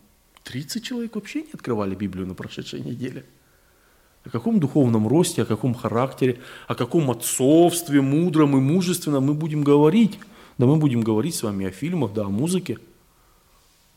30 0.45 0.85
человек 0.85 1.15
вообще 1.15 1.43
не 1.43 1.53
открывали 1.53 1.95
Библию 1.95 2.27
на 2.27 2.35
прошедшей 2.35 2.81
неделе– 2.81 3.25
о 4.27 4.31
каком 4.31 4.59
духовном 4.59 5.07
росте, 5.07 5.43
о 5.43 5.45
каком 5.45 5.75
характере, 5.75 6.41
о 6.67 6.75
каком 6.75 7.11
отцовстве 7.11 8.01
мудром 8.01 8.57
и 8.57 8.61
мужественном 8.61 9.25
мы 9.25 9.35
будем 9.35 9.63
говорить. 9.63 10.19
Да 10.59 10.67
мы 10.67 10.77
будем 10.77 11.03
говорить 11.03 11.35
с 11.37 11.43
вами 11.43 11.67
о 11.67 11.71
фильмах, 11.71 12.13
да, 12.13 12.23
о 12.23 12.29
музыке. 12.29 12.79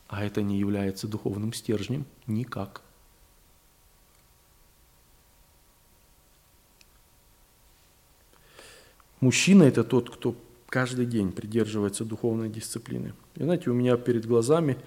А 0.09 0.25
это 0.25 0.41
не 0.41 0.57
является 0.57 1.07
духовным 1.07 1.53
стержнем 1.53 2.05
никак. 2.27 2.81
Мужчина– 9.21 9.63
это 9.65 9.83
тот, 9.83 10.09
кто 10.09 10.35
каждый 10.67 11.05
день 11.05 11.31
придерживается 11.31 12.05
духовной 12.05 12.49
дисциплины. 12.49 13.13
И 13.35 13.43
знаете, 13.43 13.69
у 13.69 13.73
меня 13.73 13.97
перед 13.97 14.25
глазами 14.25 14.77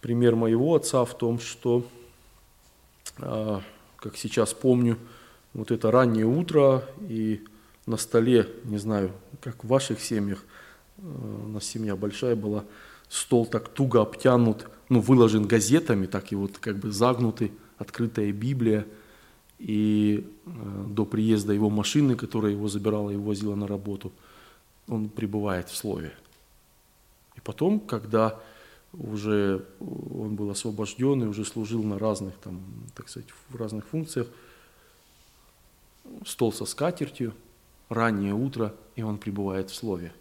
пример 0.00 0.34
моего 0.34 0.74
отца 0.74 1.04
в 1.04 1.16
том, 1.16 1.38
что, 1.38 1.86
а, 3.18 3.62
как 3.96 4.16
сейчас 4.16 4.52
помню, 4.52 4.98
вот 5.52 5.70
это 5.70 5.90
раннее 5.90 6.26
утро 6.26 6.84
и 7.08 7.44
на 7.86 7.96
столе, 7.96 8.48
не 8.64 8.78
знаю, 8.78 9.12
как 9.40 9.62
в 9.64 9.68
ваших 9.68 10.00
семьях, 10.00 10.44
э, 10.98 11.02
у 11.02 11.48
нас 11.48 11.64
семья 11.64 11.96
большая 11.96 12.36
была, 12.36 12.64
стол 13.10 13.44
так 13.44 13.68
туго 13.68 14.00
обтянут, 14.00 14.70
ну, 14.88 15.00
выложен 15.00 15.46
газетами, 15.46 16.06
так 16.06 16.32
и 16.32 16.36
вот 16.36 16.56
как 16.58 16.78
бы 16.78 16.90
загнутый, 16.90 17.52
открытая 17.76 18.32
Библия. 18.32 18.86
И 19.58 20.26
э, 20.46 20.84
до 20.88 21.04
приезда 21.04 21.52
его 21.52 21.68
машины, 21.68 22.16
которая 22.16 22.52
его 22.52 22.68
забирала 22.68 23.10
и 23.10 23.16
возила 23.16 23.54
на 23.54 23.66
работу, 23.66 24.10
он 24.88 25.10
пребывает 25.10 25.68
в 25.68 25.76
Слове. 25.76 26.14
И 27.36 27.40
потом, 27.40 27.78
когда 27.78 28.40
уже 28.92 29.66
он 29.80 30.34
был 30.34 30.50
освобожден 30.50 31.22
и 31.24 31.26
уже 31.26 31.44
служил 31.44 31.82
на 31.82 31.98
разных, 31.98 32.34
там, 32.38 32.62
так 32.94 33.08
сказать, 33.08 33.28
в 33.50 33.56
разных 33.56 33.86
функциях, 33.86 34.28
стол 36.24 36.52
со 36.52 36.64
скатертью, 36.64 37.34
раннее 37.88 38.34
утро, 38.34 38.74
и 38.96 39.02
он 39.02 39.18
пребывает 39.18 39.68
в 39.68 39.74
Слове. 39.74 40.12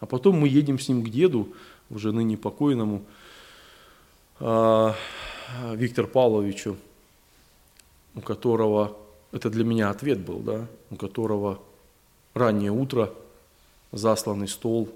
А 0.00 0.06
потом 0.06 0.40
мы 0.40 0.48
едем 0.48 0.80
с 0.80 0.88
ним 0.88 1.04
к 1.04 1.08
деду, 1.08 1.52
уже 1.92 2.10
ныне 2.12 2.36
покойному, 2.36 3.04
а, 4.40 4.96
Виктору 5.74 6.08
Павловичу, 6.08 6.76
у 8.14 8.20
которого, 8.20 8.96
это 9.30 9.50
для 9.50 9.64
меня 9.64 9.90
ответ 9.90 10.20
был, 10.20 10.40
да, 10.40 10.66
у 10.90 10.96
которого 10.96 11.62
раннее 12.34 12.72
утро, 12.72 13.12
засланный 13.92 14.48
стол, 14.48 14.88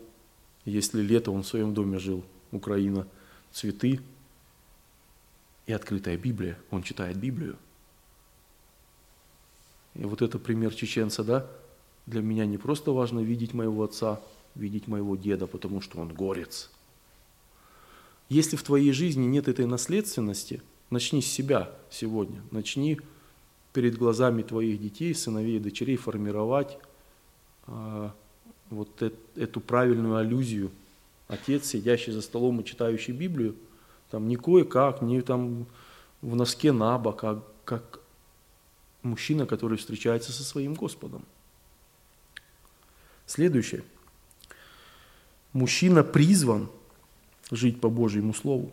если 0.64 1.03
лето 1.03 1.30
он 1.30 1.42
в 1.42 1.47
своем 1.47 1.74
доме 1.74 1.99
жил, 1.99 2.24
Украина, 2.51 3.07
цветы 3.53 4.01
и 5.66 5.72
открытая 5.72 6.16
Библия, 6.16 6.59
он 6.70 6.82
читает 6.82 7.16
Библию. 7.16 7.57
И 9.94 10.05
вот 10.05 10.22
это 10.22 10.38
пример 10.38 10.74
чеченца, 10.74 11.24
да, 11.24 11.47
для 12.07 12.22
меня 12.22 12.47
не 12.47 12.59
просто 12.59 12.92
важно 12.92 13.20
видеть 13.20 13.53
моего 13.53 13.84
отца, 13.84 14.20
видеть 14.55 14.88
моего 14.88 15.16
деда, 15.16 15.47
потому 15.47 15.80
что 15.80 15.99
он 15.99 16.09
горец. 16.09 16.70
Если 18.29 18.57
в 18.57 18.62
твоей 18.62 18.93
жизни 18.93 19.24
нет 19.24 19.49
этой 19.49 19.66
наследственности, 19.66 20.62
начни 20.91 21.22
с 21.22 21.27
себя 21.27 21.70
сегодня. 21.91 22.43
Начни 22.51 23.01
перед 23.72 23.97
глазами 23.97 24.43
твоих 24.43 24.81
детей, 24.81 25.14
сыновей 25.14 25.57
и 25.57 25.61
дочерей 25.61 25.97
формировать 25.97 26.79
э, 27.66 28.11
вот 28.70 29.03
э, 29.03 29.11
эту 29.37 29.61
правильную 29.61 30.16
аллюзию. 30.16 30.70
Отец, 31.29 31.66
сидящий 31.66 32.12
за 32.12 32.22
столом 32.22 32.61
и 32.61 32.64
читающий 32.64 33.12
Библию, 33.12 33.55
там 34.11 34.29
не 34.29 34.37
кое-как, 34.37 35.03
не 35.03 35.20
там 35.20 35.66
в 36.22 36.35
носке 36.35 36.72
на 36.72 36.99
бок, 36.99 37.24
а 37.24 37.43
как 37.64 38.01
мужчина, 39.03 39.47
который 39.47 39.79
встречается 39.79 40.33
со 40.33 40.45
своим 40.45 40.74
Господом. 40.74 41.24
Следующее. 43.27 43.83
Мужчина 45.53 46.05
призван 46.05 46.70
жить 47.51 47.80
по 47.80 47.88
Божьему 47.88 48.34
Слову. 48.34 48.72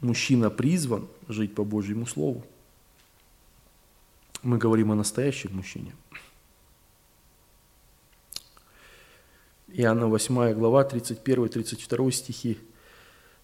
Мужчина 0.00 0.50
призван 0.50 1.08
жить 1.28 1.54
по 1.54 1.64
Божьему 1.64 2.06
Слову. 2.06 2.44
Мы 4.42 4.58
говорим 4.58 4.92
о 4.92 4.94
настоящем 4.94 5.56
мужчине. 5.56 5.94
Иоанна 9.68 10.06
8 10.06 10.52
глава, 10.52 10.86
31-32 10.86 12.12
стихи. 12.12 12.58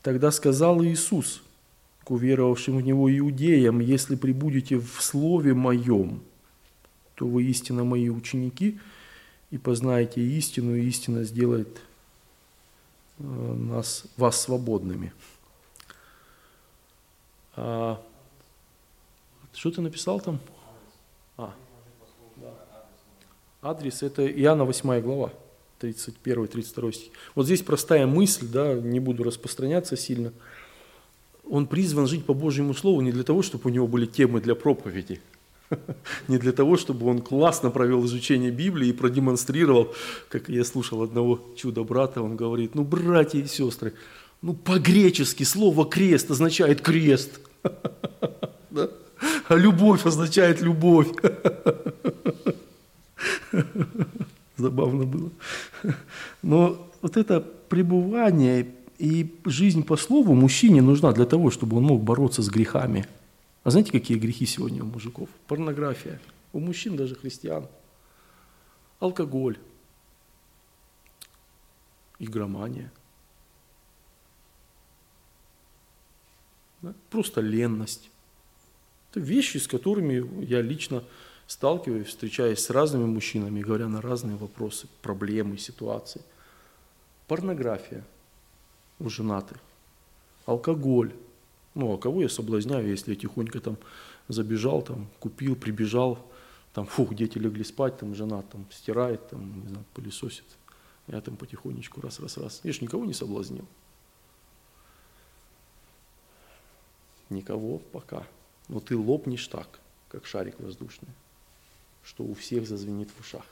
«Тогда 0.02 0.30
сказал 0.30 0.84
Иисус 0.84 1.42
к 2.04 2.10
уверовавшим 2.10 2.76
в 2.76 2.82
Него 2.82 3.10
иудеям, 3.18 3.80
если 3.80 4.14
прибудете 4.14 4.78
в 4.78 5.00
Слове 5.00 5.54
Моем, 5.54 6.22
то 7.14 7.26
вы 7.26 7.44
истинно 7.44 7.84
мои 7.84 8.10
ученики, 8.10 8.78
и 9.50 9.58
познаете 9.58 10.20
истину, 10.20 10.76
и 10.76 10.86
истина 10.86 11.24
сделает 11.24 11.80
э, 13.18 13.22
нас, 13.22 14.04
вас 14.16 14.40
свободными. 14.40 15.12
А, 17.56 18.00
что 19.52 19.70
ты 19.72 19.80
написал 19.80 20.20
там? 20.20 20.38
А. 21.36 21.52
Адрес– 23.60 24.02
это 24.02 24.26
Иоанна 24.26 24.64
8 24.64 25.00
глава, 25.00 25.32
31-32 25.80 26.92
стих. 26.92 27.12
Вот 27.34 27.44
здесь 27.44 27.62
простая 27.62 28.06
мысль, 28.06 28.46
да, 28.46 28.74
не 28.74 29.00
буду 29.00 29.24
распространяться 29.24 29.96
сильно. 29.96 30.32
Он 31.48 31.66
призван 31.66 32.06
жить 32.06 32.24
по 32.24 32.32
Божьему 32.32 32.74
Слову 32.74 33.00
не 33.00 33.10
для 33.10 33.24
того, 33.24 33.42
чтобы 33.42 33.68
у 33.68 33.72
него 33.72 33.88
были 33.88 34.06
темы 34.06 34.40
для 34.40 34.54
проповеди– 34.54 35.20
Не 36.28 36.38
для 36.38 36.52
того, 36.52 36.76
чтобы 36.76 37.06
он 37.06 37.20
классно 37.20 37.70
провел 37.70 38.04
изучение 38.06 38.50
Библии 38.50 38.88
и 38.88 38.92
продемонстрировал, 38.92 39.94
как 40.28 40.48
я 40.48 40.64
слушал 40.64 41.02
одного 41.02 41.40
чудо-брата, 41.56 42.22
он 42.22 42.36
говорит, 42.36 42.74
ну, 42.74 42.82
братья 42.82 43.38
и 43.38 43.46
сестры, 43.46 43.94
ну, 44.42 44.54
по-гречески 44.54 45.44
слово 45.44 45.84
«крест» 45.86 46.30
означает 46.30 46.80
«крест», 46.80 47.40
а 48.72 48.90
любовь 49.54 50.06
означает 50.06 50.62
«любовь». 50.62 51.08
Забавно 54.56 55.04
было. 55.04 55.30
Но 56.42 56.90
вот 57.02 57.16
это 57.16 57.40
пребывание 57.68 58.66
и 58.98 59.34
жизнь 59.46 59.82
по 59.84 59.96
слову 59.96 60.34
мужчине 60.34 60.82
нужна 60.82 61.12
для 61.12 61.24
того, 61.24 61.50
чтобы 61.50 61.78
он 61.78 61.84
мог 61.84 62.02
бороться 62.02 62.42
с 62.42 62.48
грехами– 62.48 63.06
а 63.62 63.70
знаете, 63.70 63.92
какие 63.92 64.18
грехи 64.18 64.46
сегодня 64.46 64.82
у 64.82 64.86
мужиков? 64.86 65.28
Порнография. 65.46 66.20
У 66.52 66.60
мужчин, 66.60 66.96
даже 66.96 67.14
христиан. 67.14 67.68
Алкоголь. 68.98 69.58
Игромания. 72.18 72.90
Да? 76.82 76.94
Просто 77.10 77.40
ленность. 77.40 78.10
Это 79.10 79.20
вещи, 79.20 79.58
с 79.58 79.66
которыми 79.66 80.44
я 80.44 80.62
лично 80.62 81.04
сталкиваюсь, 81.46 82.08
встречаясь 82.08 82.60
с 82.60 82.70
разными 82.70 83.06
мужчинами, 83.06 83.60
говоря 83.60 83.88
на 83.88 84.00
разные 84.00 84.36
вопросы, 84.36 84.86
проблемы, 85.02 85.58
ситуации. 85.58 86.22
Порнография 87.26 88.04
у 89.00 89.08
женатых, 89.08 89.58
алкоголь, 90.46 91.12
ну, 91.74 91.92
а 91.92 91.98
кого 91.98 92.22
я 92.22 92.28
соблазняю, 92.28 92.88
если 92.88 93.14
я 93.14 93.16
тихонько 93.16 93.60
там 93.60 93.76
забежал, 94.28 94.82
там, 94.82 95.08
купил, 95.20 95.56
прибежал, 95.56 96.18
там, 96.72 96.86
фух, 96.86 97.14
дети 97.14 97.38
легли 97.38 97.64
спать, 97.64 97.98
там, 97.98 98.14
жена 98.14 98.42
там 98.42 98.66
стирает, 98.70 99.28
там, 99.28 99.62
не 99.62 99.68
знаю, 99.68 99.84
пылесосит. 99.94 100.44
Я 101.06 101.20
там 101.20 101.36
потихонечку 101.36 102.00
раз-раз-раз. 102.00 102.60
Я 102.62 102.72
ж 102.72 102.80
никого 102.80 103.04
не 103.04 103.12
соблазнил. 103.12 103.66
Никого 107.28 107.78
пока. 107.78 108.26
Но 108.68 108.80
ты 108.80 108.96
лопнешь 108.96 109.46
так, 109.48 109.80
как 110.08 110.26
шарик 110.26 110.60
воздушный, 110.60 111.08
что 112.04 112.22
у 112.24 112.34
всех 112.34 112.68
зазвенит 112.68 113.10
в 113.10 113.20
ушах. 113.20 113.44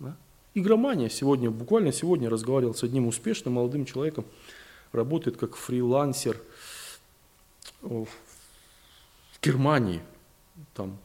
Да? 0.00 0.16
Игромания 0.54 1.08
сегодня, 1.08 1.50
буквально 1.50 1.92
сегодня 1.92 2.28
разговаривал 2.28 2.74
с 2.74 2.82
одним 2.82 3.06
успешным 3.06 3.54
молодым 3.54 3.84
человеком, 3.84 4.24
работает 4.92 5.36
как 5.36 5.56
фрилансер 5.56 6.40
в 7.80 8.08
Германии, 9.42 10.02
там 10.74 10.98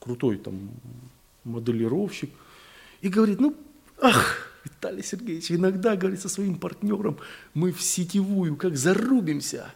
крутой 0.00 0.38
там 0.38 0.70
моделировщик, 1.44 2.30
и 3.00 3.08
говорит, 3.08 3.40
ну, 3.40 3.56
ах, 4.00 4.52
Виталий 4.64 5.02
Сергеевич, 5.02 5.50
иногда, 5.52 5.96
говорит, 5.96 6.20
со 6.20 6.28
своим 6.28 6.58
партнером 6.58 7.18
мы 7.54 7.72
в 7.72 7.80
сетевую 7.82 8.56
как 8.56 8.76
зарубимся. 8.76 9.72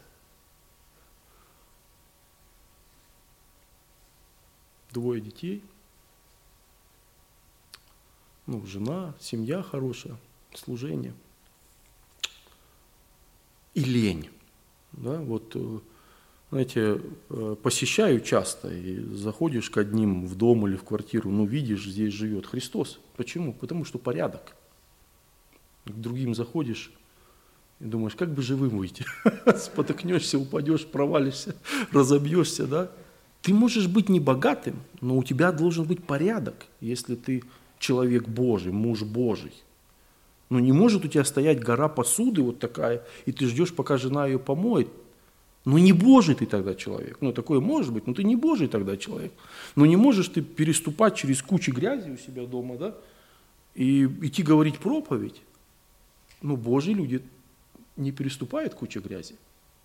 Двое 4.91 5.23
детей, 5.23 5.63
ну, 8.47 8.67
жена, 8.67 9.15
семья 9.19 9.63
хорошая, 9.63 10.17
служение– 10.55 11.15
и 13.75 13.85
лень. 13.85 14.29
Да, 14.93 15.19
вот, 15.21 15.53
э, 15.55 15.79
знаете, 16.51 17.01
э, 17.31 17.57
посещаю 17.63 18.21
часто, 18.21 18.73
и 18.73 18.99
заходишь 19.15 19.71
к 19.71 19.79
одним 19.79 20.27
в 20.27 20.35
дом 20.37 20.67
или 20.67 20.77
в 20.77 20.85
квартиру, 20.85 21.31
ну, 21.31 21.47
видишь, 21.47 21.87
здесь 21.87 22.13
живет 22.13 22.47
Христос. 22.47 23.01
Почему? 23.17 23.53
Потому 23.55 23.85
что 23.85 23.99
порядок. 23.99 24.55
К 25.87 25.93
другим 25.93 26.35
заходишь 26.35 26.93
и 27.81 27.85
думаешь, 27.85 28.15
как 28.15 28.33
бы 28.33 28.43
живым 28.43 28.79
выйти? 28.79 29.05
Спотыкнешься, 29.57 30.39
упадешь, 30.39 30.87
провалишься, 30.87 31.57
разобьешься, 31.93 32.67
да? 32.67 32.91
Ты 33.41 33.53
можешь 33.53 33.89
быть 33.89 34.09
не 34.09 34.21
богатым, 34.21 34.77
но 35.01 35.19
у 35.19 35.25
тебя 35.25 35.51
должен 35.51 35.85
быть 35.85 36.05
порядок, 36.05 36.67
если 36.81 37.17
ты 37.17 37.43
человек 37.81 38.29
Божий, 38.29 38.71
муж 38.71 39.03
Божий. 39.03 39.53
Но 40.53 40.61
не 40.61 40.71
может 40.71 41.03
у 41.03 41.09
тебя 41.09 41.25
стоять 41.25 41.61
гора 41.61 41.89
посуды 41.89 42.43
вот 42.43 42.59
такая, 42.59 43.03
и 43.25 43.33
ты 43.33 43.47
ждешь, 43.47 43.75
пока 43.75 43.97
жена 43.97 44.27
ее 44.27 44.39
помоет. 44.39 44.87
Ну 45.65 45.79
не 45.79 45.95
Божий 45.95 46.35
ты 46.35 46.45
тогда 46.45 46.75
человек. 46.75 47.17
Ну 47.23 47.33
такое 47.33 47.59
может 47.59 47.91
быть, 47.91 48.07
но 48.07 48.13
ты 48.13 48.23
не 48.23 48.37
Божий 48.37 48.69
тогда 48.69 48.99
человек. 48.99 49.33
Но 49.77 49.87
не 49.87 49.97
можешь 49.97 50.29
ты 50.29 50.43
переступать 50.43 51.17
через 51.17 51.41
кучу 51.41 51.73
грязи 51.73 52.11
у 52.11 52.19
себя 52.19 52.45
дома, 52.45 52.77
да, 52.77 52.95
и 53.75 54.05
идти 54.05 54.43
говорить 54.43 54.77
проповедь. 54.77 55.41
Ну 56.43 56.59
Божьи 56.59 56.93
люди 56.93 57.23
не 57.97 58.13
переступают 58.13 58.75
кучу 58.75 59.01
грязи, 59.01 59.37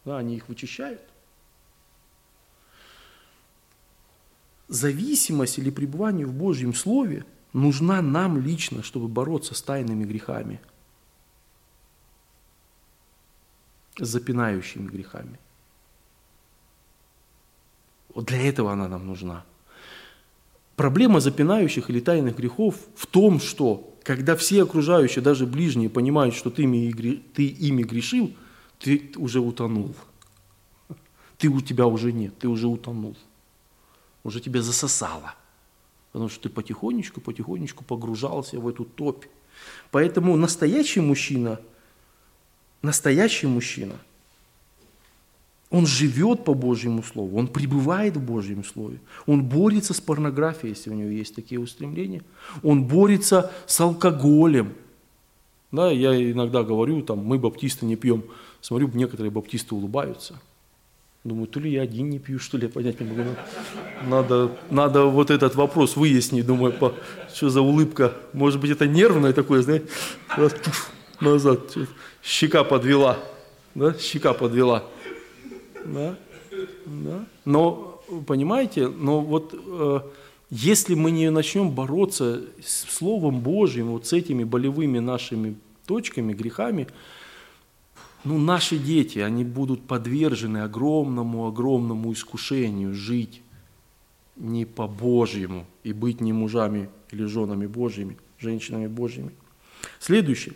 да, 0.04 0.18
они 0.18 0.36
их 0.36 0.50
вычищают. 0.50 1.00
Зависимость 4.68 5.60
или 5.60 5.70
пребывание 5.70 6.26
в 6.26 6.34
Божьем 6.34 6.74
Слове 6.74 7.24
нужна 7.62 8.02
нам 8.02 8.38
лично, 8.38 8.84
чтобы 8.84 9.08
бороться 9.08 9.56
с 9.56 9.62
тайными 9.62 10.06
грехами, 10.06 10.60
с 14.00 14.08
запинающими 14.08 14.88
грехами. 14.88 15.40
Вот 18.14 18.26
для 18.26 18.42
этого 18.42 18.72
она 18.72 18.88
нам 18.88 19.06
нужна. 19.06 19.46
Проблема 20.76 21.20
запинающих 21.20 21.90
или 21.90 22.00
тайных 22.00 22.38
грехов 22.38 22.76
в 22.96 23.08
том, 23.08 23.40
что 23.40 23.98
когда 24.04 24.36
все 24.36 24.64
окружающие, 24.64 25.24
даже 25.24 25.46
ближние, 25.46 25.90
понимают, 25.90 26.36
что 26.36 26.50
ты 26.50 26.64
ими, 26.64 26.92
ты 27.34 27.48
ими 27.48 27.84
грешил, 27.84 28.36
ты 28.80 29.12
уже 29.18 29.40
утонул. 29.40 29.96
Ты 31.38 31.50
у 31.50 31.62
тебя 31.62 31.88
уже 31.88 32.12
нет, 32.12 32.38
ты 32.38 32.48
уже 32.48 32.68
утонул. 32.68 33.18
Уже 34.24 34.40
тебя 34.40 34.62
засосало. 34.62 35.36
Потому 36.18 36.32
что 36.32 36.42
ты 36.42 36.50
потихонечку, 36.50 37.22
потихонечку 37.22 37.84
погружался 37.84 38.60
в 38.60 38.68
эту 38.68 38.86
топь. 38.86 39.26
Поэтому 39.92 40.36
настоящий 40.36 41.00
мужчина, 41.00 41.60
настоящий 42.82 43.46
мужчина– 43.46 43.94
он 45.70 45.86
живет 45.86 46.44
по 46.44 46.56
Божьему 46.56 47.04
Слову, 47.04 47.38
он 47.38 47.48
пребывает 47.48 48.18
в 48.18 48.26
Божьем 48.26 48.64
Слове. 48.64 49.00
Он 49.28 49.44
борется 49.44 49.94
с 49.94 50.02
порнографией, 50.02 50.74
если 50.74 50.90
у 50.90 50.94
него 50.94 51.10
есть 51.10 51.36
такие 51.36 51.60
устремления. 51.60 52.24
Он 52.64 52.86
борется 52.86 53.52
с 53.68 53.80
алкоголем. 53.80 54.74
Да, 55.72 55.92
я 55.92 56.32
иногда 56.32 56.64
говорю, 56.64 57.04
там, 57.04 57.20
мы 57.20 57.38
баптисты 57.38 57.86
не 57.86 57.96
пьем. 57.96 58.24
Смотрю, 58.62 58.90
некоторые 58.94 59.30
баптисты 59.30 59.76
улыбаются. 59.76 60.42
Думаю, 61.28 61.48
то 61.48 61.60
ли 61.60 61.70
я 61.70 61.82
один 61.82 62.10
не 62.10 62.20
пью, 62.20 62.40
что 62.40 62.58
ли, 62.58 62.68
я 62.68 62.70
понять 62.70 63.02
не 63.02 63.06
могу. 63.06 63.32
Надо, 64.08 64.50
надо 64.70 65.04
вот 65.04 65.30
этот 65.30 65.56
вопрос 65.56 65.98
выяснить, 65.98 66.46
думаю, 66.46 66.72
по, 66.72 66.94
что 67.36 67.50
за 67.50 67.60
улыбка. 67.60 68.14
Может 68.32 68.62
быть, 68.62 68.72
это 68.72 68.88
нервное 68.88 69.34
такое, 69.34 69.62
знаете, 69.62 69.88
назад, 71.20 71.76
щека 72.24 72.64
подвела, 72.64 73.20
да, 73.76 73.94
щека 74.00 74.34
подвела. 74.34 74.86
Да? 75.84 76.16
Да? 76.86 77.26
Но, 77.44 78.02
понимаете, 78.26 78.88
но 78.88 79.20
вот 79.20 79.54
э, 79.54 80.00
если 80.50 80.96
мы 80.96 81.12
не 81.12 81.30
начнем 81.30 81.72
бороться 81.72 82.42
с 82.64 82.86
Словом 82.90 83.42
Божьим, 83.42 83.88
вот 83.88 84.08
с 84.08 84.14
этими 84.14 84.46
болевыми 84.46 85.00
нашими 85.00 85.58
точками, 85.86 86.32
грехами, 86.32 86.88
ну, 88.28 88.38
наши 88.38 88.78
дети, 88.78 89.20
они 89.20 89.44
будут 89.44 89.88
подвержены 89.88 90.60
огромному-огромному 90.60 92.14
искушению 92.14 92.94
жить 92.94 93.42
не 94.36 94.66
по 94.66 94.88
Божьему 94.88 95.66
и 95.84 95.94
быть 95.94 96.22
не 96.22 96.34
мужами 96.34 96.90
или 97.12 97.26
женами 97.26 97.68
Божьими, 97.68 98.18
женщинами 98.40 98.88
Божьими. 98.88 99.32
Следующее. 100.00 100.54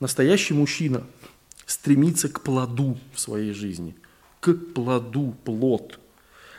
Настоящий 0.00 0.54
мужчина 0.54 1.04
стремится 1.66 2.28
к 2.28 2.42
плоду 2.42 2.96
в 3.12 3.20
своей 3.20 3.52
жизни– 3.52 3.94
к 4.40 4.54
плоду, 4.54 5.34
плод. 5.44 5.98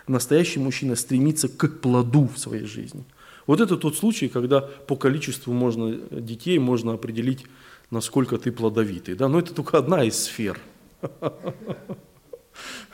Настоящий 0.08 0.60
мужчина 0.60 0.96
стремится 0.96 1.48
к 1.48 1.80
плоду 1.80 2.30
в 2.34 2.40
своей 2.40 2.66
жизни. 2.66 3.04
Вот 3.48 3.62
это 3.62 3.78
тот 3.78 3.96
случай, 3.96 4.28
когда 4.28 4.62
по 4.62 4.96
количеству 4.96 5.54
можно, 5.54 5.94
детей 6.12 6.60
можно 6.60 6.94
определить, 6.94 7.46
насколько 7.92 8.38
ты 8.38 8.52
плодовитый. 8.52 9.16
Да? 9.16 9.28
Но 9.28 9.40
это 9.40 9.54
только 9.54 9.78
одна 9.78 10.04
из 10.04 10.16
сфер. 10.24 10.60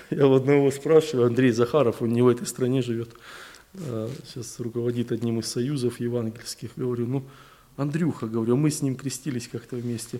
Я 0.10 0.28
у 0.28 0.34
одного 0.34 0.72
спрашиваю, 0.72 1.28
Андрей 1.28 1.52
Захаров, 1.52 2.02
он 2.02 2.14
не 2.14 2.22
в 2.22 2.28
этой 2.28 2.46
стране 2.46 2.82
живет, 2.82 3.16
а, 3.74 4.10
сейчас 4.26 4.60
руководит 4.60 5.12
одним 5.12 5.39
из 5.39 5.48
союзов 5.48 6.00
евангельских. 6.00 6.72
Говорю, 6.76 7.08
ну, 7.08 7.24
Андрюха, 7.76 8.28
говорю, 8.28 8.56
мы 8.56 8.70
с 8.70 8.82
ним 8.82 8.96
крестились 8.96 9.48
как-то 9.48 9.76
вместе. 9.76 10.20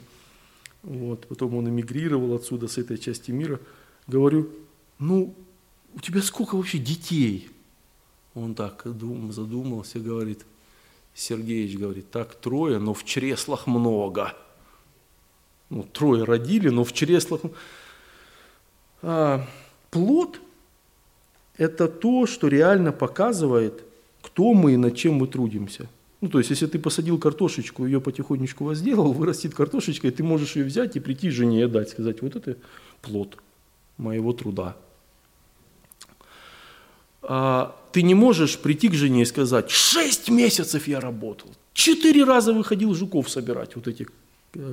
Вот, 0.82 1.28
потом 1.28 1.56
он 1.56 1.70
эмигрировал 1.70 2.36
отсюда, 2.36 2.68
с 2.68 2.78
этой 2.78 2.98
части 2.98 3.32
мира– 3.32 3.60
Говорю, 4.08 4.50
ну, 5.00 5.36
у 5.94 6.00
тебя 6.00 6.22
сколько 6.22 6.56
вообще 6.56 6.78
детей? 6.78 7.50
Он 8.34 8.54
так 8.54 8.84
дум, 8.86 9.32
задумался, 9.32 10.00
говорит, 10.00 10.46
Сергеевич 11.14 11.78
говорит, 11.78 12.12
так, 12.12 12.36
трое, 12.36 12.78
но 12.80 12.94
в 12.94 13.04
чреслах 13.04 13.66
много. 13.66 14.36
Ну, 15.70 15.84
трое 15.84 16.24
родили, 16.24 16.70
но 16.70 16.84
в 16.84 16.94
чреслах... 16.94 17.42
А, 19.02 19.46
плод– 19.92 20.40
это 21.58 21.88
то, 21.88 22.26
что 22.26 22.48
реально 22.48 22.92
показывает, 22.92 23.84
кто 24.22 24.54
мы 24.54 24.74
и 24.74 24.78
над 24.78 24.96
чем 24.96 25.16
мы 25.16 25.28
трудимся. 25.28 25.88
Ну, 26.22 26.30
то 26.30 26.40
есть, 26.40 26.50
если 26.50 26.66
ты 26.66 26.80
посадил 26.80 27.20
картошечку, 27.20 27.86
ее 27.86 28.02
потихонечку 28.02 28.64
возделал, 28.64 29.14
вырастет 29.14 29.54
картошечка, 29.54 30.08
и 30.08 30.12
ты 30.12 30.24
можешь 30.24 30.56
ее 30.56 30.66
взять 30.66 30.96
и 30.96 31.00
прийти 31.00 31.30
жене 31.30 31.60
и 31.60 31.64
отдать, 31.64 31.90
сказать, 31.90 32.22
вот 32.22 32.36
это 32.36 32.58
плод– 33.02 33.38
моего 33.98 34.34
труда. 34.34 34.76
А, 37.22 37.76
ты 37.92 38.04
не 38.04 38.14
можешь 38.14 38.60
прийти 38.60 38.90
к 38.90 38.94
жене 38.94 39.24
и 39.24 39.26
сказать, 39.26 39.72
шесть 39.72 40.30
месяцев 40.30 40.88
я 40.88 41.00
работал, 41.00 41.50
четыре 41.74 42.24
раза 42.24 42.54
выходил 42.54 42.94
жуков 42.94 43.30
собирать, 43.30 43.76
вот 43.76 43.88
этих 43.88 44.08
э, 44.08 44.12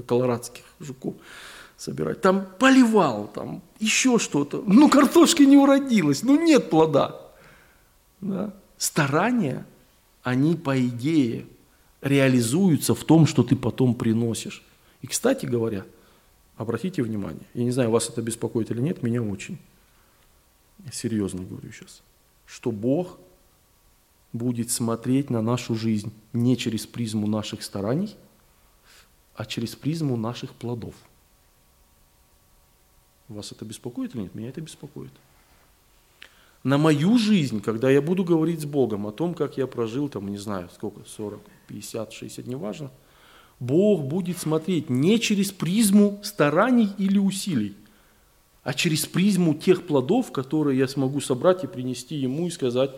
колорадских 0.07 0.65
жуков 0.81 1.15
собирать, 1.77 2.21
там 2.21 2.47
поливал, 2.59 3.27
там 3.27 3.63
еще 3.81 4.19
что-то, 4.19 4.63
ну 4.67 4.89
картошки 4.89 5.43
не 5.43 5.57
уродилась, 5.57 6.23
ну 6.23 6.41
нет 6.41 6.71
плода. 6.71 7.21
Да? 8.21 8.55
Старания, 8.79 9.67
они 10.23 10.55
по 10.57 10.81
идее 10.81 11.47
реализуются 12.01 12.95
в 12.95 13.03
том, 13.05 13.27
что 13.27 13.43
ты 13.43 13.57
потом 13.57 13.95
приносишь. 13.95 14.63
И, 15.03 15.07
кстати 15.07 15.47
говоря, 15.47 15.85
Обратите 16.57 17.03
внимание, 17.03 17.43
я 17.55 17.65
не 17.65 17.71
знаю, 17.71 17.91
вас 17.91 18.09
это 18.09 18.21
беспокоит 18.23 18.71
или 18.71 18.81
нет, 18.81 19.03
меня 19.03 19.21
очень. 19.23 19.59
Серьезно 20.93 21.43
говорю 21.43 21.73
сейчас. 21.73 22.03
Что 22.47 22.71
Бог 22.71 23.19
будет 24.33 24.71
смотреть 24.71 25.31
на 25.31 25.43
нашу 25.43 25.75
жизнь 25.75 26.13
не 26.33 26.57
через 26.57 26.87
призму 26.87 27.27
наших 27.27 27.63
стараний, 27.63 28.15
а 29.35 29.45
через 29.45 29.75
призму 29.75 30.17
наших 30.17 30.53
плодов. 30.53 30.95
Вас 33.29 33.53
это 33.53 33.65
беспокоит 33.65 34.15
или 34.15 34.23
нет? 34.23 34.35
Меня 34.35 34.49
это 34.49 34.61
беспокоит. 34.61 35.13
На 36.65 36.79
мою 36.79 37.19
жизнь, 37.19 37.61
когда 37.61 37.91
я 37.91 38.01
буду 38.01 38.25
говорить 38.25 38.61
с 38.61 38.65
Богом 38.65 39.07
о 39.07 39.13
том, 39.13 39.35
как 39.35 39.57
я 39.57 39.67
прожил, 39.67 40.09
там, 40.09 40.29
не 40.29 40.39
знаю, 40.39 40.69
сколько, 40.73 41.03
40, 41.05 41.41
50, 41.67 42.13
60, 42.13 42.47
неважно– 42.47 42.91
Бог 43.63 44.03
будет 44.03 44.39
смотреть 44.39 44.91
не 44.91 45.21
через 45.21 45.53
призму 45.53 46.19
стараний 46.25 46.89
или 46.99 47.19
усилий, 47.19 47.77
а 48.65 48.75
через 48.75 49.07
призму 49.07 49.55
тех 49.55 49.87
плодов, 49.87 50.33
которые 50.33 50.77
я 50.79 50.89
смогу 50.89 51.21
собрать 51.21 51.63
и 51.63 51.69
принести 51.69 52.17
Ему 52.17 52.49
и 52.49 52.51
сказать, 52.51 52.91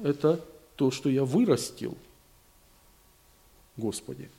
это 0.00 0.40
то, 0.76 0.92
что 0.92 1.08
я 1.08 1.24
вырастил, 1.24 1.98
Господи. 3.76 4.30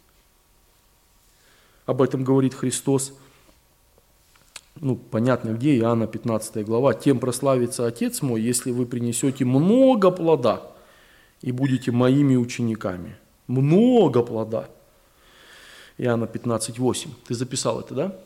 Об 1.87 2.03
этом 2.03 2.23
говорит 2.23 2.53
Христос, 2.53 3.13
ну, 4.79 4.95
понятно 4.95 5.53
где, 5.53 5.75
Иоанна 5.79 6.05
15 6.05 6.63
глава, 6.63 6.93
«Тем 6.93 7.19
прославится 7.19 7.87
Отец 7.87 8.21
мой, 8.21 8.39
если 8.39 8.69
вы 8.69 8.85
принесете 8.85 9.43
много 9.43 10.11
плода 10.11 10.71
и 11.41 11.51
будете 11.51 11.91
моими 11.91 12.35
учениками». 12.35 13.17
Много 13.47 14.21
плода– 14.21 14.69
Иоанна 15.97 16.25
15:8. 16.25 17.09
Ты 17.27 17.33
записал 17.33 17.79
это, 17.79 17.95
да? 17.95 18.19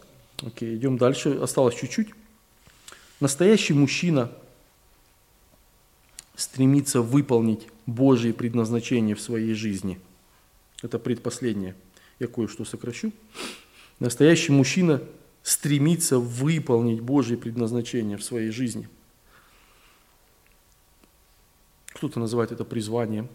Окей, 0.46 0.76
идем 0.76 0.98
дальше. 0.98 1.38
Осталось 1.42 1.76
чуть-чуть. 1.76 2.10
Настоящий 3.20 3.74
мужчина 3.74 4.32
стремится 6.36 7.02
выполнить 7.02 7.68
Божье 7.86 8.34
предназначение 8.34 9.16
в 9.16 9.22
своей 9.22 9.54
жизни. 9.54 10.00
Это 10.82 11.00
предпоследнее. 11.00 11.76
Я 12.22 12.28
кое-что 12.28 12.66
сокращу. 12.66 13.12
Настоящий 13.98 14.52
мужчина 14.52 15.02
стремится 15.42 16.20
выполнить 16.20 17.00
Божье 17.00 17.36
предназначение 17.36 18.16
в 18.16 18.24
своей 18.24 18.52
жизни. 18.52 18.88
Кто-то 21.88 22.20
называет 22.20 22.52
это 22.52 22.64
призванием. 22.64 23.28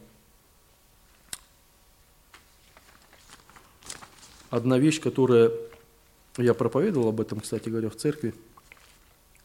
Одна 4.51 4.79
вещь, 4.79 5.01
которая 5.01 5.51
я 6.37 6.55
проповедовал 6.55 7.09
об 7.09 7.21
этом, 7.21 7.41
кстати 7.41 7.69
говоря, 7.69 7.91
в 7.91 7.97
церкви, 7.97 8.35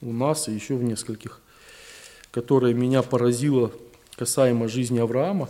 у 0.01 0.13
нас 0.13 0.47
и 0.49 0.53
еще 0.53 0.75
в 0.75 0.83
нескольких, 0.83 1.41
которая 2.29 2.75
меня 2.75 3.01
поразила 3.01 3.71
касаемо 4.17 4.67
жизни 4.67 4.99
Авраама, 4.99 5.49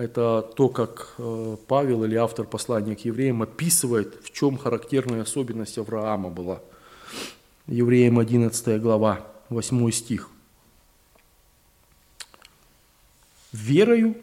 это 0.00 0.50
то, 0.56 0.68
как 0.70 1.14
э, 1.18 1.56
Павел 1.66 2.04
или 2.04 2.14
автор 2.14 2.46
послания 2.46 2.96
к 2.96 3.00
евреям 3.00 3.42
описывает, 3.42 4.24
в 4.24 4.30
чем 4.32 4.56
характерная 4.56 5.22
особенность 5.22 5.76
Авраама 5.76 6.30
была. 6.30 6.62
Евреям 7.66 8.18
11 8.18 8.80
глава, 8.80 9.26
8 9.50 9.90
стих. 9.90 10.30
«Верою 13.52 14.16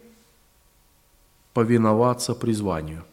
повиноваться 1.54 2.34
призванию». 2.34 3.04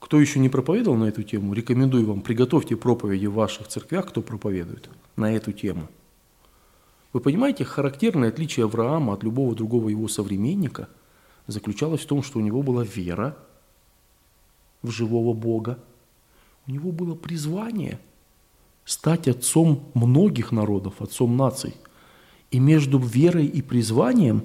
Кто 0.00 0.20
еще 0.20 0.40
не 0.40 0.48
проповедовал 0.48 0.98
на 0.98 1.04
эту 1.04 1.22
тему, 1.22 1.54
рекомендую 1.54 2.06
вам, 2.06 2.20
приготовьте 2.20 2.76
проповеди 2.76 3.26
в 3.26 3.34
ваших 3.34 3.68
церквях, 3.68 4.08
кто 4.08 4.22
проповедует 4.22 4.90
на 5.16 5.32
эту 5.34 5.52
тему. 5.52 5.88
Вы 7.14 7.20
понимаете, 7.20 7.64
характерное 7.64 8.30
отличие 8.30 8.64
Авраама 8.64 9.14
от 9.14 9.22
любого 9.22 9.54
другого 9.54 9.88
его 9.88 10.08
современника 10.08 10.88
заключалось 11.46 12.00
в 12.00 12.06
том, 12.06 12.24
что 12.24 12.40
у 12.40 12.42
него 12.42 12.60
была 12.60 12.82
вера 12.82 13.36
в 14.82 14.90
живого 14.90 15.32
Бога. 15.32 15.78
У 16.66 16.72
него 16.72 16.90
было 16.90 17.14
призвание 17.14 18.00
стать 18.84 19.28
отцом 19.28 19.88
многих 19.94 20.50
народов, 20.50 21.00
отцом 21.00 21.36
наций. 21.36 21.76
И 22.50 22.58
между 22.58 22.98
верой 22.98 23.46
и 23.46 23.62
призванием 23.62 24.44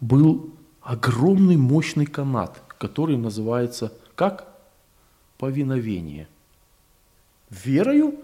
был 0.00 0.52
огромный 0.80 1.56
мощный 1.56 2.06
канат, 2.06 2.60
который 2.76 3.16
называется 3.16 3.92
как? 4.16 4.48
повиновение. 5.38 6.28
Верою 7.50 8.16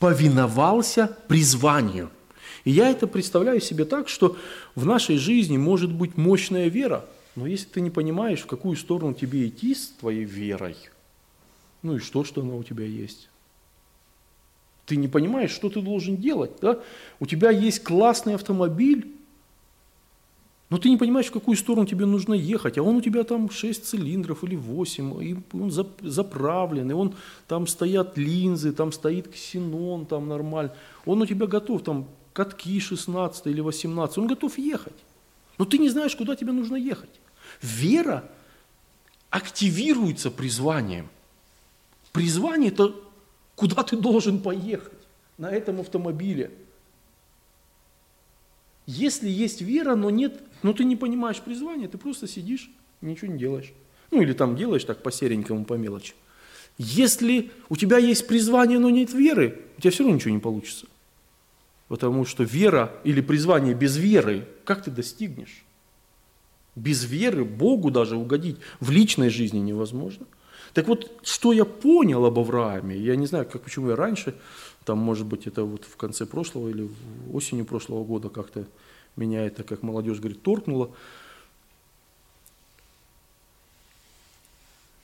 повиновался 0.00 1.16
призванию. 1.28 2.10
И 2.66 2.72
я 2.72 2.90
это 2.90 3.06
представляю 3.06 3.60
себе 3.60 3.84
так, 3.84 4.08
что 4.08 4.36
в 4.74 4.84
нашей 4.84 5.18
жизни 5.18 5.56
может 5.56 5.92
быть 5.92 6.16
мощная 6.16 6.66
вера, 6.66 7.06
но 7.36 7.46
если 7.46 7.66
ты 7.66 7.80
не 7.80 7.90
понимаешь, 7.90 8.40
в 8.40 8.46
какую 8.46 8.76
сторону 8.76 9.14
тебе 9.14 9.46
идти 9.46 9.72
с 9.72 9.90
твоей 10.00 10.24
верой, 10.24 10.74
ну 11.82 11.94
и 11.94 11.98
что, 12.00 12.24
что 12.24 12.40
она 12.40 12.54
у 12.54 12.64
тебя 12.64 12.84
есть? 12.84 13.28
Ты 14.84 14.96
не 14.96 15.06
понимаешь, 15.06 15.52
что 15.52 15.70
ты 15.70 15.80
должен 15.80 16.16
делать. 16.16 16.50
Да? 16.60 16.80
У 17.20 17.26
тебя 17.26 17.50
есть 17.50 17.84
классный 17.84 18.34
автомобиль, 18.34 19.14
но 20.68 20.78
ты 20.78 20.88
не 20.90 20.96
понимаешь, 20.96 21.26
в 21.26 21.32
какую 21.32 21.56
сторону 21.56 21.86
тебе 21.86 22.04
нужно 22.04 22.34
ехать, 22.34 22.78
а 22.78 22.82
он 22.82 22.96
у 22.96 23.00
тебя 23.00 23.22
там 23.22 23.48
6 23.48 23.84
цилиндров 23.84 24.42
или 24.42 24.56
8, 24.56 25.22
и 25.22 25.36
он 25.52 25.70
заправлен, 25.70 26.90
и 26.90 26.94
он, 26.94 27.14
там 27.46 27.68
стоят 27.68 28.18
линзы, 28.18 28.72
там 28.72 28.90
стоит 28.90 29.28
ксенон, 29.28 30.04
там 30.04 30.26
нормально. 30.26 30.74
Он 31.04 31.22
у 31.22 31.26
тебя 31.26 31.46
готов, 31.46 31.84
там 31.84 32.08
катки 32.36 32.78
16 32.78 33.46
или 33.46 33.60
18, 33.60 34.18
он 34.18 34.26
готов 34.26 34.58
ехать. 34.58 34.94
Но 35.58 35.64
ты 35.64 35.78
не 35.78 35.88
знаешь, 35.88 36.14
куда 36.14 36.36
тебе 36.36 36.52
нужно 36.52 36.76
ехать. 36.76 37.10
Вера 37.62 38.30
активируется 39.30 40.30
призванием. 40.30 41.08
Призвание– 42.12 42.70
это 42.72 42.94
куда 43.54 43.82
ты 43.82 43.96
должен 43.96 44.40
поехать 44.40 44.92
на 45.38 45.50
этом 45.50 45.80
автомобиле– 45.80 46.50
если 48.86 49.28
есть 49.28 49.60
вера, 49.60 49.96
но 49.96 50.10
нет, 50.10 50.40
но 50.62 50.72
ты 50.72 50.84
не 50.84 50.94
понимаешь 50.94 51.40
призвания, 51.40 51.88
ты 51.88 51.98
просто 51.98 52.28
сидишь, 52.28 52.70
ничего 53.00 53.32
не 53.32 53.38
делаешь. 53.38 53.72
Ну 54.12 54.22
или 54.22 54.32
там 54.32 54.56
делаешь 54.56 54.84
так 54.84 55.02
по 55.02 55.10
серенькому, 55.10 55.64
по 55.64 55.74
мелочи. 55.74 56.14
Если 56.78 57.50
у 57.68 57.76
тебя 57.76 57.98
есть 57.98 58.28
призвание, 58.28 58.78
но 58.78 58.88
нет 58.88 59.12
веры, 59.12 59.60
у 59.76 59.80
тебя 59.80 59.90
все 59.90 60.04
равно 60.04 60.16
ничего 60.16 60.34
не 60.34 60.40
получится. 60.40 60.86
Потому 61.88 62.24
что 62.24 62.42
вера 62.42 62.92
или 63.04 63.20
призвание 63.20 63.74
без 63.74 63.96
веры, 63.96 64.46
как 64.64 64.82
ты 64.82 64.90
достигнешь? 64.90 65.64
Без 66.74 67.04
веры 67.04 67.44
Богу 67.44 67.90
даже 67.90 68.16
угодить 68.16 68.58
в 68.80 68.90
личной 68.90 69.30
жизни 69.30 69.58
невозможно. 69.58 70.26
Так 70.74 70.88
вот, 70.88 71.10
что 71.22 71.52
я 71.52 71.64
понял 71.64 72.24
об 72.26 72.38
Аврааме, 72.38 72.96
я 72.96 73.16
не 73.16 73.26
знаю, 73.26 73.46
как, 73.46 73.62
почему 73.62 73.90
я 73.90 73.96
раньше 73.96 74.34
там, 74.84 74.98
может 74.98 75.26
быть, 75.26 75.46
это 75.46 75.64
вот 75.64 75.84
в 75.84 75.96
конце 75.96 76.26
прошлого 76.26 76.68
или 76.68 76.88
осенью 77.32 77.64
прошлого 77.64 78.04
года 78.04 78.28
как-то 78.28 78.66
меня 79.16 79.44
это, 79.44 79.64
как 79.64 79.82
молодежь 79.82 80.18
говорит, 80.18 80.42
торкнуло. 80.42 80.90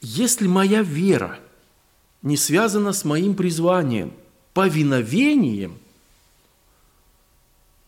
Если 0.00 0.46
моя 0.46 0.82
вера 0.82 1.38
не 2.22 2.36
связана 2.36 2.92
с 2.92 3.04
моим 3.04 3.34
призванием, 3.34 4.12
повиновением, 4.54 5.78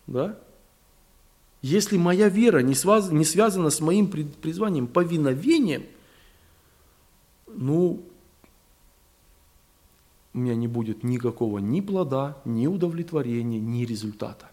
да, 0.07 0.39
если 1.63 1.97
моя 1.97 2.29
вера 2.29 2.59
не 2.59 2.75
связана 2.75 3.71
с 3.71 3.81
моим 3.81 4.09
призванием, 4.09 4.87
повиновением, 4.87 5.85
ну, 7.47 8.05
у 10.35 10.39
меня 10.39 10.55
не 10.55 10.69
будет 10.69 11.05
никакого 11.05 11.59
ни 11.59 11.81
плода, 11.81 12.37
ни 12.45 12.67
удовлетворения, 12.67 13.61
ни 13.61 13.85
результата. 13.87 14.51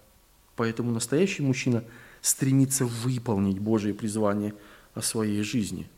Поэтому 0.55 0.91
настоящий 0.91 1.41
мужчина 1.41 1.83
стремится 2.21 2.85
выполнить 2.85 3.59
Божие 3.59 3.93
призвание 3.93 4.53
о 4.93 5.01
своей 5.01 5.41
жизни. 5.41 5.89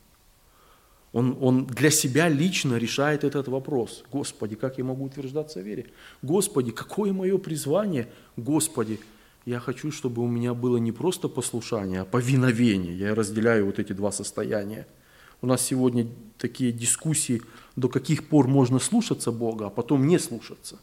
Он, 1.12 1.38
он 1.42 1.68
для 1.68 1.92
себя 1.92 2.28
лично 2.28 2.78
решает 2.78 3.24
этот 3.24 3.48
вопрос. 3.48 4.04
Господи, 4.12 4.56
как 4.56 4.80
я 4.80 4.84
могу 4.84 5.06
утверждаться 5.06 5.60
в 5.60 5.64
вере? 5.64 5.92
Господи, 6.24 6.72
какое 6.72 7.14
мое 7.14 7.38
призвание? 7.38 8.10
Господи, 8.36 9.00
я 9.46 9.60
хочу, 9.60 9.92
чтобы 9.92 10.22
у 10.22 10.28
меня 10.28 10.54
было 10.54 10.78
не 10.78 10.92
просто 10.92 11.28
послушание, 11.28 12.02
а 12.02 12.06
повиновение. 12.06 12.98
Я 12.98 13.16
разделяю 13.16 13.66
вот 13.66 13.80
эти 13.80 13.94
два 13.94 14.12
состояния– 14.12 14.88
у 15.44 15.46
нас 15.46 15.62
сегодня 15.62 16.08
такие 16.38 16.72
дискуссии, 16.72 17.42
до 17.76 17.90
каких 17.90 18.30
пор 18.30 18.48
можно 18.48 18.80
слушаться 18.80 19.30
Бога, 19.30 19.68
а 19.68 19.70
потом 19.70 20.08
не 20.08 20.18
слушаться. 20.18 20.80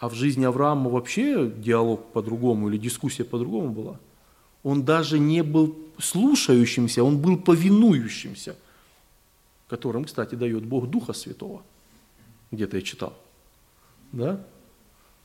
А 0.00 0.08
в 0.08 0.14
жизни 0.14 0.44
Авраама 0.44 0.90
вообще 0.90 1.48
диалог 1.48 2.12
по-другому 2.12 2.68
или 2.68 2.76
дискуссия 2.78 3.22
по-другому 3.22 3.70
была. 3.70 4.00
Он 4.64 4.84
даже 4.84 5.20
не 5.20 5.44
был 5.44 5.78
слушающимся, 5.96 7.04
он 7.04 7.18
был 7.18 7.36
повинующимся, 7.36 8.56
которым, 9.68 10.04
кстати, 10.04 10.34
дает 10.34 10.64
Бог 10.64 10.90
Духа 10.90 11.12
Святого. 11.12 11.62
Где-то 12.50 12.78
я 12.78 12.82
читал. 12.82 13.16
Да? 14.10 14.44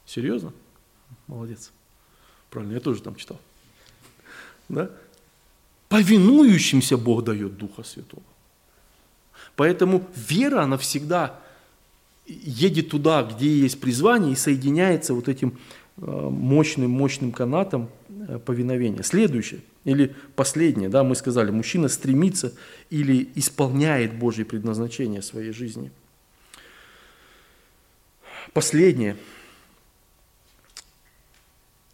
Серьезно? 0.05 0.53
Молодец. 1.27 1.71
Правильно, 2.49 2.73
я 2.73 2.79
тоже 2.79 3.01
там 3.01 3.15
читал. 3.15 3.39
Да? 4.69 4.89
Повинующимся 5.89 6.97
Бог 6.97 7.23
дает 7.23 7.57
Духа 7.57 7.83
Святого. 7.83 8.23
Поэтому 9.55 10.07
вера, 10.15 10.61
она 10.63 10.77
всегда 10.77 11.39
едет 12.25 12.89
туда, 12.89 13.23
где 13.23 13.47
есть 13.47 13.79
призвание, 13.79 14.33
и 14.33 14.35
соединяется 14.35 15.13
вот 15.13 15.27
этим 15.29 15.57
мощным-мощным 15.97 17.29
э, 17.31 17.33
канатом 17.33 17.89
э, 18.09 18.39
повиновения. 18.39 19.03
Следующее, 19.03 19.61
или 19.83 20.13
последнее, 20.35 20.89
да, 20.89 21.03
мы 21.03 21.15
сказали, 21.15 21.49
мужчина 21.49 21.87
стремится 21.87 22.53
или 22.89 23.29
исполняет 23.35 24.13
Божье 24.17 24.45
предназначение 24.45 25.21
своей 25.21 25.51
жизни. 25.51 25.91
Последнее. 28.53 29.17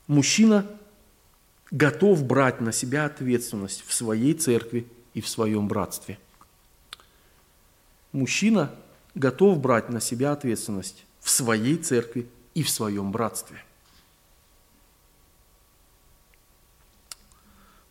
Мужчина 0.07 0.67
готов 1.71 2.23
брать 2.23 2.59
на 2.61 2.71
себя 2.71 3.05
ответственность 3.05 3.83
в 3.85 3.93
своей 3.93 4.33
церкви 4.33 4.87
и 5.13 5.21
в 5.21 5.29
своем 5.29 5.67
братстве. 5.67 6.19
Мужчина 8.11 8.73
готов 9.15 9.59
брать 9.59 9.89
на 9.89 10.01
себя 10.01 10.33
ответственность 10.33 11.05
в 11.19 11.29
своей 11.29 11.77
церкви 11.77 12.27
и 12.53 12.63
в 12.63 12.69
своем 12.69 13.11
братстве. 13.11 13.63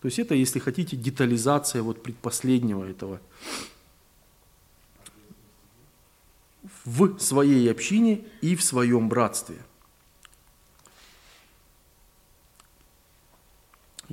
То 0.00 0.06
есть 0.06 0.18
это, 0.18 0.34
если 0.34 0.58
хотите, 0.58 0.96
детализация 0.96 1.82
вот 1.82 2.02
предпоследнего 2.02 2.84
этого. 2.84 3.20
В 6.84 7.18
своей 7.18 7.70
общине 7.70 8.24
и 8.40 8.54
в 8.54 8.62
своем 8.62 9.08
братстве– 9.08 9.56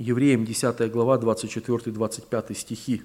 Евреям 0.00 0.46
10 0.46 0.90
глава 0.90 1.18
24-25 1.18 2.54
стихи. 2.54 3.02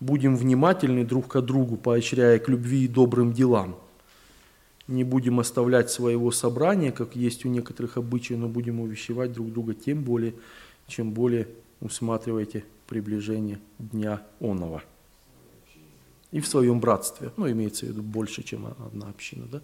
Будем 0.00 0.38
внимательны 0.38 1.04
друг 1.04 1.28
к 1.28 1.40
другу, 1.42 1.76
поощряя 1.76 2.38
к 2.38 2.48
любви 2.48 2.86
и 2.86 2.88
добрым 2.88 3.34
делам. 3.34 3.76
Не 4.86 5.04
будем 5.04 5.38
оставлять 5.38 5.90
своего 5.90 6.30
собрания, 6.30 6.92
как 6.92 7.14
есть 7.14 7.44
у 7.44 7.50
некоторых 7.50 7.98
обычаев, 7.98 8.40
но 8.40 8.48
будем 8.48 8.80
увещевать 8.80 9.34
друг 9.34 9.52
друга 9.52 9.74
тем 9.74 10.02
более, 10.02 10.32
чем 10.86 11.12
более 11.12 11.46
усматриваете 11.82 12.64
приближение 12.86 13.60
Дня 13.78 14.22
Онова. 14.40 14.82
И 16.32 16.40
в 16.40 16.48
своем 16.48 16.80
братстве, 16.80 17.32
ну, 17.36 17.50
имеется 17.50 17.84
в 17.84 17.90
виду 17.90 18.00
больше, 18.00 18.42
чем 18.42 18.74
одна 18.82 19.10
община, 19.10 19.44
да. 19.52 19.60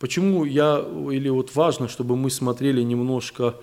Почему 0.00 0.44
я, 0.44 0.84
или 1.12 1.28
вот 1.28 1.54
важно, 1.54 1.86
чтобы 1.86 2.16
мы 2.16 2.30
смотрели 2.30 2.82
немножко 2.82 3.54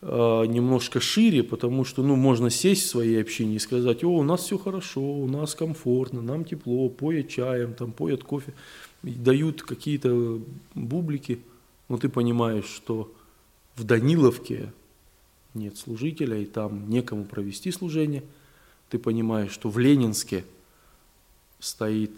немножко 0.00 1.00
шире, 1.00 1.42
потому 1.42 1.84
что 1.84 2.02
ну, 2.02 2.14
можно 2.14 2.50
сесть 2.50 2.84
в 2.84 2.90
своей 2.90 3.20
общине 3.20 3.56
и 3.56 3.58
сказать, 3.58 4.04
о, 4.04 4.18
у 4.18 4.22
нас 4.22 4.42
все 4.44 4.56
хорошо, 4.56 5.02
у 5.02 5.26
нас 5.26 5.54
комфортно, 5.54 6.22
нам 6.22 6.44
тепло, 6.44 6.88
поят 6.88 7.28
чаем, 7.28 7.74
там, 7.74 7.92
поят 7.92 8.22
кофе, 8.22 8.54
дают 9.02 9.62
какие-то 9.62 10.40
бублики, 10.74 11.40
но 11.88 11.98
ты 11.98 12.08
понимаешь, 12.08 12.66
что 12.66 13.12
в 13.74 13.84
Даниловке 13.84 14.72
нет 15.54 15.76
служителя, 15.76 16.38
и 16.38 16.44
там 16.44 16.88
некому 16.88 17.24
провести 17.24 17.72
служение. 17.72 18.22
Ты 18.90 18.98
понимаешь, 18.98 19.50
что 19.50 19.68
в 19.68 19.78
Ленинске 19.78 20.44
стоит 21.58 22.12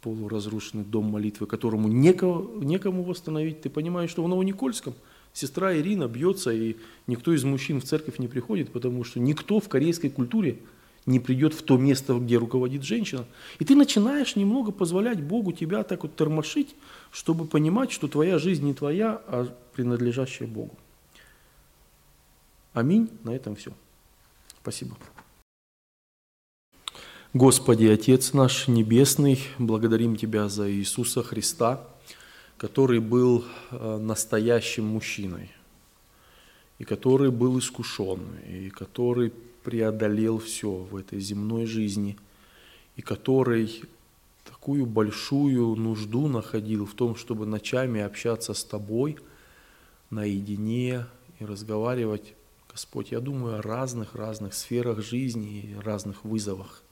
полуразрушенный 0.00 0.84
дом 0.84 1.04
молитвы, 1.06 1.46
которому 1.46 1.88
некому, 1.88 2.62
некому 2.62 3.02
восстановить. 3.02 3.60
Ты 3.60 3.68
понимаешь, 3.68 4.10
что 4.10 4.24
в 4.24 4.28
Новоникольском– 4.28 4.94
Сестра 5.36 5.76
Ирина 5.76 6.08
бьется, 6.08 6.50
и 6.50 6.76
никто 7.06 7.30
из 7.34 7.44
мужчин 7.44 7.78
в 7.78 7.84
церковь 7.84 8.18
не 8.18 8.26
приходит, 8.26 8.72
потому 8.72 9.04
что 9.04 9.20
никто 9.20 9.60
в 9.60 9.68
корейской 9.68 10.08
культуре 10.08 10.60
не 11.04 11.20
придет 11.20 11.52
в 11.52 11.60
то 11.60 11.76
место, 11.76 12.14
где 12.14 12.38
руководит 12.38 12.84
женщина. 12.84 13.26
И 13.58 13.64
ты 13.66 13.74
начинаешь 13.74 14.34
немного 14.34 14.72
позволять 14.72 15.22
Богу 15.22 15.52
тебя 15.52 15.82
так 15.82 16.04
вот 16.04 16.16
тормошить, 16.16 16.74
чтобы 17.10 17.44
понимать, 17.44 17.92
что 17.92 18.08
твоя 18.08 18.38
жизнь 18.38 18.64
не 18.64 18.72
твоя, 18.72 19.20
а 19.26 19.54
принадлежащая 19.74 20.46
Богу. 20.46 20.74
Аминь. 22.72 23.10
На 23.22 23.36
этом 23.36 23.56
все. 23.56 23.72
Спасибо. 24.62 24.96
Господи, 27.34 27.84
Отец 27.84 28.32
наш 28.32 28.68
Небесный, 28.68 29.38
благодарим 29.58 30.16
Тебя 30.16 30.48
за 30.48 30.72
Иисуса 30.72 31.22
Христа, 31.22 31.86
который 32.56 33.00
был 33.00 33.44
э, 33.70 33.98
настоящим 33.98 34.86
мужчиной, 34.86 35.50
и 36.78 36.84
который 36.84 37.30
был 37.30 37.58
искушен, 37.58 38.20
и 38.46 38.70
который 38.70 39.32
преодолел 39.62 40.38
все 40.38 40.70
в 40.70 40.96
этой 40.96 41.20
земной 41.20 41.66
жизни, 41.66 42.16
и 42.96 43.02
который 43.02 43.82
такую 44.44 44.86
большую 44.86 45.74
нужду 45.76 46.28
находил 46.28 46.86
в 46.86 46.94
том, 46.94 47.16
чтобы 47.16 47.46
ночами 47.46 48.00
общаться 48.00 48.54
с 48.54 48.64
Тобой 48.64 49.18
наедине 50.10 51.06
и 51.38 51.44
разговаривать, 51.44 52.34
Господь, 52.70 53.10
я 53.10 53.20
думаю, 53.20 53.58
о 53.58 53.62
разных-разных 53.62 54.54
сферах 54.54 55.00
жизни 55.02 55.60
и 55.60 55.74
разных 55.74 56.24
вызовах. 56.24 56.82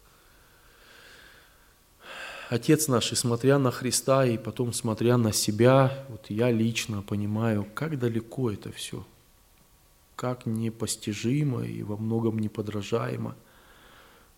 Отец 2.50 2.88
наш, 2.88 3.10
и 3.12 3.14
смотря 3.14 3.58
на 3.58 3.70
Христа, 3.70 4.26
и 4.26 4.36
потом 4.36 4.74
смотря 4.74 5.16
на 5.16 5.32
себя, 5.32 6.04
вот 6.10 6.26
я 6.28 6.50
лично 6.50 7.00
понимаю, 7.00 7.66
как 7.74 7.98
далеко 7.98 8.50
это 8.50 8.70
все, 8.70 9.04
как 10.14 10.44
непостижимо 10.44 11.64
и 11.64 11.82
во 11.82 11.96
многом 11.96 12.38
неподражаемо. 12.38 13.34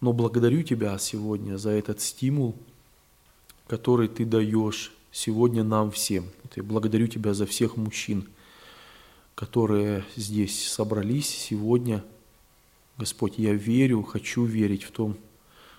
Но 0.01 0.13
благодарю 0.13 0.63
Тебя 0.63 0.97
сегодня 0.99 1.57
за 1.57 1.71
этот 1.71 2.01
стимул, 2.01 2.55
который 3.67 4.07
Ты 4.07 4.25
даешь 4.25 4.93
сегодня 5.11 5.65
нам 5.65 5.91
всем. 5.91 6.27
Я 6.55 6.63
благодарю 6.63 7.09
Тебя 7.09 7.35
за 7.35 7.45
всех 7.45 7.77
мужчин, 7.77 8.29
которые 9.35 10.05
здесь 10.15 10.69
собрались 10.69 11.29
сегодня. 11.29 12.05
Господь, 12.99 13.37
я 13.37 13.53
верю, 13.53 14.05
хочу 14.05 14.45
верить 14.45 14.85
в 14.85 14.93
том, 14.93 15.17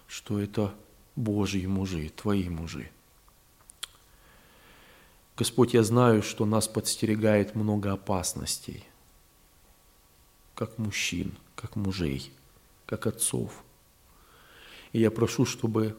что 0.08 0.40
это 0.40 0.74
Божьи 1.18 1.66
мужи, 1.66 2.10
Твои 2.16 2.48
мужи. 2.48 2.92
Господь, 5.36 5.74
я 5.74 5.84
знаю, 5.84 6.22
что 6.22 6.46
нас 6.46 6.68
подстерегает 6.68 7.56
много 7.56 7.92
опасностей, 7.92 8.86
как 10.54 10.78
мужчин, 10.78 11.36
как 11.56 11.76
мужей, 11.76 12.32
как 12.86 13.08
отцов. 13.08 13.64
И 14.94 15.00
я 15.00 15.10
прошу, 15.10 15.46
чтобы 15.46 15.98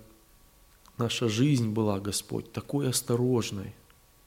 наша 0.98 1.28
жизнь 1.28 1.70
была, 1.70 1.98
Господь, 1.98 2.52
такой 2.52 2.88
осторожной, 2.88 3.74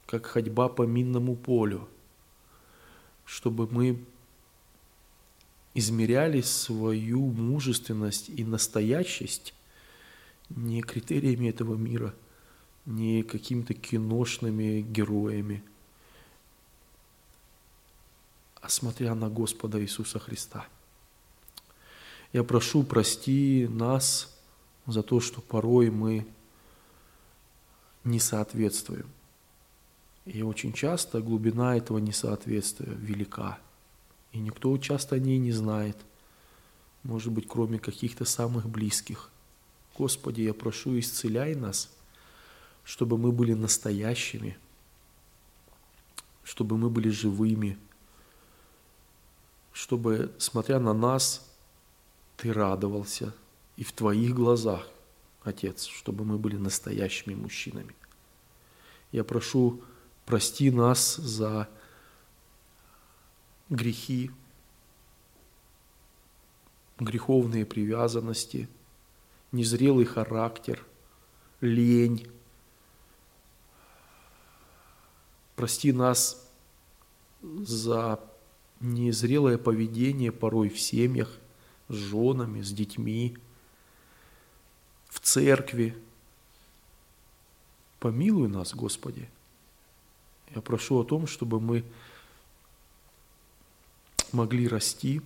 как 0.06 0.26
ходьба 0.26 0.68
по 0.68 0.84
минному 0.84 1.38
полю, 1.38 1.88
чтобы 3.24 3.66
мы 3.68 4.04
измеряли 5.74 6.42
свою 6.42 7.22
мужественность 7.28 8.28
и 8.28 8.44
настоящесть 8.44 9.54
не 10.56 10.82
критериями 10.82 11.49
этого 11.49 11.76
мира, 11.76 12.14
не 12.86 13.24
какими-то 13.24 13.74
киношными 13.74 14.82
героями, 14.82 15.64
а 18.62 18.70
смотря 18.70 19.16
на 19.16 19.30
Господа 19.30 19.82
Иисуса 19.82 20.20
Христа. 20.20 20.66
Я 22.34 22.43
прошу, 22.43 22.84
прости 22.84 23.68
нас 23.70 24.38
за 24.86 25.04
то, 25.04 25.20
что 25.20 25.41
порой 25.41 25.89
мы 25.89 26.28
не 28.04 28.20
соответствуем. 28.20 29.08
И 30.26 30.43
очень 30.43 30.74
часто 30.74 31.22
глубина 31.22 31.76
этого 31.76 31.97
несоответствия 31.97 32.93
велика. 32.93 33.60
И 34.32 34.39
никто 34.39 34.78
часто 34.78 35.16
о 35.16 35.20
ней 35.20 35.39
не 35.39 35.52
знает, 35.52 35.97
может 37.04 37.34
быть, 37.34 37.47
кроме 37.47 37.80
каких-то 37.80 38.26
самых 38.26 38.70
близких– 38.70 39.30
Господи, 39.98 40.42
я 40.42 40.54
прошу, 40.54 40.98
исцеляй 41.00 41.56
нас, 41.56 41.92
чтобы 42.84 43.18
мы 43.18 43.32
были 43.32 43.54
настоящими, 43.54 44.58
чтобы 46.44 46.78
мы 46.78 46.89
были 46.89 47.10
живыми, 47.10 47.78
чтобы, 49.74 50.34
смотря 50.38 50.80
на 50.80 50.94
нас, 50.94 51.48
Ты 52.38 52.54
радовался 52.54 53.34
и 53.76 53.84
в 53.84 53.92
Твоих 53.92 54.34
глазах, 54.34 54.88
Отец, 55.44 55.86
чтобы 55.86 56.24
мы 56.24 56.38
были 56.38 56.56
настоящими 56.56 57.36
мужчинами. 57.36 57.96
Я 59.12 59.24
прошу, 59.24 59.84
прости 60.26 60.72
нас 60.72 61.16
за 61.18 61.68
грехи, 63.70 64.32
греховные 66.98 67.66
привязанности– 67.66 68.70
незрелый 69.52 70.06
характер, 70.06 70.86
лень. 71.60 72.28
Прости 75.56 75.91
нас 75.91 76.49
за 77.41 78.20
незрелое 78.80 79.58
поведение 79.58 80.32
порой 80.32 80.70
в 80.70 80.80
семьях, 80.80 81.38
с 81.88 81.93
женами, 81.93 82.62
с 82.62 82.72
детьми, 82.72 83.38
в 85.08 85.20
церкви. 85.20 85.95
Помилуй 87.99 88.47
нас, 88.47 88.74
Господи. 88.74 89.30
Я 90.56 90.62
прошу 90.62 90.99
о 90.99 91.04
том, 91.04 91.28
чтобы 91.28 91.60
мы 91.60 91.84
могли 94.32 94.68
расти, 94.68 95.22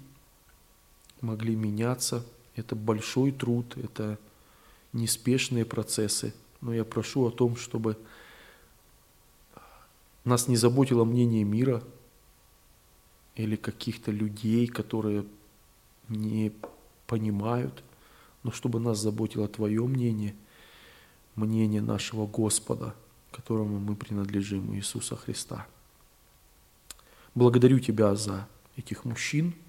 могли 1.22 1.56
меняться– 1.56 2.26
это 2.56 2.76
большой 2.76 3.32
труд, 3.32 3.78
это 3.78 4.18
неспешные 4.94 5.66
процессы. 5.66 6.34
Но 6.62 6.74
я 6.74 6.86
прошу 6.86 7.28
о 7.28 7.32
том, 7.32 7.56
чтобы 7.56 7.98
нас 10.24 10.48
не 10.48 10.56
заботило 10.56 11.04
мнение 11.04 11.44
мира 11.44 11.84
или 13.36 13.56
каких-то 13.56 14.12
людей, 14.12 14.68
которые 14.68 15.26
не 16.08 16.54
понимают, 17.08 17.84
но 18.44 18.52
чтобы 18.52 18.80
нас 18.80 19.00
заботило 19.00 19.48
Твое 19.48 19.84
мнение, 19.86 20.34
мнение 21.36 21.82
нашего 21.82 22.26
Господа, 22.26 22.96
которому 23.32 23.80
мы 23.80 23.96
принадлежим, 23.96 24.74
Иисуса 24.76 25.16
Христа. 25.16 25.68
Благодарю 27.36 27.80
Тебя 27.80 28.16
за 28.16 28.48
этих 28.78 29.04
мужчин– 29.04 29.54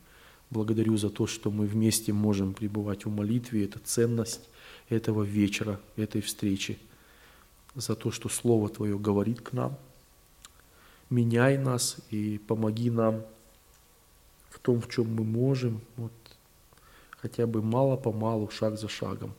Благодарю 0.51 0.97
за 0.97 1.11
то, 1.11 1.27
что 1.27 1.51
мы 1.51 1.67
вместе 1.67 2.13
можем 2.13 2.55
пребывать 2.55 3.05
в 3.05 3.11
молитве. 3.11 3.65
Это 3.65 3.79
ценность 3.81 4.49
этого 4.89 5.23
вечера, 5.23 5.81
этой 5.97 6.21
встречи. 6.21 6.79
За 7.75 7.95
то, 7.95 8.11
что 8.11 8.29
Слово 8.29 8.69
Твое 8.69 8.99
говорит 8.99 9.41
к 9.41 9.53
нам. 9.53 9.77
Меняй 11.11 11.59
нас 11.59 11.99
и 12.11 12.39
помоги 12.39 12.91
нам 12.91 13.23
в 14.51 14.59
том, 14.59 14.81
в 14.81 14.89
чем 14.89 15.15
мы 15.15 15.23
можем, 15.23 15.81
вот, 15.97 16.13
хотя 17.11 17.47
бы 17.47 17.63
мало-помалу, 17.63 18.51
шаг 18.51 18.79
за 18.79 18.89
шагом, 18.89 19.35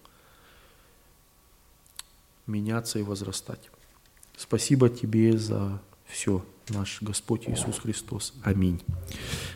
меняться 2.46 3.00
и 3.00 3.02
возрастать. 3.02 3.70
Спасибо 4.38 4.90
тебе 4.90 5.38
за 5.38 5.82
все, 6.06 6.46
наш 6.70 7.02
Господь 7.02 7.48
Иисус 7.48 7.80
Христос. 7.80 8.34
Аминь. 8.44 8.80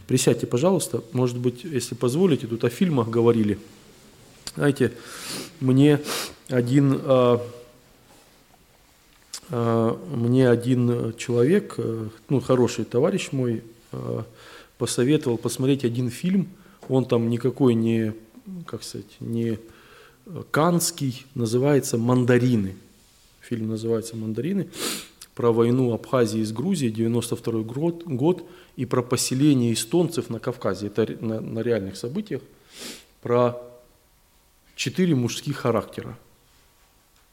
Присядьте, 0.07 0.47
пожалуйста. 0.47 1.03
Может 1.12 1.38
быть, 1.38 1.64
если 1.64 1.95
позволите, 1.95 2.47
тут 2.47 2.64
о 2.64 2.70
фильмах 2.70 3.09
говорили. 3.09 3.59
Знаете, 4.55 4.93
мне 5.59 5.99
один, 6.49 6.99
а, 7.03 7.41
а, 9.49 9.99
мне 10.16 10.49
один 10.49 11.14
человек, 11.18 11.76
а, 11.78 12.09
ну, 12.30 12.39
хороший 12.39 12.86
товарищ 12.86 13.30
мой, 13.32 13.64
а, 13.91 14.26
посоветовал 14.78 15.38
посмотреть 15.38 15.86
один 15.86 16.09
фильм. 16.09 16.49
Он 16.89 17.05
там 17.05 17.30
никакой 17.30 17.74
не, 17.76 18.14
как 18.66 18.84
сказать, 18.84 19.18
не 19.20 19.59
канский, 20.51 21.26
называется 21.36 21.97
«Мандарины». 21.97 22.76
Фильм 23.41 23.70
называется 23.70 24.16
«Мандарины» 24.16 24.70
про 25.36 25.52
войну 25.52 25.94
Абхазии 25.94 26.44
с 26.44 26.52
Грузией, 26.52 26.92
92 26.92 27.62
год, 27.62 28.46
и 28.76 28.86
про 28.86 29.02
поселение 29.02 29.74
эстонцев 29.74 30.30
на 30.30 30.40
Кавказе. 30.40 30.88
Это 30.88 31.08
на, 31.24 31.40
на 31.40 31.60
реальных 31.60 31.96
событиях. 31.96 32.42
Про 33.22 33.62
четыре 34.76 35.16
мужских 35.16 35.58
характера. 35.58 36.18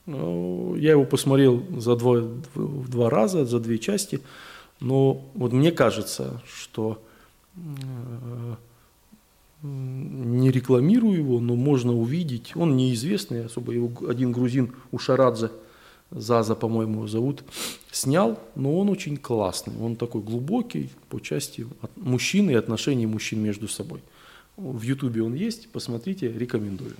Ну, 0.06 0.74
я 0.76 0.92
его 0.92 1.04
посмотрел 1.04 1.62
за 1.76 1.96
два, 1.96 2.22
два 2.54 3.10
раза, 3.10 3.44
за 3.44 3.60
две 3.60 3.78
части, 3.78 4.20
но 4.80 5.22
вот 5.34 5.52
мне 5.52 5.70
кажется, 5.70 6.42
что 6.46 7.02
не 9.62 10.50
рекламирую 10.50 11.18
его, 11.18 11.40
но 11.40 11.56
можно 11.56 11.92
увидеть. 11.92 12.52
Он 12.54 12.76
неизвестный 12.76 13.46
особо, 13.46 13.72
его 13.72 13.90
один 14.08 14.32
грузин 14.32 14.72
Ушарадзе, 14.92 15.50
Заза, 16.10 16.54
по-моему, 16.54 17.06
зовут, 17.06 17.44
снял, 17.90 18.38
но 18.54 18.78
он 18.78 18.88
очень 18.88 19.16
классный. 19.16 19.74
Он 19.80 19.96
такой 19.96 20.22
глубокий 20.22 20.90
по 21.10 21.20
части 21.20 21.66
мужчин 21.96 22.48
и 22.48 22.54
отношений 22.54 23.06
мужчин 23.06 23.42
между 23.42 23.68
собой. 23.68 24.00
В 24.56 24.82
Ютубе 24.82 25.22
он 25.22 25.34
есть, 25.34 25.70
посмотрите, 25.70 26.32
рекомендую. 26.32 26.96